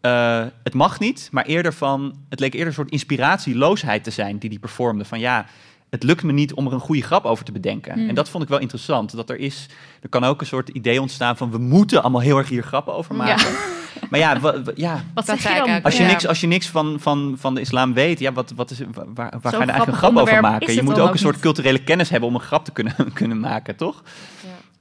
eh, 0.00 0.44
het 0.62 0.74
mag 0.74 1.00
niet, 1.00 1.28
maar 1.32 1.44
eerder 1.44 1.74
van... 1.74 2.16
Het 2.28 2.40
leek 2.40 2.52
eerder 2.52 2.68
een 2.68 2.74
soort 2.74 2.90
inspiratieloosheid 2.90 4.04
te 4.04 4.10
zijn 4.10 4.38
die 4.38 4.50
hij 4.50 4.58
performde. 4.58 5.04
Van 5.04 5.20
ja, 5.20 5.46
het 5.90 6.02
lukt 6.02 6.22
me 6.22 6.32
niet 6.32 6.54
om 6.54 6.66
er 6.66 6.72
een 6.72 6.80
goede 6.80 7.02
grap 7.02 7.24
over 7.24 7.44
te 7.44 7.52
bedenken. 7.52 7.92
Hmm. 7.92 8.08
En 8.08 8.14
dat 8.14 8.28
vond 8.28 8.42
ik 8.42 8.48
wel 8.48 8.60
interessant. 8.60 9.16
Dat 9.16 9.30
er 9.30 9.38
is... 9.38 9.66
Er 10.00 10.08
kan 10.08 10.24
ook 10.24 10.40
een 10.40 10.46
soort 10.46 10.68
idee 10.68 11.00
ontstaan 11.00 11.36
van... 11.36 11.50
We 11.50 11.58
moeten 11.58 12.02
allemaal 12.02 12.20
heel 12.20 12.38
erg 12.38 12.48
hier 12.48 12.62
grappen 12.62 12.94
over 12.94 13.14
maken. 13.14 13.46
Maar 14.10 14.20
ja, 14.20 14.40
ja, 14.74 15.04
Wat 15.14 15.26
Dat 15.26 15.26
zeg 15.26 15.40
zei 15.40 15.54
je 15.54 15.70
dan? 15.70 15.82
als 15.82 15.96
je, 15.96 16.04
niks, 16.04 16.26
als 16.26 16.40
je 16.40 16.46
niks 16.46 16.68
van, 16.68 16.96
van, 17.00 17.34
van 17.38 17.54
de 17.54 17.60
islam 17.60 17.94
weet, 17.94 18.18
ja, 18.18 18.32
wat, 18.32 18.52
wat 18.56 18.70
is, 18.70 18.78
waar, 18.94 19.06
waar 19.14 19.30
ga 19.30 19.50
je 19.50 19.56
er 19.56 19.58
eigenlijk 19.58 19.86
een 19.86 19.94
grap 19.94 20.16
over 20.16 20.40
maken? 20.40 20.74
Je 20.74 20.82
moet 20.82 20.98
ook 20.98 21.06
ook 21.06 21.12
een 21.12 21.18
soort 21.18 21.34
niet. 21.34 21.42
culturele 21.42 21.82
kennis 21.82 22.08
hebben 22.08 22.28
om 22.28 22.34
een 22.34 22.40
grap 22.40 22.64
te 22.64 22.70
kunnen, 22.72 22.94
kunnen 23.12 23.40
maken, 23.40 23.76
toch? 23.76 24.02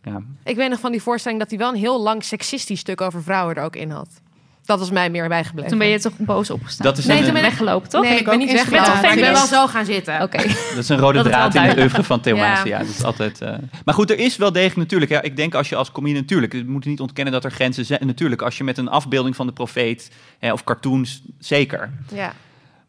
Ja. 0.03 0.21
Ik 0.43 0.55
weet 0.55 0.69
nog 0.69 0.79
van 0.79 0.91
die 0.91 1.01
voorstelling 1.01 1.39
dat 1.39 1.49
hij 1.49 1.59
wel 1.59 1.69
een 1.69 1.79
heel 1.79 2.01
lang 2.01 2.23
seksistisch 2.23 2.79
stuk 2.79 3.01
over 3.01 3.23
vrouwen 3.23 3.55
er 3.55 3.63
ook 3.63 3.75
in 3.75 3.89
had. 3.89 4.07
Dat 4.65 4.79
was 4.79 4.91
mij 4.91 5.09
meer 5.09 5.27
bijgebleven. 5.27 5.69
Toen 5.69 5.79
ben 5.79 5.87
je 5.87 5.99
toch 5.99 6.13
boos 6.17 6.49
opgestaan? 6.49 6.85
Dat 6.85 6.97
is 6.97 7.05
Nee, 7.05 7.17
een, 7.17 7.23
toen 7.23 7.33
ben 7.33 7.43
ik- 7.43 7.49
weggelopen, 7.49 7.89
toch? 7.89 8.03
Nee, 8.03 8.17
ik 8.19 8.25
ben 8.25 8.37
niet 8.37 8.51
weggelopen. 8.51 9.11
Ik 9.11 9.19
ben 9.21 9.31
wel 9.33 9.45
zo 9.45 9.67
gaan 9.67 9.85
zitten. 9.85 10.21
Oké. 10.21 10.37
dat 10.75 10.77
is 10.77 10.89
een 10.89 10.97
rode 10.97 11.17
Dat 11.23 11.25
draad 11.25 11.55
in 11.55 11.63
de 11.75 11.81
oeuvre 11.81 12.03
van 12.03 12.19
Theo 12.21 12.35
Ja. 12.35 12.63
Dat 12.63 12.87
is 12.87 13.03
altijd, 13.03 13.41
eh, 13.41 13.53
Maar 13.85 13.93
goed, 13.93 14.09
er 14.11 14.19
is 14.19 14.37
wel 14.37 14.51
degelijk 14.51 14.77
natuurlijk, 14.77 15.11
ja, 15.11 15.21
ik 15.21 15.35
denk 15.35 15.53
als 15.55 15.69
je 15.69 15.75
als 15.75 15.91
comedian 15.91 16.21
natuurlijk, 16.21 16.53
we 16.53 16.63
moeten 16.67 16.89
niet 16.89 16.99
ontkennen 16.99 17.33
dat 17.33 17.43
er 17.43 17.51
grenzen 17.51 17.85
zijn. 17.85 18.07
Natuurlijk, 18.07 18.41
als 18.41 18.57
je 18.57 18.63
met 18.63 18.77
een 18.77 18.87
afbeelding 18.89 19.35
van 19.35 19.47
de 19.47 19.53
profeet 19.53 20.11
hè, 20.39 20.51
of 20.51 20.63
cartoons, 20.63 21.21
zeker. 21.39 21.89
Ja. 22.13 22.33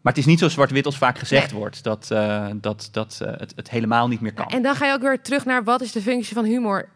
Maar 0.01 0.13
het 0.13 0.23
is 0.23 0.27
niet 0.29 0.39
zo 0.39 0.49
zwart-wit 0.49 0.87
als 0.87 0.99
vaak 0.99 1.19
gezegd 1.19 1.53
wordt, 1.53 1.83
dat, 1.83 2.11
eh, 2.11 2.47
dat, 2.55 2.89
dat 2.93 3.19
eh, 3.23 3.33
het, 3.37 3.53
het 3.57 3.71
helemaal 3.71 4.09
niet 4.09 4.21
meer 4.21 4.33
kan. 4.33 4.47
En 4.47 4.63
dan 4.63 4.75
ga 4.75 4.87
je 4.87 4.93
ook 4.93 5.01
weer 5.03 5.21
terug 5.23 5.45
naar 5.45 5.65
wat 5.65 5.81
is 5.81 5.93
de 5.93 6.01
functie 6.03 6.35
van 6.35 6.45
humor? 6.45 6.89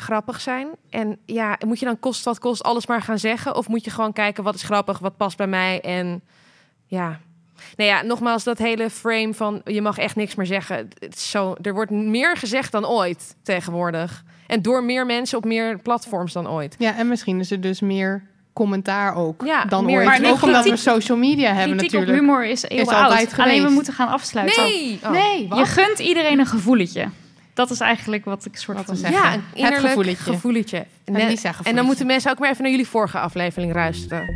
Grappig 0.00 0.40
zijn. 0.40 0.68
En 0.90 1.18
ja, 1.24 1.58
moet 1.66 1.78
je 1.78 1.84
dan 1.84 1.98
kost 2.00 2.24
wat 2.24 2.38
kost 2.38 2.62
alles 2.62 2.86
maar 2.86 3.02
gaan 3.02 3.18
zeggen? 3.18 3.56
Of 3.56 3.68
moet 3.68 3.84
je 3.84 3.90
gewoon 3.90 4.12
kijken 4.12 4.44
wat 4.44 4.54
is 4.54 4.62
grappig, 4.62 4.98
wat 4.98 5.16
past 5.16 5.36
bij 5.36 5.46
mij? 5.46 5.80
En 5.80 6.22
ja. 6.86 7.18
Nou 7.76 7.90
ja, 7.90 8.02
nogmaals, 8.02 8.44
dat 8.44 8.58
hele 8.58 8.90
frame 8.90 9.34
van 9.34 9.60
je 9.64 9.82
mag 9.82 9.98
echt 9.98 10.16
niks 10.16 10.34
meer 10.34 10.46
zeggen. 10.46 10.76
Het 10.98 11.14
is 11.14 11.30
zo, 11.30 11.54
er 11.62 11.74
wordt 11.74 11.90
meer 11.90 12.36
gezegd 12.36 12.72
dan 12.72 12.86
ooit 12.86 13.36
tegenwoordig. 13.42 14.24
En 14.46 14.62
door 14.62 14.84
meer 14.84 15.06
mensen 15.06 15.38
op 15.38 15.44
meer 15.44 15.78
platforms 15.78 16.32
dan 16.32 16.48
ooit. 16.48 16.74
Ja, 16.78 16.96
en 16.96 17.08
misschien 17.08 17.40
is 17.40 17.50
er 17.50 17.60
dus 17.60 17.80
meer 17.80 18.22
commentaar 18.52 19.14
ook 19.14 19.44
Ja, 19.44 19.64
dan 19.64 19.84
meer- 19.84 19.96
ooit. 19.96 20.06
Maar 20.06 20.20
nee, 20.20 20.30
ook 20.30 20.42
omdat 20.42 20.64
we 20.68 20.76
social 20.76 21.18
media 21.18 21.52
hebben 21.52 21.76
Kritiek 21.76 21.92
natuurlijk. 21.92 22.12
op 22.22 22.26
humor 22.26 22.44
is 22.46 22.62
eeuwen 22.62 22.94
altijd 22.96 23.28
oud. 23.30 23.38
Alleen 23.38 23.62
we 23.64 23.70
moeten 23.70 23.92
gaan 23.92 24.08
afsluiten. 24.08 24.62
Nee! 24.62 25.00
Oh. 25.04 25.10
Nee, 25.10 25.48
wat? 25.48 25.58
Je 25.58 25.64
gunt 25.64 25.98
iedereen 25.98 26.38
een 26.38 26.46
gevoeletje. 26.46 27.08
Dat 27.58 27.70
is 27.70 27.80
eigenlijk 27.80 28.24
wat 28.24 28.44
ik 28.44 28.56
soort 28.56 28.76
Wat 28.76 28.86
van 28.86 28.96
zeg. 28.96 29.10
zeggen. 29.12 29.42
Ja, 29.54 29.66
een 29.66 29.72
Het 29.72 29.80
gevoeletje. 29.84 30.32
gevoeletje. 30.32 30.76
Net- 31.04 31.22
Lisa-gevoeletje. 31.22 31.70
en 31.70 31.76
dan 31.76 31.84
moeten 31.84 32.06
mensen 32.06 32.30
ook 32.30 32.38
maar 32.38 32.50
even 32.50 32.62
naar 32.62 32.70
jullie 32.70 32.86
vorige 32.88 33.18
aflevering 33.18 33.74
luisteren. 33.74 34.26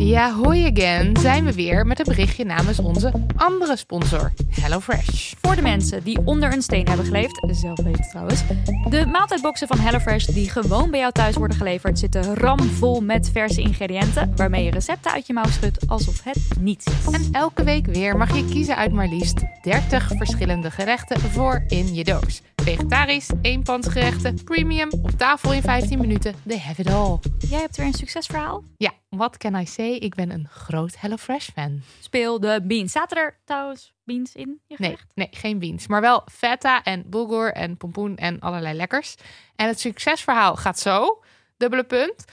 Ja, 0.00 0.32
hoi 0.32 0.70
again. 0.72 1.16
Zijn 1.16 1.44
we 1.44 1.54
weer 1.54 1.86
met 1.86 1.98
een 1.98 2.04
berichtje 2.04 2.44
namens 2.44 2.78
onze 2.78 3.12
andere 3.36 3.76
sponsor, 3.76 4.32
HelloFresh. 4.60 5.32
Voor 5.40 5.56
de 5.56 5.62
mensen 5.62 6.02
die 6.02 6.20
onder 6.24 6.52
een 6.52 6.62
steen 6.62 6.88
hebben 6.88 7.06
geleefd, 7.06 7.46
zelf 7.50 7.82
weten 7.82 8.08
trouwens. 8.08 8.42
De 8.88 9.06
maaltijdboxen 9.06 9.66
van 9.66 9.78
HelloFresh 9.78 10.24
die 10.24 10.50
gewoon 10.50 10.90
bij 10.90 11.00
jou 11.00 11.12
thuis 11.12 11.36
worden 11.36 11.56
geleverd 11.56 11.98
zitten 11.98 12.34
ramvol 12.34 13.00
met 13.00 13.30
verse 13.32 13.60
ingrediënten 13.60 14.32
waarmee 14.36 14.64
je 14.64 14.70
recepten 14.70 15.12
uit 15.12 15.26
je 15.26 15.32
mouw 15.32 15.50
schudt 15.50 15.88
alsof 15.88 16.24
het 16.24 16.38
niets 16.60 16.86
is. 16.86 17.12
En 17.12 17.28
elke 17.32 17.64
week 17.64 17.86
weer 17.86 18.16
mag 18.16 18.36
je 18.36 18.44
kiezen 18.44 18.76
uit 18.76 18.92
maar 18.92 19.08
liefst 19.08 19.42
30 19.62 20.10
verschillende 20.16 20.70
gerechten 20.70 21.20
voor 21.20 21.64
in 21.68 21.94
je 21.94 22.04
doos. 22.04 22.42
Vegetarisch, 22.64 23.28
eenpansgerechten, 23.42 24.44
premium, 24.44 24.88
op 25.02 25.10
tafel 25.10 25.52
in 25.52 25.62
15 25.62 25.98
minuten. 25.98 26.34
They 26.46 26.58
have 26.58 26.80
it 26.80 26.90
all. 26.90 27.18
Jij 27.48 27.60
hebt 27.60 27.76
weer 27.76 27.86
een 27.86 27.92
succesverhaal? 27.92 28.64
Ja, 28.76 28.90
what 29.08 29.36
can 29.36 29.54
I 29.54 29.66
say? 29.66 29.90
Ik 29.90 30.14
ben 30.14 30.30
een 30.30 30.48
groot 30.50 30.96
HelloFresh 30.98 31.48
fan. 31.54 31.80
Speel 32.00 32.40
de 32.40 32.60
beans. 32.64 32.92
Zaten 32.92 33.16
er 33.16 33.38
trouwens 33.44 33.92
beans 34.04 34.34
in 34.34 34.60
je 34.66 34.74
Nee, 34.78 34.88
gerecht? 34.88 35.06
nee, 35.14 35.28
geen 35.30 35.58
beans. 35.58 35.86
Maar 35.86 36.00
wel 36.00 36.22
feta 36.32 36.82
en 36.82 37.04
bulgur 37.06 37.52
en 37.52 37.76
pompoen 37.76 38.16
en 38.16 38.40
allerlei 38.40 38.76
lekkers. 38.76 39.14
En 39.56 39.66
het 39.66 39.80
succesverhaal 39.80 40.56
gaat 40.56 40.78
zo. 40.78 41.22
Dubbele 41.60 41.84
punt. 41.84 42.24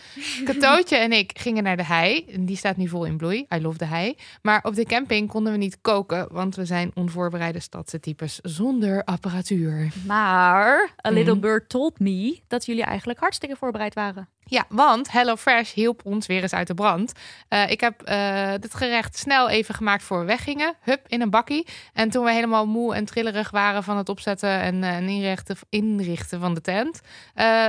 Katootje 0.43 0.95
en 0.97 1.11
ik 1.11 1.31
gingen 1.39 1.63
naar 1.63 1.77
de 1.77 1.83
hei. 1.85 2.25
En 2.25 2.45
die 2.45 2.55
staat 2.57 2.77
nu 2.77 2.87
vol 2.87 3.05
in 3.05 3.17
bloei. 3.17 3.45
I 3.55 3.61
love 3.61 3.77
de 3.77 3.85
hei. 3.85 4.15
Maar 4.41 4.59
op 4.63 4.75
de 4.75 4.85
camping 4.85 5.29
konden 5.29 5.51
we 5.51 5.57
niet 5.57 5.77
koken. 5.81 6.27
Want 6.31 6.55
we 6.55 6.65
zijn 6.65 6.91
onvoorbereide 6.93 7.59
stadse 7.59 7.99
types 7.99 8.39
zonder 8.41 9.03
apparatuur. 9.03 9.91
Maar 10.05 10.93
A 11.07 11.09
Little 11.09 11.31
Mhm. 11.33 11.41
Bird 11.41 11.69
told 11.69 11.99
me 11.99 12.39
dat 12.47 12.65
jullie 12.65 12.83
eigenlijk 12.83 13.19
hartstikke 13.19 13.55
voorbereid 13.55 13.93
waren. 13.93 14.29
Ja, 14.49 14.65
want 14.69 15.11
HelloFresh 15.11 15.73
hielp 15.73 16.01
ons 16.03 16.25
weer 16.27 16.41
eens 16.41 16.53
uit 16.53 16.67
de 16.67 16.73
brand. 16.73 17.11
Eh, 17.47 17.69
ik 17.69 17.81
heb 17.81 18.01
eh, 18.01 18.51
dit 18.59 18.73
gerecht 18.73 19.17
snel 19.17 19.49
even 19.49 19.75
gemaakt 19.75 20.03
voor 20.03 20.19
we 20.19 20.25
weggingen. 20.25 20.75
Hup, 20.81 21.01
in 21.07 21.21
een 21.21 21.29
bakkie. 21.29 21.67
En 21.93 22.09
toen 22.09 22.25
we 22.25 22.31
helemaal 22.31 22.67
moe 22.67 22.95
en 22.95 23.05
trillerig 23.05 23.51
waren 23.51 23.83
van 23.83 23.97
het 23.97 24.09
opzetten 24.09 24.49
en, 24.49 24.83
eh, 24.83 24.95
en 24.95 25.07
inrichten, 25.07 25.57
inrichten 25.69 26.39
van 26.39 26.53
de 26.53 26.61
tent... 26.61 27.01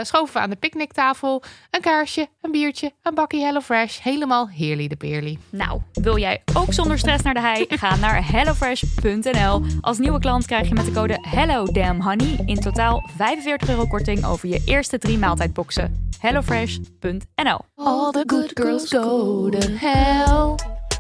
schoven 0.03 0.35
we 0.35 0.41
aan 0.41 0.51
de 0.51 0.57
picknicktafel 0.57 1.43
een 1.71 1.81
kaarsje, 1.81 2.29
een 2.41 2.51
biertje, 2.51 2.93
een 3.03 3.15
bakkie 3.15 3.43
HelloFresh. 3.43 3.99
Helemaal 4.03 4.49
heerly 4.49 4.89
de 4.89 4.97
peerly. 4.97 5.39
Nou, 5.51 5.81
wil 5.93 6.19
jij 6.19 6.43
ook 6.55 6.73
zonder 6.73 6.99
stress 6.99 7.23
naar 7.23 7.35
de 7.35 7.41
hei? 7.41 7.67
Ga 7.81 7.97
naar 7.97 8.31
hellofresh.nl. 8.31 9.63
Als 9.81 9.99
nieuwe 9.99 10.19
klant 10.19 10.47
krijg 10.47 10.69
je 10.69 10.75
met 10.75 10.85
de 10.85 10.93
code 10.93 11.19
HelloDamnHoney 11.21 12.43
in 12.47 12.61
totaal 12.61 13.11
45 13.17 13.69
euro 13.69 13.87
korting 13.87 14.25
over 14.25 14.49
je 14.49 14.63
eerste 14.65 14.99
drie 14.99 15.19
maaltijdboxen. 15.19 16.08
hellofresh.nl 16.19 17.61
All 17.77 18.13
the 18.13 18.25
good 18.27 18.51
girls 18.55 18.91
go 18.91 19.51
to 19.51 19.69
hell. 19.77 20.57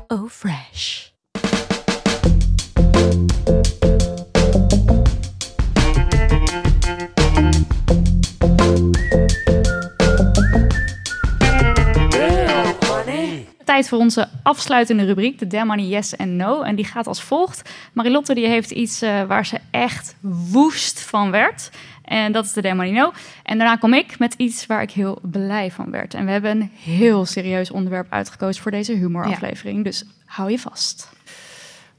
Oh, 0.09 0.29
fresh. 0.29 1.07
Tijd 13.64 13.89
voor 13.89 13.99
onze 13.99 14.29
afsluitende 14.43 15.05
rubriek, 15.05 15.39
de 15.39 15.47
Damn 15.47 15.66
Money 15.66 15.85
Yes 15.85 16.16
en 16.16 16.37
No. 16.37 16.62
En 16.62 16.77
die 16.77 16.85
gaat 16.85 17.07
als 17.07 17.23
volgt. 17.23 17.71
Marilotte 17.93 18.35
die 18.35 18.47
heeft 18.47 18.71
iets 18.71 19.03
eh, 19.03 19.23
waar 19.23 19.47
ze 19.47 19.59
echt 19.71 20.16
woest 20.51 21.01
van 21.01 21.31
werd. 21.31 21.71
En 22.09 22.33
dat 22.33 22.45
is 22.45 22.53
de 22.53 22.63
Damn 22.63 22.77
Money 22.77 22.93
No. 22.93 23.13
En 23.43 23.59
daarna 23.59 23.77
kom 23.77 23.95
ik 23.95 24.19
met 24.19 24.35
iets 24.35 24.67
waar 24.67 24.83
ik 24.83 24.91
heel 24.91 25.19
blij 25.23 25.71
van 25.71 25.91
werd. 25.91 26.15
En 26.15 26.25
we 26.25 26.31
hebben 26.31 26.51
een 26.51 26.71
heel 26.75 27.25
serieus 27.25 27.71
onderwerp 27.71 28.13
uitgekozen 28.13 28.63
voor 28.63 28.71
deze 28.71 28.93
humoraflevering. 28.93 29.85
Dus 29.85 30.05
hou 30.25 30.51
je 30.51 30.59
vast. 30.59 31.09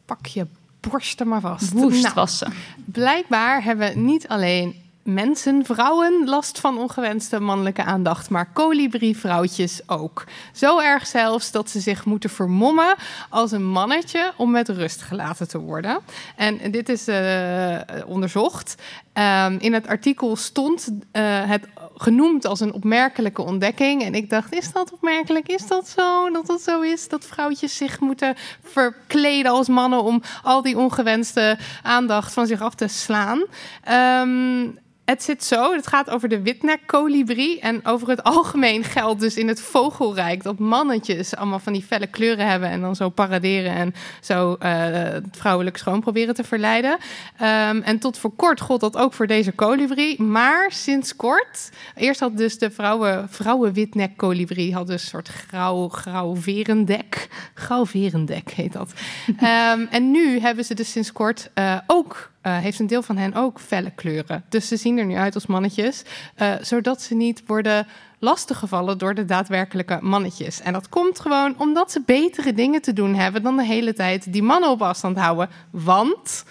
Pak 0.05 0.25
je 0.25 0.47
borsten 0.79 1.27
maar 1.27 1.41
vast. 1.41 1.71
Woest 1.71 2.03
Nou, 2.03 2.13
was 2.13 2.37
ze. 2.37 2.47
Blijkbaar 2.85 3.63
hebben 3.63 4.05
niet 4.05 4.27
alleen 4.27 4.75
mensen, 5.03 5.65
vrouwen, 5.65 6.21
last 6.25 6.59
van 6.59 6.77
ongewenste 6.77 7.39
mannelijke 7.39 7.83
aandacht, 7.83 8.29
maar 8.29 8.51
kolibri-vrouwtjes 8.53 9.81
ook. 9.87 10.23
Zo 10.53 10.79
erg 10.79 11.07
zelfs 11.07 11.51
dat 11.51 11.69
ze 11.69 11.79
zich 11.79 12.05
moeten 12.05 12.29
vermommen 12.29 12.95
als 13.29 13.51
een 13.51 13.65
mannetje 13.65 14.31
om 14.37 14.51
met 14.51 14.69
rust 14.69 15.01
gelaten 15.01 15.47
te 15.47 15.57
worden. 15.57 15.99
En 16.35 16.71
dit 16.71 16.89
is 16.89 17.07
eh, 17.07 17.77
onderzocht. 18.05 18.75
Ehm, 19.19 19.55
in 19.59 19.73
het 19.73 19.87
artikel 19.87 20.35
stond 20.35 20.89
eh, 21.11 21.49
het 21.49 21.67
genoemd 21.95 22.45
als 22.45 22.59
een 22.59 22.73
opmerkelijke 22.73 23.41
ontdekking. 23.41 24.03
En 24.03 24.15
ik 24.15 24.29
dacht, 24.29 24.53
is 24.53 24.71
dat 24.71 24.91
opmerkelijk? 24.91 25.47
Is 25.47 25.67
dat 25.67 25.87
zo? 25.87 26.29
Dat 26.31 26.47
het 26.47 26.61
zo 26.61 26.81
is 26.81 27.07
dat 27.07 27.25
vrouwtjes 27.25 27.77
zich 27.77 27.99
moeten 27.99 28.35
verkleden 28.63 29.51
als 29.51 29.67
mannen 29.67 30.03
om 30.03 30.21
al 30.43 30.61
die 30.61 30.77
ongewenste 30.77 31.57
aandacht 31.83 32.33
van 32.33 32.47
zich 32.47 32.61
af 32.61 32.75
te 32.75 32.87
slaan. 32.87 33.43
Ehm, 33.83 34.67
Het 35.09 35.23
zit 35.23 35.43
zo, 35.43 35.73
het 35.73 35.87
gaat 35.87 36.09
over 36.09 36.29
de 36.29 36.41
witnek-kolibrie. 36.41 37.59
En 37.59 37.85
over 37.85 38.07
het 38.07 38.23
algemeen 38.23 38.83
geldt 38.83 39.19
dus 39.19 39.37
in 39.37 39.47
het 39.47 39.61
vogelrijk... 39.61 40.43
dat 40.43 40.59
mannetjes 40.59 41.35
allemaal 41.35 41.59
van 41.59 41.73
die 41.73 41.83
felle 41.83 42.07
kleuren 42.07 42.47
hebben... 42.47 42.69
en 42.69 42.81
dan 42.81 42.95
zo 42.95 43.09
paraderen 43.09 43.71
en 43.71 43.93
zo 44.21 44.57
uh, 44.59 44.69
het 44.93 45.37
vrouwelijk 45.37 45.77
schoon 45.77 46.01
proberen 46.01 46.33
te 46.33 46.43
verleiden. 46.43 46.91
Um, 46.91 47.81
en 47.81 47.99
tot 47.99 48.17
voor 48.17 48.31
kort 48.35 48.61
gold 48.61 48.79
dat 48.79 48.97
ook 48.97 49.13
voor 49.13 49.27
deze 49.27 49.51
kolibrie. 49.51 50.21
Maar 50.21 50.71
sinds 50.71 51.15
kort... 51.15 51.69
Eerst 51.95 52.19
had 52.19 52.37
dus 52.37 52.57
de 52.57 52.71
vrouwen, 52.71 53.29
vrouwen 53.29 53.73
witnek-kolibrie... 53.73 54.73
had 54.73 54.87
dus 54.87 55.01
een 55.01 55.09
soort 55.09 55.27
grauw, 55.27 55.87
grauw 55.87 56.35
verendek. 56.35 57.27
Grauw 57.53 57.85
verendek 57.85 58.51
heet 58.51 58.73
dat. 58.73 58.93
um, 59.27 59.87
en 59.97 60.11
nu 60.11 60.39
hebben 60.39 60.65
ze 60.65 60.73
dus 60.73 60.91
sinds 60.91 61.11
kort 61.11 61.49
uh, 61.55 61.77
ook 61.87 62.29
uh, 62.43 62.57
heeft 62.57 62.79
een 62.79 62.87
deel 62.87 63.01
van 63.01 63.17
hen 63.17 63.33
ook 63.33 63.59
felle 63.59 63.91
kleuren. 63.91 64.43
Dus 64.49 64.67
ze 64.67 64.77
zien 64.77 64.97
er 64.97 65.05
nu 65.05 65.15
uit 65.15 65.35
als 65.35 65.45
mannetjes, 65.45 66.03
uh, 66.37 66.53
zodat 66.61 67.01
ze 67.01 67.15
niet 67.15 67.43
worden 67.45 67.87
lastiggevallen 68.19 68.97
door 68.97 69.13
de 69.13 69.25
daadwerkelijke 69.25 69.97
mannetjes. 70.01 70.61
En 70.61 70.73
dat 70.73 70.89
komt 70.89 71.19
gewoon 71.19 71.55
omdat 71.57 71.91
ze 71.91 72.01
betere 72.05 72.53
dingen 72.53 72.81
te 72.81 72.93
doen 72.93 73.15
hebben 73.15 73.43
dan 73.43 73.57
de 73.57 73.65
hele 73.65 73.93
tijd 73.93 74.33
die 74.33 74.43
mannen 74.43 74.69
op 74.69 74.81
afstand 74.81 75.17
houden. 75.17 75.49
Want 75.71 76.43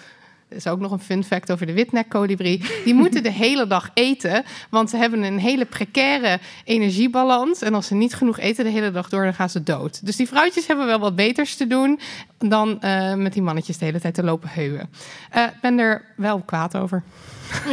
is 0.49 0.67
ook 0.67 0.79
nog 0.79 0.91
een 0.91 0.99
fun 0.99 1.23
fact 1.23 1.51
over 1.51 1.65
de 1.65 1.73
witnek-kolibrie. 1.73 2.63
Die 2.85 2.93
moeten 2.93 3.23
de 3.23 3.31
hele 3.31 3.67
dag 3.67 3.89
eten, 3.93 4.43
want 4.69 4.89
ze 4.89 4.97
hebben 4.97 5.23
een 5.23 5.39
hele 5.39 5.65
precaire 5.65 6.39
energiebalans. 6.63 7.61
En 7.61 7.73
als 7.73 7.87
ze 7.87 7.95
niet 7.95 8.15
genoeg 8.15 8.39
eten 8.39 8.63
de 8.63 8.69
hele 8.69 8.91
dag 8.91 9.09
door, 9.09 9.23
dan 9.23 9.33
gaan 9.33 9.49
ze 9.49 9.63
dood. 9.63 10.05
Dus 10.05 10.15
die 10.15 10.27
vrouwtjes 10.27 10.67
hebben 10.67 10.85
wel 10.85 10.99
wat 10.99 11.15
beters 11.15 11.55
te 11.55 11.67
doen 11.67 11.99
dan 12.37 12.79
uh, 12.81 13.13
met 13.13 13.33
die 13.33 13.41
mannetjes 13.41 13.77
de 13.77 13.85
hele 13.85 13.99
tijd 13.99 14.13
te 14.13 14.23
lopen 14.23 14.49
heuwen. 14.49 14.89
Ik 15.31 15.35
uh, 15.35 15.43
ben 15.61 15.79
er 15.79 16.05
wel 16.15 16.39
kwaad 16.39 16.77
over. 16.77 17.03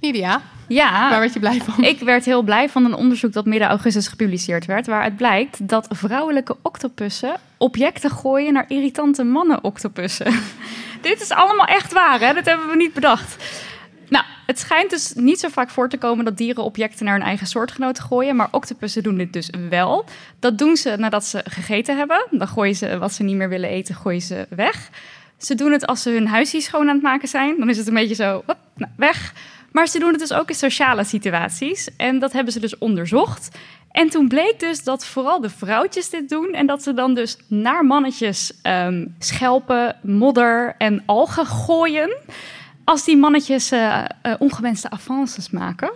Nidia, 0.00 0.42
ja, 0.68 1.10
waar 1.10 1.20
werd 1.20 1.32
je 1.32 1.40
blij 1.40 1.60
van? 1.60 1.84
Ik 1.84 2.00
werd 2.00 2.24
heel 2.24 2.42
blij 2.42 2.68
van 2.68 2.84
een 2.84 2.94
onderzoek 2.94 3.32
dat 3.32 3.44
midden 3.44 3.68
augustus 3.68 4.08
gepubliceerd 4.08 4.66
werd, 4.66 4.86
waaruit 4.86 5.16
blijkt 5.16 5.68
dat 5.68 5.86
vrouwelijke 5.90 6.56
octopussen 6.62 7.36
objecten 7.62 8.10
gooien 8.10 8.52
naar 8.52 8.64
irritante 8.68 9.24
mannen-octopussen. 9.24 10.34
Dit 11.00 11.20
is 11.20 11.30
allemaal 11.30 11.66
echt 11.66 11.92
waar, 11.92 12.20
hè? 12.20 12.34
Dat 12.34 12.44
hebben 12.44 12.68
we 12.68 12.76
niet 12.76 12.92
bedacht. 12.92 13.44
Nou, 14.08 14.24
het 14.46 14.58
schijnt 14.58 14.90
dus 14.90 15.12
niet 15.14 15.40
zo 15.40 15.48
vaak 15.48 15.70
voor 15.70 15.88
te 15.88 15.98
komen 15.98 16.24
dat 16.24 16.36
dieren 16.36 16.64
objecten 16.64 17.04
naar 17.04 17.14
hun 17.14 17.26
eigen 17.26 17.46
soortgenoten 17.46 18.04
gooien, 18.04 18.36
maar 18.36 18.48
octopussen 18.50 19.02
doen 19.02 19.16
dit 19.16 19.32
dus 19.32 19.50
wel. 19.68 20.04
Dat 20.38 20.58
doen 20.58 20.76
ze 20.76 20.94
nadat 20.98 21.24
ze 21.24 21.40
gegeten 21.48 21.96
hebben. 21.96 22.26
Dan 22.30 22.48
gooien 22.48 22.74
ze 22.74 22.98
wat 22.98 23.12
ze 23.12 23.22
niet 23.22 23.36
meer 23.36 23.48
willen 23.48 23.70
eten, 23.70 23.94
gooien 23.94 24.20
ze 24.20 24.46
weg. 24.50 24.90
Ze 25.38 25.54
doen 25.54 25.72
het 25.72 25.86
als 25.86 26.02
ze 26.02 26.10
hun 26.10 26.26
huisje 26.26 26.60
schoon 26.60 26.88
aan 26.88 26.94
het 26.94 27.02
maken 27.02 27.28
zijn. 27.28 27.58
Dan 27.58 27.68
is 27.68 27.76
het 27.76 27.86
een 27.86 27.94
beetje 27.94 28.14
zo, 28.14 28.42
hop, 28.46 28.56
nou, 28.74 28.92
weg. 28.96 29.32
Maar 29.72 29.86
ze 29.86 29.98
doen 29.98 30.10
het 30.10 30.18
dus 30.18 30.32
ook 30.32 30.48
in 30.48 30.54
sociale 30.54 31.04
situaties. 31.04 31.88
En 31.96 32.18
dat 32.18 32.32
hebben 32.32 32.52
ze 32.52 32.60
dus 32.60 32.78
onderzocht. 32.78 33.48
En 33.92 34.08
toen 34.08 34.28
bleek 34.28 34.60
dus 34.60 34.84
dat 34.84 35.06
vooral 35.06 35.40
de 35.40 35.50
vrouwtjes 35.50 36.10
dit 36.10 36.28
doen. 36.28 36.52
En 36.52 36.66
dat 36.66 36.82
ze 36.82 36.94
dan 36.94 37.14
dus 37.14 37.36
naar 37.46 37.84
mannetjes 37.84 38.52
um, 38.62 39.14
schelpen, 39.18 39.96
modder 40.02 40.74
en 40.78 41.02
algen 41.06 41.46
gooien. 41.46 42.16
Als 42.84 43.04
die 43.04 43.16
mannetjes 43.16 43.72
uh, 43.72 44.04
uh, 44.26 44.34
ongewenste 44.38 44.90
avances 44.90 45.50
maken. 45.50 45.92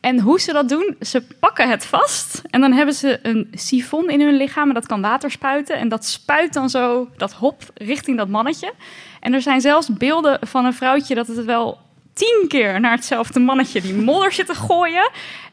En 0.00 0.20
hoe 0.20 0.40
ze 0.40 0.52
dat 0.52 0.68
doen, 0.68 0.96
ze 1.00 1.22
pakken 1.40 1.70
het 1.70 1.86
vast. 1.86 2.42
En 2.50 2.60
dan 2.60 2.72
hebben 2.72 2.94
ze 2.94 3.18
een 3.22 3.48
sifon 3.52 4.10
in 4.10 4.20
hun 4.20 4.36
lichaam. 4.36 4.68
En 4.68 4.74
dat 4.74 4.86
kan 4.86 5.00
water 5.00 5.30
spuiten. 5.30 5.76
En 5.76 5.88
dat 5.88 6.04
spuit 6.04 6.52
dan 6.52 6.70
zo 6.70 7.08
dat 7.16 7.32
hop 7.32 7.62
richting 7.74 8.16
dat 8.16 8.28
mannetje. 8.28 8.72
En 9.20 9.34
er 9.34 9.42
zijn 9.42 9.60
zelfs 9.60 9.88
beelden 9.88 10.38
van 10.46 10.64
een 10.64 10.74
vrouwtje 10.74 11.14
dat 11.14 11.26
het 11.26 11.44
wel 11.44 11.78
tien 12.14 12.44
keer 12.48 12.80
naar 12.80 12.92
hetzelfde 12.92 13.40
mannetje 13.40 13.80
die 13.80 13.94
modder 13.94 14.32
zit 14.32 14.46
te 14.46 14.54
gooien. 14.54 15.10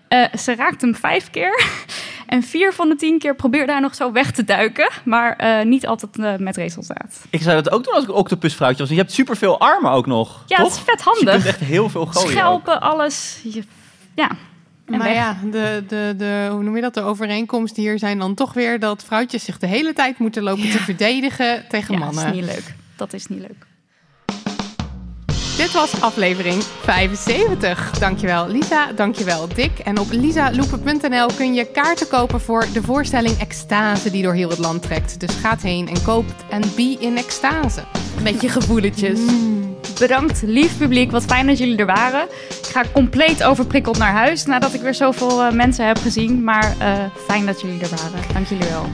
Uh, 0.09 0.25
ze 0.39 0.55
raakt 0.55 0.81
hem 0.81 0.95
vijf 0.95 1.29
keer. 1.29 1.65
En 2.27 2.43
vier 2.43 2.73
van 2.73 2.89
de 2.89 2.95
tien 2.95 3.19
keer 3.19 3.35
probeerde 3.35 3.71
hij 3.71 3.81
nog 3.81 3.95
zo 3.95 4.11
weg 4.11 4.31
te 4.31 4.43
duiken. 4.43 4.89
Maar 5.03 5.59
uh, 5.59 5.65
niet 5.65 5.87
altijd 5.87 6.17
uh, 6.17 6.35
met 6.35 6.57
resultaat. 6.57 7.25
Ik 7.29 7.41
zou 7.41 7.63
dat 7.63 7.73
ook 7.73 7.83
doen 7.83 7.93
als 7.93 8.03
ik 8.03 8.09
een 8.09 8.15
octopusvrouwtje 8.15 8.79
was. 8.79 8.89
Je 8.89 8.97
hebt 8.97 9.11
superveel 9.11 9.59
armen 9.59 9.91
ook 9.91 10.05
nog. 10.05 10.43
Ja, 10.45 10.57
toch? 10.57 10.67
dat 10.67 10.77
is 10.77 10.83
vet 10.83 11.01
handig. 11.01 11.23
Dus 11.23 11.33
je 11.33 11.39
kunt 11.41 11.45
echt 11.45 11.69
heel 11.69 11.89
veel 11.89 12.05
gooien. 12.05 12.29
Schelpen, 12.29 12.75
ook. 12.75 12.81
alles. 12.81 13.39
Je, 13.43 13.63
ja. 14.15 14.29
En 14.85 14.97
maar 14.97 15.07
weg. 15.07 15.15
ja, 15.15 15.37
de, 15.51 15.83
de, 15.87 16.13
de, 16.17 16.47
hoe 16.51 16.63
noem 16.63 16.75
je 16.75 16.81
dat? 16.81 16.93
De 16.93 17.01
overeenkomsten 17.01 17.83
hier 17.83 17.99
zijn 17.99 18.19
dan 18.19 18.33
toch 18.33 18.53
weer 18.53 18.79
dat 18.79 19.03
vrouwtjes 19.03 19.43
zich 19.43 19.57
de 19.57 19.67
hele 19.67 19.93
tijd 19.93 20.19
moeten 20.19 20.43
lopen 20.43 20.65
ja. 20.65 20.71
te 20.71 20.79
verdedigen 20.79 21.65
tegen 21.69 21.93
ja, 21.93 21.99
mannen. 21.99 22.23
Dat 22.23 22.33
is 22.33 22.39
niet 22.41 22.49
leuk. 22.55 22.75
Dat 22.95 23.13
is 23.13 23.27
niet 23.27 23.39
leuk. 23.39 23.65
Dit 25.57 25.71
was 25.71 26.01
aflevering 26.01 26.63
75. 26.63 27.91
Dankjewel 27.99 28.47
Lisa, 28.47 28.91
dankjewel 28.91 29.47
Dick. 29.47 29.79
En 29.79 29.99
op 29.99 30.07
lisaloepen.nl 30.11 31.27
kun 31.35 31.53
je 31.53 31.65
kaarten 31.65 32.07
kopen 32.07 32.41
voor 32.41 32.65
de 32.73 32.83
voorstelling 32.83 33.37
Extase 33.39 34.11
die 34.11 34.23
door 34.23 34.33
heel 34.33 34.49
het 34.49 34.57
land 34.57 34.81
trekt. 34.81 35.19
Dus 35.19 35.35
ga 35.35 35.57
heen 35.61 35.87
en 35.87 36.03
koop 36.03 36.25
en 36.49 36.61
be 36.75 36.97
in 36.99 37.17
extase. 37.17 37.83
Met 38.23 38.41
je 38.41 38.49
gevoeletjes. 38.49 39.19
Bedankt, 39.99 40.41
lief 40.41 40.77
publiek. 40.77 41.11
Wat 41.11 41.23
fijn 41.23 41.47
dat 41.47 41.57
jullie 41.57 41.77
er 41.77 41.85
waren. 41.85 42.23
Ik 42.49 42.67
ga 42.71 42.83
compleet 42.93 43.43
overprikkeld 43.43 43.97
naar 43.97 44.13
huis 44.13 44.45
nadat 44.45 44.73
ik 44.73 44.81
weer 44.81 44.95
zoveel 44.95 45.45
uh, 45.45 45.51
mensen 45.51 45.87
heb 45.87 45.97
gezien. 45.97 46.43
Maar 46.43 46.75
uh, 46.81 46.93
fijn 47.27 47.45
dat 47.45 47.61
jullie 47.61 47.81
er 47.81 47.89
waren. 47.89 48.33
Dank 48.33 48.47
jullie 48.47 48.67
wel. 48.67 48.85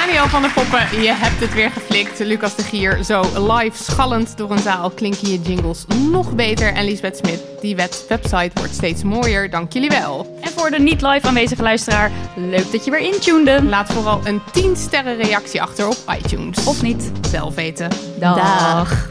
Daniel 0.00 0.28
van 0.28 0.42
der 0.42 0.50
Poppen, 0.52 1.02
je 1.02 1.12
hebt 1.12 1.40
het 1.40 1.54
weer 1.54 1.70
geflikt. 1.70 2.18
Lucas 2.18 2.56
de 2.56 2.62
Gier, 2.62 3.04
zo 3.04 3.20
live 3.52 3.82
schallend 3.82 4.36
door 4.36 4.50
een 4.50 4.58
zaal 4.58 4.90
klinken 4.90 5.30
je 5.30 5.40
jingles 5.40 5.84
nog 6.10 6.34
beter. 6.34 6.74
En 6.74 6.84
Lisbeth 6.84 7.16
Smit, 7.16 7.42
die 7.60 7.76
website 8.08 8.50
wordt 8.54 8.74
steeds 8.74 9.02
mooier. 9.02 9.50
Dank 9.50 9.72
jullie 9.72 9.90
wel. 9.90 10.38
En 10.40 10.50
voor 10.50 10.70
de 10.70 10.78
niet 10.78 11.02
live 11.02 11.26
aanwezige 11.26 11.62
luisteraar, 11.62 12.10
leuk 12.36 12.72
dat 12.72 12.84
je 12.84 12.90
weer 12.90 13.00
intunede. 13.00 13.62
Laat 13.62 13.92
vooral 13.92 14.20
een 14.24 14.42
10 14.52 14.76
sterren 14.76 15.16
reactie 15.16 15.62
achter 15.62 15.86
op 15.86 15.96
iTunes. 16.22 16.64
Of 16.64 16.82
niet. 16.82 17.12
Zelf 17.30 17.54
weten. 17.54 17.90
Dag. 18.18 18.36
Dag. 18.36 19.10